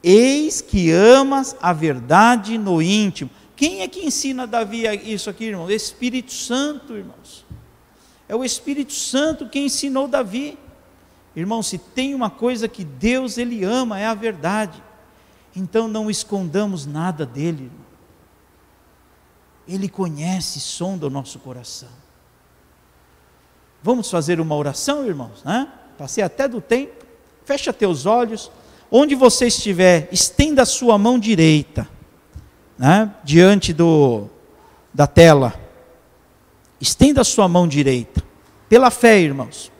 Eis 0.04 0.62
que 0.62 0.92
amas 0.92 1.56
a 1.62 1.74
verdade 1.74 2.58
no 2.58 2.82
íntimo. 2.82 3.30
Quem 3.58 3.82
é 3.82 3.88
que 3.88 4.06
ensina 4.06 4.46
Davi 4.46 4.84
isso 5.04 5.32
aqui, 5.32 5.46
irmão? 5.46 5.70
Espírito 5.70 6.32
Santo, 6.32 6.96
irmãos. 6.96 7.44
É 8.30 8.36
o 8.36 8.46
Espírito 8.46 8.94
Santo 8.94 9.50
que 9.50 9.58
ensinou 9.58 10.08
Davi. 10.08 10.56
Irmão, 11.36 11.64
se 11.64 11.80
tem 11.80 12.14
uma 12.14 12.30
coisa 12.30 12.68
que 12.68 12.84
Deus 12.84 13.36
ele 13.36 13.64
ama, 13.64 14.00
é 14.00 14.06
a 14.06 14.14
verdade. 14.14 14.82
Então 15.56 15.88
não 15.88 16.08
escondamos 16.10 16.86
nada 16.86 17.26
dele. 17.26 17.72
Ele 19.68 19.90
conhece, 19.90 20.60
sonda 20.60 21.08
o 21.08 21.10
nosso 21.10 21.40
coração. 21.40 21.90
Vamos 23.82 24.10
fazer 24.12 24.40
uma 24.40 24.56
oração, 24.56 25.04
irmãos? 25.04 25.44
Né? 25.44 25.68
Passei 25.98 26.24
até 26.24 26.48
do 26.48 26.62
tempo. 26.62 27.06
Fecha 27.44 27.74
teus 27.74 28.06
olhos. 28.06 28.52
Onde 28.92 29.16
você 29.16 29.48
estiver, 29.48 30.08
estenda 30.12 30.62
a 30.62 30.66
sua 30.66 30.98
mão 30.98 31.18
direita, 31.18 31.90
né? 32.78 33.12
diante 33.24 33.74
do, 33.74 34.28
da 34.94 35.08
tela. 35.08 35.54
Estenda 36.80 37.22
a 37.22 37.26
sua 37.26 37.48
mão 37.48 37.68
direita. 37.68 38.24
Pela 38.70 38.92
fé, 38.92 39.20
irmãos. 39.20 39.72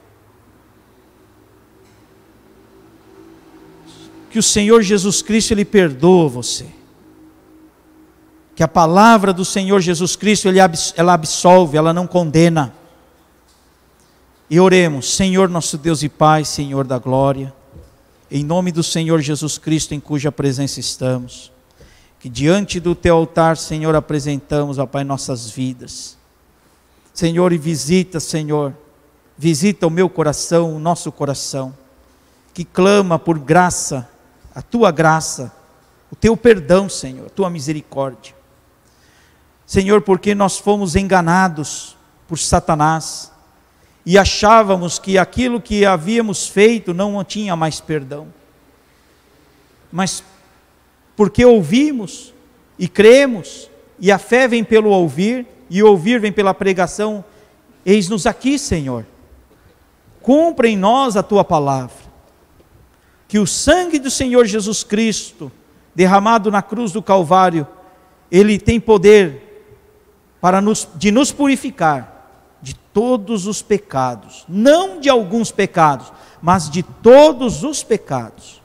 que 4.38 4.40
o 4.40 4.44
Senhor 4.44 4.84
Jesus 4.84 5.24
Cristo 5.24 5.52
ele 5.52 5.66
perdoa 5.66 6.30
você. 6.30 6.68
Que 8.56 8.62
a 8.62 8.68
palavra 8.68 9.34
do 9.34 9.44
Senhor 9.44 9.80
Jesus 9.82 10.16
Cristo 10.16 10.48
ele, 10.48 10.60
ela 10.96 11.14
absolve, 11.14 11.76
ela 11.76 11.92
não 11.92 12.06
condena. 12.06 12.72
E 14.48 14.60
oremos, 14.60 15.16
Senhor 15.16 15.50
nosso 15.50 15.76
Deus 15.76 16.04
e 16.04 16.10
Pai, 16.10 16.46
Senhor 16.46 16.86
da 16.86 17.00
glória, 17.00 17.52
em 18.30 18.44
nome 18.44 18.72
do 18.72 18.84
Senhor 18.84 19.22
Jesus 19.22 19.58
Cristo, 19.58 19.96
em 19.96 20.00
cuja 20.00 20.32
presença 20.32 20.80
estamos, 20.80 21.52
que 22.20 22.30
diante 22.30 22.80
do 22.80 22.96
teu 22.96 23.16
altar, 23.16 23.58
Senhor, 23.58 23.96
apresentamos, 23.96 24.78
ó 24.78 24.86
Pai, 24.86 25.04
nossas 25.04 25.50
vidas. 25.50 26.18
Senhor, 27.14 27.52
e 27.54 27.58
visita, 27.58 28.20
Senhor, 28.20 28.74
visita 29.38 29.88
o 29.88 29.92
meu 29.92 30.10
coração, 30.10 30.76
o 30.76 30.80
nosso 30.80 31.12
coração, 31.12 31.76
que 32.54 32.66
clama 32.66 33.20
por 33.20 33.38
graça, 33.38 34.08
a 34.54 34.62
tua 34.62 34.92
graça, 34.92 35.52
o 36.12 36.16
teu 36.16 36.36
perdão, 36.36 36.90
Senhor, 36.90 37.28
a 37.28 37.30
tua 37.30 37.50
misericórdia. 37.50 38.36
Senhor, 39.66 40.02
porque 40.02 40.34
nós 40.34 40.58
fomos 40.58 40.96
enganados 40.96 41.98
por 42.28 42.40
Satanás 42.40 43.32
e 44.06 44.18
achávamos 44.18 44.98
que 44.98 45.18
aquilo 45.18 45.60
que 45.62 45.86
havíamos 45.86 46.48
feito 46.48 46.94
não 46.94 47.22
tinha 47.24 47.56
mais 47.56 47.82
perdão. 47.82 48.28
Mas 49.92 50.24
porque 51.18 51.44
ouvimos 51.44 52.32
e 52.78 52.88
cremos, 52.88 53.70
e 54.00 54.12
a 54.12 54.20
fé 54.20 54.48
vem 54.48 54.64
pelo 54.64 54.92
ouvir, 54.92 55.48
e 55.68 55.82
ouvir 55.82 56.20
vem 56.20 56.32
pela 56.32 56.54
pregação. 56.54 57.26
Eis-nos 57.84 58.28
aqui, 58.28 58.60
Senhor. 58.60 59.04
Cumpra 60.22 60.68
em 60.68 60.78
nós 60.78 61.18
a 61.18 61.24
tua 61.24 61.44
palavra. 61.44 61.96
Que 63.28 63.40
o 63.40 63.48
sangue 63.48 63.98
do 63.98 64.12
Senhor 64.12 64.46
Jesus 64.46 64.84
Cristo, 64.84 65.52
derramado 65.96 66.52
na 66.52 66.62
cruz 66.62 66.92
do 66.92 67.02
Calvário, 67.02 67.68
ele 68.32 68.60
tem 68.60 68.80
poder 68.80 69.42
para 70.40 70.62
nos, 70.62 70.88
de 70.96 71.12
nos 71.12 71.32
purificar 71.32 72.14
de 72.62 72.76
todos 72.76 73.48
os 73.48 73.64
pecados, 73.64 74.46
não 74.48 75.00
de 75.00 75.10
alguns 75.10 75.52
pecados, 75.52 76.14
mas 76.42 76.70
de 76.70 76.84
todos 76.84 77.64
os 77.64 77.84
pecados, 77.84 78.62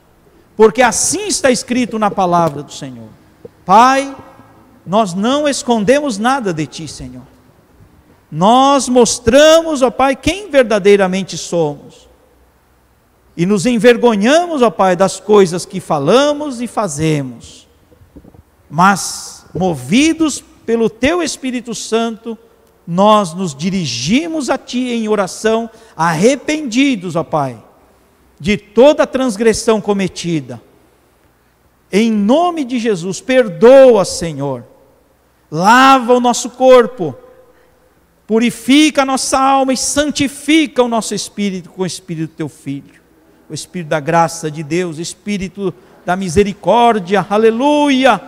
porque 0.56 0.82
assim 0.82 1.26
está 1.26 1.50
escrito 1.50 1.98
na 1.98 2.10
palavra 2.10 2.62
do 2.62 2.72
Senhor. 2.72 3.08
Pai, 3.64 4.14
nós 4.86 5.14
não 5.14 5.48
escondemos 5.48 6.18
nada 6.18 6.52
de 6.52 6.66
Ti, 6.66 6.88
Senhor. 6.88 7.22
Nós 8.30 8.88
mostramos, 8.88 9.82
ó 9.82 9.90
Pai, 9.90 10.16
quem 10.16 10.50
verdadeiramente 10.50 11.36
somos. 11.36 12.08
E 13.36 13.46
nos 13.46 13.66
envergonhamos, 13.66 14.62
ó 14.62 14.70
Pai, 14.70 14.96
das 14.96 15.20
coisas 15.20 15.64
que 15.64 15.80
falamos 15.80 16.60
e 16.60 16.66
fazemos. 16.66 17.68
Mas, 18.68 19.46
movidos 19.54 20.42
pelo 20.64 20.88
Teu 20.88 21.22
Espírito 21.22 21.74
Santo, 21.74 22.36
nós 22.86 23.34
nos 23.34 23.54
dirigimos 23.54 24.50
a 24.50 24.58
Ti 24.58 24.90
em 24.90 25.08
oração, 25.08 25.70
arrependidos, 25.96 27.16
ó 27.16 27.22
Pai, 27.22 27.62
de 28.42 28.56
toda 28.56 29.06
transgressão 29.06 29.80
cometida. 29.80 30.60
Em 31.92 32.10
nome 32.10 32.64
de 32.64 32.76
Jesus, 32.76 33.20
perdoa, 33.20 34.04
Senhor. 34.04 34.64
Lava 35.48 36.12
o 36.12 36.18
nosso 36.18 36.50
corpo, 36.50 37.14
purifica 38.26 39.02
a 39.02 39.06
nossa 39.06 39.38
alma 39.38 39.72
e 39.72 39.76
santifica 39.76 40.82
o 40.82 40.88
nosso 40.88 41.14
espírito 41.14 41.70
com 41.70 41.82
o 41.82 41.86
espírito 41.86 42.30
do 42.32 42.36
teu 42.36 42.48
filho, 42.48 43.00
o 43.48 43.54
espírito 43.54 43.90
da 43.90 44.00
graça 44.00 44.50
de 44.50 44.64
Deus, 44.64 44.98
o 44.98 45.02
espírito 45.02 45.72
da 46.04 46.16
misericórdia, 46.16 47.24
aleluia. 47.30 48.20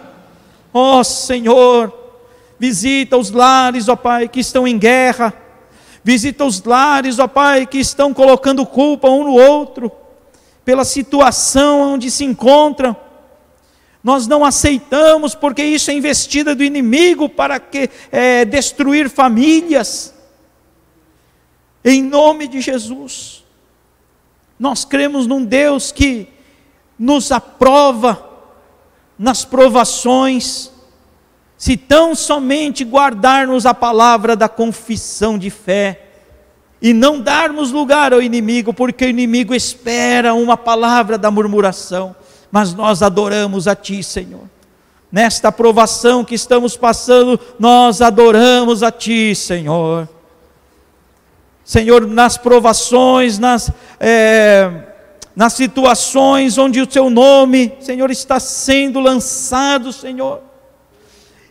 Ó 0.73 1.01
oh, 1.01 1.03
Senhor, 1.03 1.93
visita 2.57 3.17
os 3.17 3.33
lares, 3.33 3.89
ó 3.89 3.97
Pai, 3.97 4.29
que 4.29 4.39
estão 4.39 4.65
em 4.65 4.79
guerra, 4.79 5.35
visita 6.05 6.45
os 6.45 6.63
lares, 6.63 7.19
ó 7.19 7.27
Pai, 7.27 7.67
que 7.67 7.79
estão 7.79 8.15
colocando 8.15 8.65
culpa 8.65 9.11
um 9.11 9.25
no 9.25 9.33
outro, 9.33 9.91
pela 10.65 10.85
situação 10.85 11.95
onde 11.95 12.11
se 12.11 12.25
encontram, 12.25 12.97
nós 14.03 14.27
não 14.27 14.45
aceitamos, 14.45 15.35
porque 15.35 15.65
isso 15.65 15.91
é 15.91 15.95
investida 15.95 16.55
do 16.55 16.63
inimigo 16.63 17.29
para 17.29 17.59
que 17.59 17.89
é, 18.13 18.45
destruir 18.45 19.09
famílias. 19.09 20.15
Em 21.83 22.03
nome 22.03 22.47
de 22.47 22.61
Jesus, 22.61 23.45
nós 24.59 24.85
cremos 24.85 25.27
num 25.27 25.45
Deus 25.45 25.91
que 25.91 26.29
nos 26.99 27.33
aprova 27.33 28.31
nas 29.19 29.45
provações, 29.45 30.71
se 31.57 31.77
tão 31.77 32.15
somente 32.15 32.85
guardarmos 32.85 33.65
a 33.65 33.73
palavra 33.73 34.37
da 34.37 34.49
confissão 34.49 35.39
de 35.39 35.51
fé 35.51 36.04
e 36.85 36.93
não 36.93 37.21
darmos 37.21 37.73
lugar 37.73 38.13
ao 38.13 38.23
inimigo, 38.23 38.73
porque 38.73 39.07
o 39.07 39.09
inimigo 39.09 39.53
espera 39.55 40.35
uma 40.35 40.57
palavra 40.57 41.19
da 41.19 41.33
murmuração 41.33 42.15
mas 42.55 42.73
nós 42.73 43.03
adoramos 43.03 43.67
a 43.67 43.75
Ti, 43.75 44.01
Senhor. 44.01 44.49
Nesta 45.11 45.49
aprovação 45.49 46.25
que 46.25 46.37
estamos 46.37 46.77
passando, 46.77 47.39
nós 47.59 48.01
adoramos 48.01 48.85
a 48.85 48.93
Ti, 48.93 49.35
Senhor. 49.35 50.09
Senhor, 51.65 52.07
nas 52.07 52.39
provações, 52.39 53.41
nas, 53.41 53.73
é, 53.99 54.71
nas 55.35 55.55
situações 55.55 56.57
onde 56.57 56.81
o 56.81 56.87
Teu 56.87 57.11
nome, 57.11 57.73
Senhor, 57.81 58.09
está 58.09 58.39
sendo 58.39 59.01
lançado, 59.01 59.93
Senhor. 59.93 60.41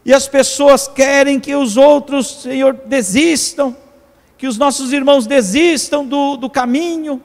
E 0.06 0.14
as 0.14 0.26
pessoas 0.26 0.88
querem 0.88 1.38
que 1.38 1.54
os 1.54 1.76
outros, 1.76 2.44
Senhor, 2.44 2.80
desistam, 2.86 3.76
que 4.44 4.48
os 4.48 4.58
nossos 4.58 4.92
irmãos 4.92 5.26
desistam 5.26 6.06
do, 6.06 6.36
do 6.36 6.50
caminho 6.50 7.24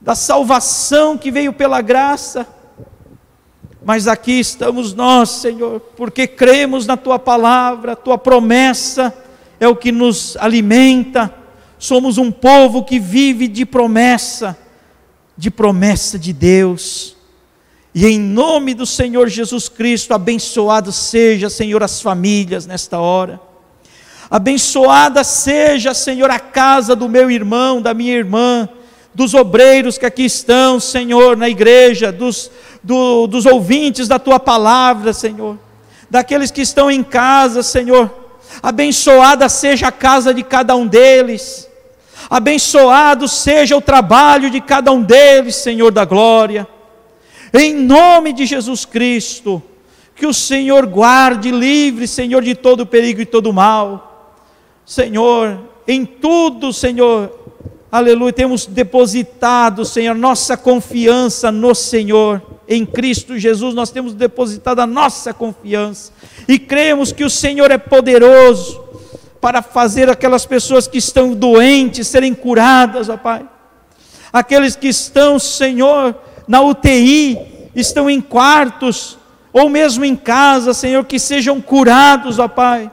da 0.00 0.14
salvação 0.14 1.18
que 1.18 1.30
veio 1.30 1.52
pela 1.52 1.82
graça. 1.82 2.48
Mas 3.84 4.08
aqui 4.08 4.40
estamos 4.40 4.94
nós, 4.94 5.28
Senhor, 5.28 5.78
porque 5.98 6.26
cremos 6.26 6.86
na 6.86 6.96
tua 6.96 7.18
palavra, 7.18 7.94
tua 7.94 8.16
promessa 8.16 9.14
é 9.60 9.68
o 9.68 9.76
que 9.76 9.92
nos 9.92 10.38
alimenta. 10.38 11.34
Somos 11.78 12.16
um 12.16 12.32
povo 12.32 12.82
que 12.82 12.98
vive 12.98 13.46
de 13.46 13.66
promessa, 13.66 14.56
de 15.36 15.50
promessa 15.50 16.18
de 16.18 16.32
Deus. 16.32 17.14
E 17.94 18.06
em 18.06 18.18
nome 18.18 18.72
do 18.72 18.86
Senhor 18.86 19.28
Jesus 19.28 19.68
Cristo, 19.68 20.14
abençoado 20.14 20.92
seja, 20.92 21.50
Senhor, 21.50 21.82
as 21.82 22.00
famílias 22.00 22.64
nesta 22.64 22.98
hora. 22.98 23.49
Abençoada 24.30 25.24
seja, 25.24 25.92
Senhor, 25.92 26.30
a 26.30 26.38
casa 26.38 26.94
do 26.94 27.08
meu 27.08 27.30
irmão, 27.30 27.82
da 27.82 27.92
minha 27.92 28.14
irmã 28.14 28.68
dos 29.14 29.34
obreiros 29.34 29.98
que 29.98 30.06
aqui 30.06 30.24
estão, 30.24 30.78
Senhor, 30.78 31.36
na 31.36 31.48
igreja, 31.48 32.12
dos, 32.12 32.50
do, 32.82 33.26
dos 33.26 33.44
ouvintes 33.44 34.06
da 34.06 34.18
tua 34.18 34.38
palavra, 34.38 35.12
Senhor, 35.12 35.58
daqueles 36.08 36.50
que 36.50 36.62
estão 36.62 36.90
em 36.90 37.02
casa, 37.02 37.62
Senhor. 37.62 38.10
Abençoada 38.62 39.48
seja 39.48 39.88
a 39.88 39.92
casa 39.92 40.34
de 40.34 40.42
cada 40.42 40.74
um 40.76 40.86
deles, 40.86 41.68
abençoado 42.28 43.28
seja 43.28 43.76
o 43.76 43.80
trabalho 43.80 44.50
de 44.50 44.60
cada 44.60 44.92
um 44.92 45.02
deles, 45.02 45.56
Senhor 45.56 45.90
da 45.90 46.04
glória, 46.04 46.66
em 47.52 47.74
nome 47.74 48.32
de 48.32 48.46
Jesus 48.46 48.84
Cristo, 48.84 49.62
que 50.14 50.26
o 50.26 50.34
Senhor 50.34 50.86
guarde 50.86 51.50
livre, 51.50 52.06
Senhor, 52.06 52.42
de 52.42 52.54
todo 52.54 52.86
perigo 52.86 53.20
e 53.20 53.26
todo 53.26 53.52
mal, 53.52 54.09
Senhor, 54.90 55.56
em 55.86 56.04
tudo, 56.04 56.72
Senhor, 56.72 57.30
aleluia, 57.92 58.32
temos 58.32 58.66
depositado, 58.66 59.84
Senhor, 59.84 60.16
nossa 60.16 60.56
confiança 60.56 61.52
no 61.52 61.76
Senhor, 61.76 62.42
em 62.66 62.84
Cristo 62.84 63.38
Jesus, 63.38 63.72
nós 63.72 63.92
temos 63.92 64.14
depositado 64.14 64.80
a 64.80 64.88
nossa 64.88 65.32
confiança 65.32 66.10
e 66.48 66.58
cremos 66.58 67.12
que 67.12 67.22
o 67.22 67.30
Senhor 67.30 67.70
é 67.70 67.78
poderoso 67.78 68.82
para 69.40 69.62
fazer 69.62 70.10
aquelas 70.10 70.44
pessoas 70.44 70.88
que 70.88 70.98
estão 70.98 71.34
doentes 71.34 72.08
serem 72.08 72.34
curadas, 72.34 73.08
ó 73.08 73.16
Pai. 73.16 73.48
Aqueles 74.32 74.74
que 74.74 74.88
estão, 74.88 75.38
Senhor, 75.38 76.16
na 76.48 76.62
UTI, 76.62 77.38
estão 77.76 78.10
em 78.10 78.20
quartos, 78.20 79.16
ou 79.52 79.68
mesmo 79.68 80.04
em 80.04 80.16
casa, 80.16 80.74
Senhor, 80.74 81.04
que 81.04 81.20
sejam 81.20 81.60
curados, 81.60 82.40
ó 82.40 82.48
Pai 82.48 82.90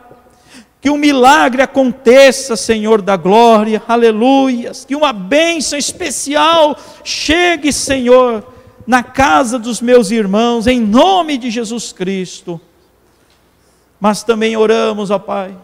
que 0.87 0.91
um 0.91 0.97
milagre 0.97 1.61
aconteça, 1.61 2.55
Senhor 2.55 3.01
da 3.01 3.17
glória, 3.17 3.83
aleluias, 3.89 4.85
que 4.85 4.95
uma 4.95 5.11
bênção 5.11 5.77
especial 5.77 6.77
chegue, 7.03 7.73
Senhor, 7.73 8.41
na 8.85 9.03
casa 9.03 9.59
dos 9.59 9.81
meus 9.81 10.11
irmãos, 10.11 10.65
em 10.65 10.79
nome 10.79 11.37
de 11.37 11.51
Jesus 11.51 11.91
Cristo. 11.91 12.57
Mas 13.99 14.23
também 14.23 14.55
oramos, 14.55 15.11
ó 15.11 15.19
Pai, 15.19 15.57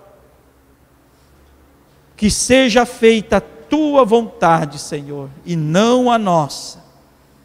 que 2.17 2.29
seja 2.29 2.85
feita 2.85 3.37
a 3.37 3.41
tua 3.41 4.03
vontade, 4.03 4.77
Senhor, 4.77 5.29
e 5.45 5.55
não 5.55 6.11
a 6.11 6.17
nossa, 6.17 6.83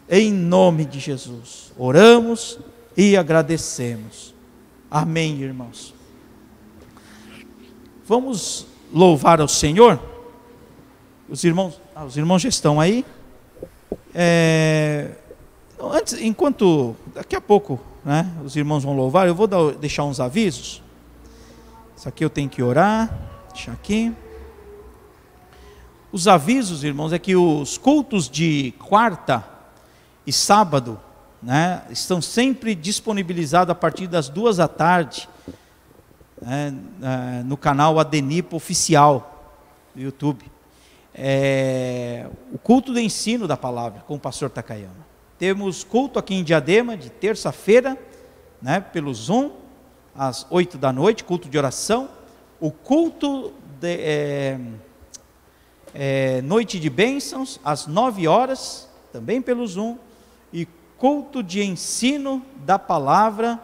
em 0.09 0.33
nome 0.33 0.83
de 0.83 0.99
Jesus. 0.99 1.71
Oramos 1.77 2.59
e 2.97 3.15
agradecemos. 3.15 4.35
Amém, 4.91 5.41
irmãos. 5.41 5.97
Vamos 8.09 8.65
louvar 8.91 9.39
ao 9.39 9.47
Senhor? 9.47 9.99
Os 11.29 11.43
irmãos, 11.43 11.79
ah, 11.95 12.05
os 12.05 12.17
irmãos 12.17 12.41
já 12.41 12.49
estão 12.49 12.81
aí. 12.81 13.05
É, 14.15 15.11
antes, 15.79 16.19
enquanto 16.19 16.95
daqui 17.13 17.35
a 17.35 17.41
pouco, 17.41 17.79
né, 18.03 18.27
os 18.43 18.55
irmãos 18.55 18.83
vão 18.83 18.95
louvar, 18.95 19.27
eu 19.27 19.35
vou 19.35 19.45
dar, 19.45 19.73
deixar 19.73 20.05
uns 20.05 20.19
avisos. 20.19 20.81
Isso 21.95 22.09
aqui 22.09 22.25
eu 22.25 22.31
tenho 22.31 22.49
que 22.49 22.63
orar. 22.63 23.15
Deixa 23.53 23.71
aqui. 23.73 24.11
Os 26.11 26.27
avisos, 26.27 26.83
irmãos, 26.83 27.13
é 27.13 27.19
que 27.19 27.35
os 27.35 27.77
cultos 27.77 28.27
de 28.27 28.73
quarta 28.79 29.47
e 30.25 30.33
sábado, 30.33 30.99
né, 31.43 31.83
estão 31.91 32.19
sempre 32.23 32.73
disponibilizados 32.73 33.71
a 33.71 33.75
partir 33.75 34.07
das 34.07 34.29
duas 34.29 34.57
da 34.57 34.67
tarde 34.67 35.29
né, 36.41 36.73
no 37.45 37.57
canal 37.57 37.99
Adenipo 37.99 38.55
Oficial 38.55 39.57
do 39.93 40.01
YouTube. 40.01 40.45
É, 41.13 42.27
o 42.53 42.57
culto 42.57 42.93
do 42.93 42.99
ensino 42.99 43.47
da 43.47 43.57
palavra 43.57 44.01
com 44.01 44.15
o 44.15 44.19
pastor 44.19 44.49
Takayama. 44.49 45.07
Temos 45.37 45.83
culto 45.83 46.19
aqui 46.19 46.35
em 46.35 46.43
Diadema 46.43 46.95
de 46.95 47.09
terça-feira, 47.09 47.97
né, 48.61 48.79
pelo 48.79 49.13
Zoom, 49.13 49.51
às 50.15 50.45
8 50.49 50.77
da 50.77 50.91
noite, 50.91 51.23
culto 51.23 51.49
de 51.49 51.57
oração. 51.57 52.09
O 52.59 52.71
culto 52.71 53.53
de, 53.79 53.95
é, 53.99 54.59
é, 55.93 56.41
Noite 56.41 56.79
de 56.79 56.89
Bênçãos, 56.89 57.59
às 57.63 57.87
9 57.87 58.27
horas, 58.27 58.89
também 59.11 59.41
pelo 59.41 59.65
Zoom. 59.65 59.97
E 60.51 60.67
culto 60.97 61.41
de 61.41 61.63
ensino 61.63 62.45
da 62.57 62.77
palavra 62.77 63.59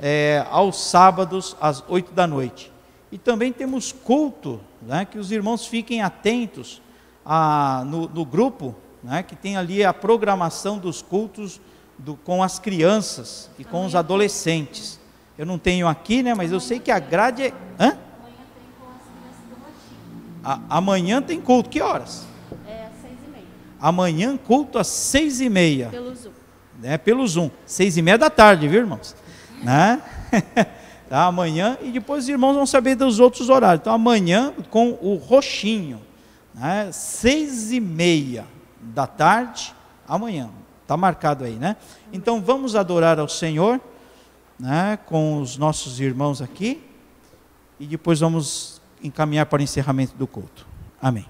é, 0.00 0.44
aos 0.50 0.80
sábados, 0.80 1.56
às 1.60 1.82
8 1.88 2.12
da 2.12 2.26
noite. 2.26 2.72
E 3.10 3.18
também 3.18 3.52
temos 3.52 3.92
culto, 3.92 4.60
né, 4.82 5.04
que 5.04 5.18
os 5.18 5.32
irmãos 5.32 5.66
fiquem 5.66 6.02
atentos 6.02 6.82
a, 7.24 7.82
no, 7.86 8.08
no 8.08 8.24
grupo, 8.24 8.74
né, 9.02 9.22
que 9.22 9.34
tem 9.34 9.56
ali 9.56 9.84
a 9.84 9.92
programação 9.92 10.78
dos 10.78 11.02
cultos 11.02 11.60
do, 11.96 12.16
com 12.16 12.42
as 12.42 12.58
crianças 12.58 13.50
e 13.58 13.64
com 13.64 13.84
os 13.84 13.94
adolescentes. 13.94 15.00
Eu 15.36 15.46
não 15.46 15.58
tenho 15.58 15.88
aqui, 15.88 16.22
né, 16.22 16.34
mas 16.34 16.52
eu 16.52 16.60
sei 16.60 16.78
que 16.78 16.90
a 16.90 16.98
grade 16.98 17.44
é. 17.44 17.52
Hã? 17.78 17.96
A, 20.44 20.60
amanhã 20.68 21.20
tem 21.20 21.40
culto, 21.40 21.68
que 21.68 21.80
horas? 21.80 22.26
É 22.66 22.84
às 22.86 23.00
seis 23.00 23.18
e 23.26 23.30
meia. 23.30 23.44
Amanhã 23.80 24.36
culto 24.36 24.78
às 24.78 24.86
seis 24.86 25.40
e 25.40 25.48
meia. 25.48 25.88
Pelo 25.88 26.14
Zoom. 26.14 26.30
Né, 26.78 26.98
pelo 26.98 27.26
Zoom. 27.26 27.50
Seis 27.66 27.96
e 27.96 28.02
meia 28.02 28.18
da 28.18 28.30
tarde, 28.30 28.68
viu, 28.68 28.80
irmãos? 28.80 29.16
Né? 29.62 30.02
tá, 31.08 31.24
amanhã, 31.24 31.76
e 31.82 31.90
depois 31.90 32.24
os 32.24 32.28
irmãos 32.28 32.54
vão 32.54 32.66
saber 32.66 32.94
dos 32.94 33.18
outros 33.20 33.48
horários. 33.48 33.80
Então, 33.80 33.92
amanhã 33.92 34.52
com 34.70 34.98
o 35.00 35.16
roxinho, 35.16 36.00
né, 36.54 36.90
seis 36.92 37.72
e 37.72 37.80
meia 37.80 38.44
da 38.80 39.06
tarde, 39.06 39.74
amanhã. 40.06 40.50
Está 40.82 40.96
marcado 40.96 41.44
aí, 41.44 41.54
né? 41.54 41.76
Então 42.12 42.40
vamos 42.40 42.74
adorar 42.74 43.18
ao 43.20 43.28
Senhor, 43.28 43.78
né, 44.58 44.98
com 45.04 45.40
os 45.40 45.58
nossos 45.58 46.00
irmãos 46.00 46.40
aqui, 46.40 46.82
e 47.78 47.86
depois 47.86 48.20
vamos 48.20 48.80
encaminhar 49.02 49.46
para 49.46 49.60
o 49.60 49.62
encerramento 49.62 50.16
do 50.16 50.26
culto. 50.26 50.66
Amém. 51.00 51.26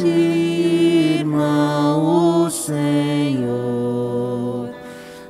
Irmão, 0.00 2.44
o 2.44 2.50
Senhor 2.50 3.42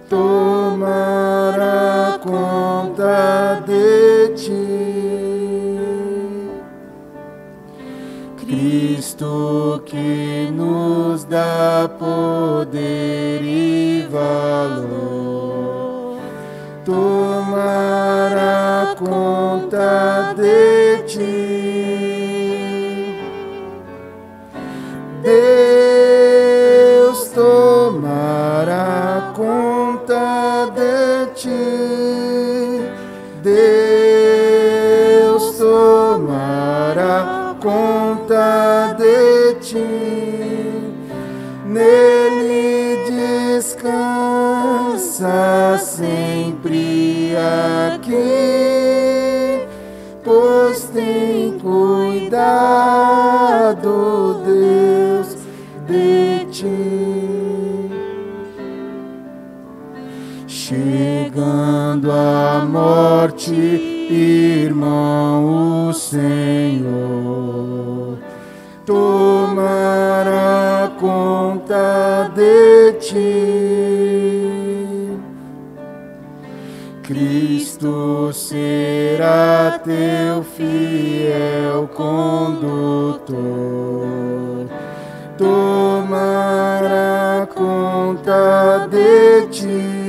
tomará 0.09 2.19
conta 2.23 3.63
de 3.67 4.29
ti. 4.37 4.69
Cristo 8.47 9.83
que 9.87 10.51
nos 10.53 11.25
dá 11.25 11.91
poder 11.99 13.43
e 13.43 14.07
valor, 14.11 16.19
tomará 16.85 18.95
conta 18.99 20.35
de 20.37 21.03
ti. 21.07 21.52
Morte, 62.67 63.55
irmão, 64.11 65.89
o 65.89 65.93
Senhor 65.93 67.73
tomará 68.85 70.43
conta 70.99 72.31
de 72.35 72.93
ti. 73.01 74.23
Cristo 77.03 78.33
será 78.33 79.81
teu 79.85 80.43
fiel 80.43 81.89
condutor, 81.95 83.37
tomará 85.37 85.87
conta 87.55 88.89
de 88.91 89.47
ti. 89.49 90.02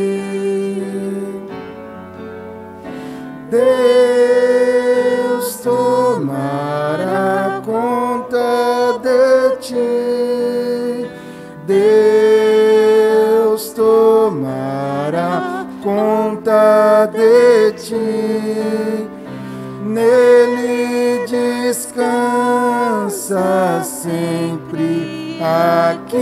Descansa 23.34 23.84
sempre 23.84 25.40
aqui, 25.42 26.20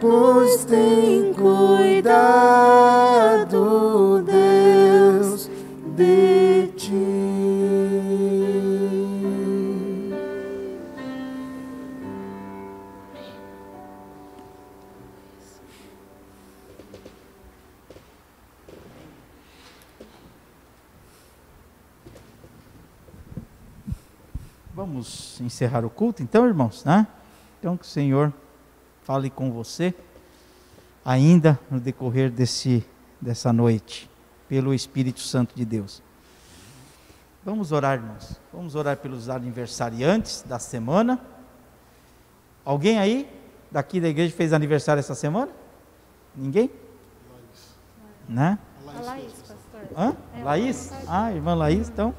pois 0.00 0.64
tem 0.64 1.32
cuidado 1.34 1.96
encerrar 25.56 25.86
o 25.86 25.90
culto, 25.90 26.22
então, 26.22 26.46
irmãos, 26.46 26.84
né? 26.84 27.06
Então, 27.58 27.76
que 27.78 27.84
o 27.84 27.88
Senhor 27.88 28.32
fale 29.04 29.30
com 29.30 29.50
você 29.50 29.94
ainda 31.02 31.58
no 31.70 31.80
decorrer 31.80 32.30
desse, 32.30 32.84
dessa 33.18 33.52
noite, 33.52 34.10
pelo 34.48 34.74
Espírito 34.74 35.20
Santo 35.20 35.56
de 35.56 35.64
Deus. 35.64 36.02
Vamos 37.42 37.72
orar, 37.72 37.94
irmãos. 37.94 38.38
Vamos 38.52 38.74
orar 38.74 38.98
pelos 38.98 39.30
aniversariantes 39.30 40.42
da 40.42 40.58
semana. 40.58 41.18
Alguém 42.64 42.98
aí 42.98 43.26
daqui 43.70 43.98
da 44.00 44.08
igreja 44.08 44.34
fez 44.34 44.52
aniversário 44.52 45.00
essa 45.00 45.14
semana? 45.14 45.50
Ninguém? 46.34 46.70
Né? 48.28 48.58
A 48.86 49.00
Laís, 49.00 49.32
pastor. 49.32 49.80
Hã? 49.96 50.16
É, 50.34 50.42
Laís? 50.42 50.90
Laís. 50.90 51.08
Ah, 51.08 51.32
irmã 51.32 51.54
Laís, 51.54 51.88
então. 51.88 52.14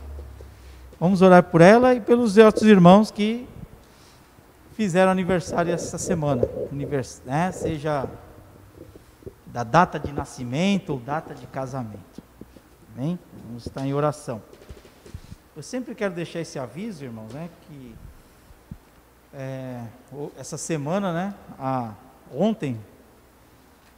Vamos 1.00 1.22
orar 1.22 1.44
por 1.44 1.62
ela 1.62 1.94
e 1.94 2.02
pelos 2.02 2.38
outros 2.38 2.64
irmãos 2.64 3.12
que 3.12 3.48
fizeram 4.74 5.12
aniversário 5.12 5.72
essa 5.72 5.96
semana. 5.98 6.42
Né? 7.24 7.52
Seja 7.52 8.10
da 9.46 9.64
data 9.64 10.00
de 10.00 10.12
nascimento 10.12 10.94
ou 10.94 11.00
data 11.00 11.36
de 11.36 11.46
casamento. 11.46 12.24
Amém? 12.96 13.20
Vamos 13.46 13.68
estar 13.68 13.86
em 13.86 13.94
oração. 13.94 14.42
Eu 15.56 15.62
sempre 15.62 15.94
quero 15.94 16.16
deixar 16.16 16.40
esse 16.40 16.58
aviso, 16.58 17.04
irmãos, 17.04 17.32
né? 17.32 17.48
Que 17.68 17.96
é, 19.36 19.84
essa 20.36 20.58
semana, 20.58 21.14
né? 21.14 21.34
A, 21.60 21.94
ontem, 22.34 22.80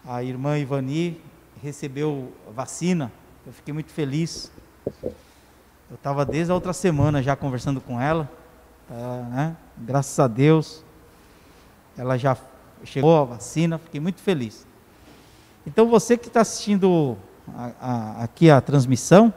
a 0.05 0.21
irmã 0.21 0.57
Ivani 0.57 1.21
recebeu 1.63 2.33
vacina. 2.53 3.09
Eu 3.47 3.53
fiquei 3.53 3.73
muito 3.73 3.91
feliz. 3.93 4.51
Eu 5.89 5.95
estava 5.95 6.23
desde 6.25 6.51
a 6.51 6.55
outra 6.55 6.71
semana 6.73 7.21
já 7.23 7.35
conversando 7.35 7.81
com 7.81 7.99
ela, 7.99 8.29
tá, 8.87 8.95
né? 9.29 9.57
Graças 9.77 10.19
a 10.19 10.27
Deus, 10.27 10.83
ela 11.97 12.17
já 12.17 12.37
chegou 12.83 13.19
a 13.19 13.23
vacina, 13.23 13.77
fiquei 13.77 13.99
muito 13.99 14.21
feliz. 14.21 14.67
Então 15.65 15.87
você 15.87 16.17
que 16.17 16.27
está 16.27 16.41
assistindo 16.41 17.17
a- 17.55 17.71
a- 17.81 18.23
aqui 18.23 18.49
a 18.51 18.61
transmissão, 18.61 19.33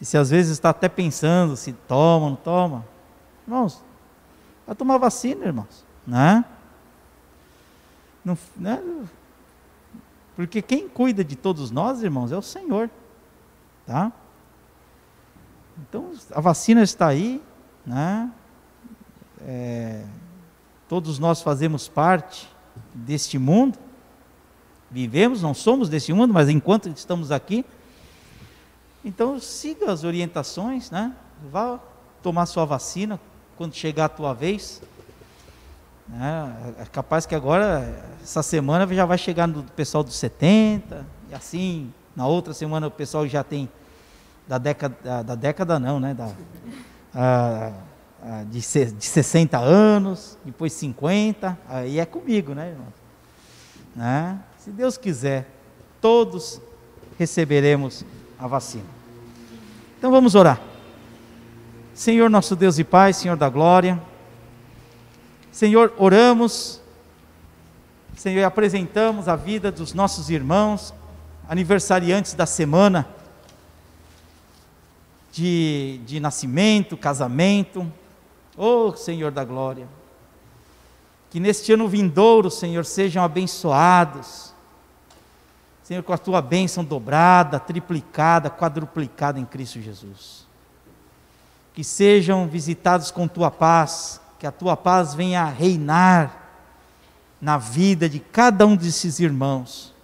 e 0.00 0.04
se 0.04 0.16
às 0.16 0.30
vezes 0.30 0.52
está 0.52 0.70
até 0.70 0.88
pensando 0.88 1.54
se 1.54 1.72
toma, 1.72 2.28
não 2.30 2.36
toma, 2.36 2.84
irmãos, 3.46 3.82
vai 4.66 4.74
tomar 4.74 4.98
vacina, 4.98 5.44
irmãos, 5.44 5.84
né? 6.06 6.44
Não, 8.24 8.38
né? 8.56 8.82
Porque 10.34 10.62
quem 10.62 10.88
cuida 10.88 11.22
de 11.22 11.36
todos 11.36 11.70
nós, 11.70 12.02
irmãos, 12.02 12.32
é 12.32 12.36
o 12.36 12.42
Senhor, 12.42 12.88
tá? 13.86 14.10
Então, 15.78 16.12
a 16.30 16.40
vacina 16.40 16.82
está 16.82 17.06
aí, 17.06 17.42
né? 17.86 18.30
É, 19.40 20.04
todos 20.88 21.18
nós 21.18 21.42
fazemos 21.42 21.88
parte 21.88 22.48
deste 22.94 23.38
mundo, 23.38 23.78
vivemos, 24.90 25.42
não 25.42 25.54
somos 25.54 25.88
deste 25.88 26.12
mundo, 26.12 26.32
mas 26.32 26.48
enquanto 26.48 26.88
estamos 26.88 27.32
aqui, 27.32 27.64
então 29.04 29.40
siga 29.40 29.90
as 29.90 30.04
orientações, 30.04 30.90
né? 30.90 31.14
Vá 31.50 31.80
tomar 32.22 32.46
sua 32.46 32.64
vacina 32.64 33.18
quando 33.56 33.74
chegar 33.74 34.04
a 34.04 34.08
tua 34.08 34.32
vez. 34.32 34.80
Né? 36.08 36.74
É 36.78 36.84
capaz 36.84 37.26
que 37.26 37.34
agora, 37.34 38.04
essa 38.22 38.42
semana, 38.42 38.86
já 38.94 39.04
vai 39.04 39.18
chegar 39.18 39.48
no 39.48 39.64
pessoal 39.64 40.04
dos 40.04 40.14
70, 40.14 41.04
e 41.30 41.34
assim, 41.34 41.92
na 42.14 42.26
outra 42.26 42.54
semana 42.54 42.86
o 42.86 42.90
pessoal 42.90 43.26
já 43.26 43.42
tem 43.42 43.68
da 44.46 44.58
década, 44.58 44.96
da, 45.02 45.22
da 45.22 45.34
década 45.34 45.78
não, 45.78 46.00
né? 46.00 46.14
Da, 46.14 46.30
ah, 47.14 47.72
ah, 48.22 48.44
de, 48.44 48.60
de 48.60 49.04
60 49.04 49.58
anos, 49.58 50.38
depois 50.44 50.72
50, 50.72 51.58
aí 51.68 51.98
é 51.98 52.06
comigo, 52.06 52.54
né, 52.54 52.70
irmão? 52.70 52.86
Né? 53.94 54.38
Se 54.58 54.70
Deus 54.70 54.96
quiser, 54.96 55.48
todos 56.00 56.60
receberemos 57.18 58.04
a 58.38 58.46
vacina. 58.46 58.84
Então 59.98 60.10
vamos 60.10 60.34
orar. 60.34 60.60
Senhor 61.94 62.30
nosso 62.30 62.56
Deus 62.56 62.78
e 62.78 62.84
Pai, 62.84 63.12
Senhor 63.12 63.36
da 63.36 63.48
glória, 63.48 64.00
Senhor, 65.52 65.92
oramos, 65.98 66.80
Senhor, 68.16 68.42
apresentamos 68.44 69.28
a 69.28 69.36
vida 69.36 69.70
dos 69.70 69.92
nossos 69.92 70.30
irmãos, 70.30 70.94
aniversariantes 71.46 72.32
da 72.32 72.46
semana, 72.46 73.06
de, 75.32 75.98
de 76.04 76.20
nascimento, 76.20 76.96
casamento. 76.96 77.90
Oh, 78.56 78.92
Senhor 78.94 79.32
da 79.32 79.44
glória. 79.44 79.88
Que 81.30 81.40
neste 81.40 81.72
ano 81.72 81.88
vindouro, 81.88 82.50
Senhor, 82.50 82.84
sejam 82.84 83.24
abençoados. 83.24 84.52
Senhor, 85.82 86.02
com 86.02 86.12
a 86.12 86.18
tua 86.18 86.42
bênção 86.42 86.84
dobrada, 86.84 87.58
triplicada, 87.58 88.50
quadruplicada 88.50 89.40
em 89.40 89.44
Cristo 89.46 89.80
Jesus. 89.80 90.46
Que 91.72 91.82
sejam 91.82 92.46
visitados 92.46 93.10
com 93.10 93.26
tua 93.26 93.50
paz, 93.50 94.20
que 94.38 94.46
a 94.46 94.52
tua 94.52 94.76
paz 94.76 95.14
venha 95.14 95.46
reinar 95.46 96.40
na 97.40 97.56
vida 97.56 98.08
de 98.08 98.20
cada 98.20 98.66
um 98.66 98.76
desses 98.76 99.18
irmãos. 99.18 99.94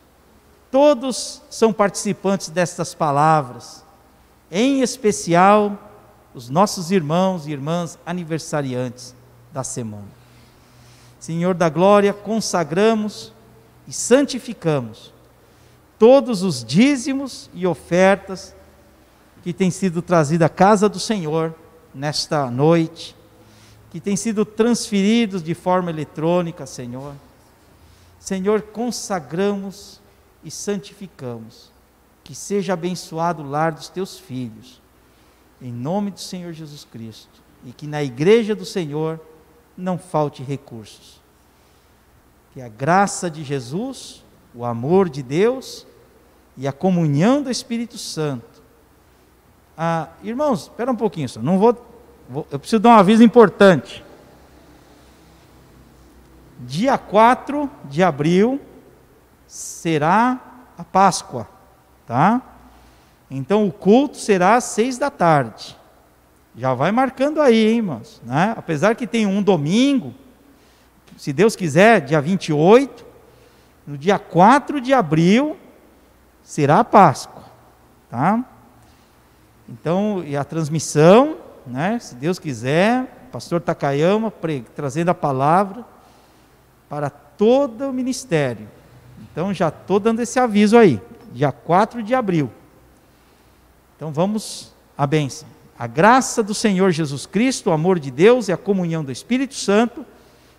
Todos 0.70 1.42
são 1.50 1.72
participantes 1.72 2.48
destas 2.48 2.94
palavras 2.94 3.86
em 4.50 4.80
especial 4.80 5.76
os 6.34 6.48
nossos 6.48 6.90
irmãos 6.90 7.46
e 7.46 7.52
irmãs 7.52 7.98
aniversariantes 8.06 9.14
da 9.52 9.64
semana. 9.64 10.06
Senhor 11.18 11.54
da 11.54 11.68
glória, 11.68 12.12
consagramos 12.12 13.32
e 13.86 13.92
santificamos 13.92 15.12
todos 15.98 16.42
os 16.42 16.64
dízimos 16.64 17.50
e 17.52 17.66
ofertas 17.66 18.54
que 19.42 19.52
têm 19.52 19.70
sido 19.70 20.00
trazidos 20.00 20.46
à 20.46 20.48
casa 20.48 20.88
do 20.88 21.00
Senhor 21.00 21.54
nesta 21.94 22.50
noite, 22.50 23.16
que 23.90 24.00
têm 24.00 24.14
sido 24.14 24.44
transferidos 24.44 25.42
de 25.42 25.54
forma 25.54 25.90
eletrônica, 25.90 26.66
Senhor. 26.66 27.14
Senhor, 28.20 28.62
consagramos 28.62 30.00
e 30.44 30.50
santificamos 30.50 31.72
que 32.28 32.34
seja 32.34 32.74
abençoado 32.74 33.42
o 33.42 33.48
lar 33.48 33.72
dos 33.72 33.88
teus 33.88 34.18
filhos, 34.18 34.82
em 35.62 35.72
nome 35.72 36.10
do 36.10 36.20
Senhor 36.20 36.52
Jesus 36.52 36.84
Cristo, 36.84 37.40
e 37.64 37.72
que 37.72 37.86
na 37.86 38.04
igreja 38.04 38.54
do 38.54 38.66
Senhor 38.66 39.18
não 39.74 39.96
falte 39.96 40.42
recursos. 40.42 41.22
Que 42.52 42.60
a 42.60 42.68
graça 42.68 43.30
de 43.30 43.42
Jesus, 43.42 44.22
o 44.54 44.62
amor 44.62 45.08
de 45.08 45.22
Deus 45.22 45.86
e 46.54 46.68
a 46.68 46.72
comunhão 46.72 47.42
do 47.42 47.50
Espírito 47.50 47.96
Santo. 47.96 48.62
Ah, 49.74 50.10
irmãos, 50.22 50.64
espera 50.64 50.92
um 50.92 50.96
pouquinho 50.96 51.30
só, 51.30 51.40
não 51.40 51.58
vou, 51.58 51.82
vou, 52.28 52.46
eu 52.50 52.58
preciso 52.58 52.80
dar 52.80 52.90
um 52.90 52.98
aviso 52.98 53.22
importante. 53.22 54.04
Dia 56.60 56.98
4 56.98 57.70
de 57.84 58.02
abril 58.02 58.60
será 59.46 60.38
a 60.76 60.84
Páscoa, 60.84 61.56
tá? 62.08 62.40
Então 63.30 63.68
o 63.68 63.72
culto 63.72 64.16
será 64.16 64.56
às 64.56 64.64
seis 64.64 64.96
da 64.96 65.10
tarde. 65.10 65.76
Já 66.56 66.72
vai 66.72 66.90
marcando 66.90 67.40
aí, 67.40 67.68
hein, 67.68 67.76
irmãos. 67.76 68.20
Né? 68.24 68.54
Apesar 68.56 68.96
que 68.96 69.06
tem 69.06 69.26
um 69.26 69.42
domingo, 69.42 70.14
se 71.16 71.32
Deus 71.32 71.54
quiser, 71.54 72.00
dia 72.00 72.20
28, 72.20 73.06
no 73.86 73.98
dia 73.98 74.18
4 74.18 74.80
de 74.80 74.94
abril, 74.94 75.56
será 76.42 76.80
a 76.80 76.84
Páscoa. 76.84 77.44
Tá? 78.10 78.42
Então, 79.68 80.24
e 80.26 80.36
a 80.36 80.42
transmissão, 80.42 81.36
né, 81.66 81.98
se 81.98 82.14
Deus 82.14 82.38
quiser, 82.38 83.28
pastor 83.30 83.60
Takayama 83.60 84.32
trazendo 84.74 85.10
a 85.10 85.14
palavra 85.14 85.84
para 86.88 87.10
todo 87.10 87.90
o 87.90 87.92
ministério. 87.92 88.66
Então 89.30 89.52
já 89.52 89.68
estou 89.68 90.00
dando 90.00 90.20
esse 90.20 90.38
aviso 90.40 90.76
aí, 90.78 91.00
dia 91.32 91.52
4 91.52 92.02
de 92.02 92.14
abril. 92.14 92.50
Então 93.96 94.12
vamos 94.12 94.72
à 94.96 95.06
bênção. 95.06 95.48
A 95.78 95.86
graça 95.86 96.42
do 96.42 96.54
Senhor 96.54 96.90
Jesus 96.90 97.26
Cristo, 97.26 97.70
o 97.70 97.72
amor 97.72 97.98
de 97.98 98.10
Deus 98.10 98.48
e 98.48 98.52
a 98.52 98.56
comunhão 98.56 99.04
do 99.04 99.12
Espírito 99.12 99.54
Santo, 99.54 100.04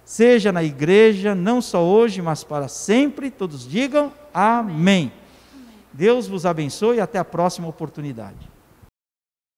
seja 0.05 0.51
na 0.51 0.63
igreja, 0.63 1.35
não 1.35 1.61
só 1.61 1.83
hoje, 1.83 2.21
mas 2.21 2.43
para 2.43 2.67
sempre. 2.67 3.29
Todos 3.29 3.67
digam 3.67 4.13
amém. 4.33 4.73
amém. 4.75 5.11
Deus 5.91 6.27
vos 6.27 6.45
abençoe 6.45 6.97
e 6.97 7.01
até 7.01 7.19
a 7.19 7.25
próxima 7.25 7.67
oportunidade. 7.67 8.49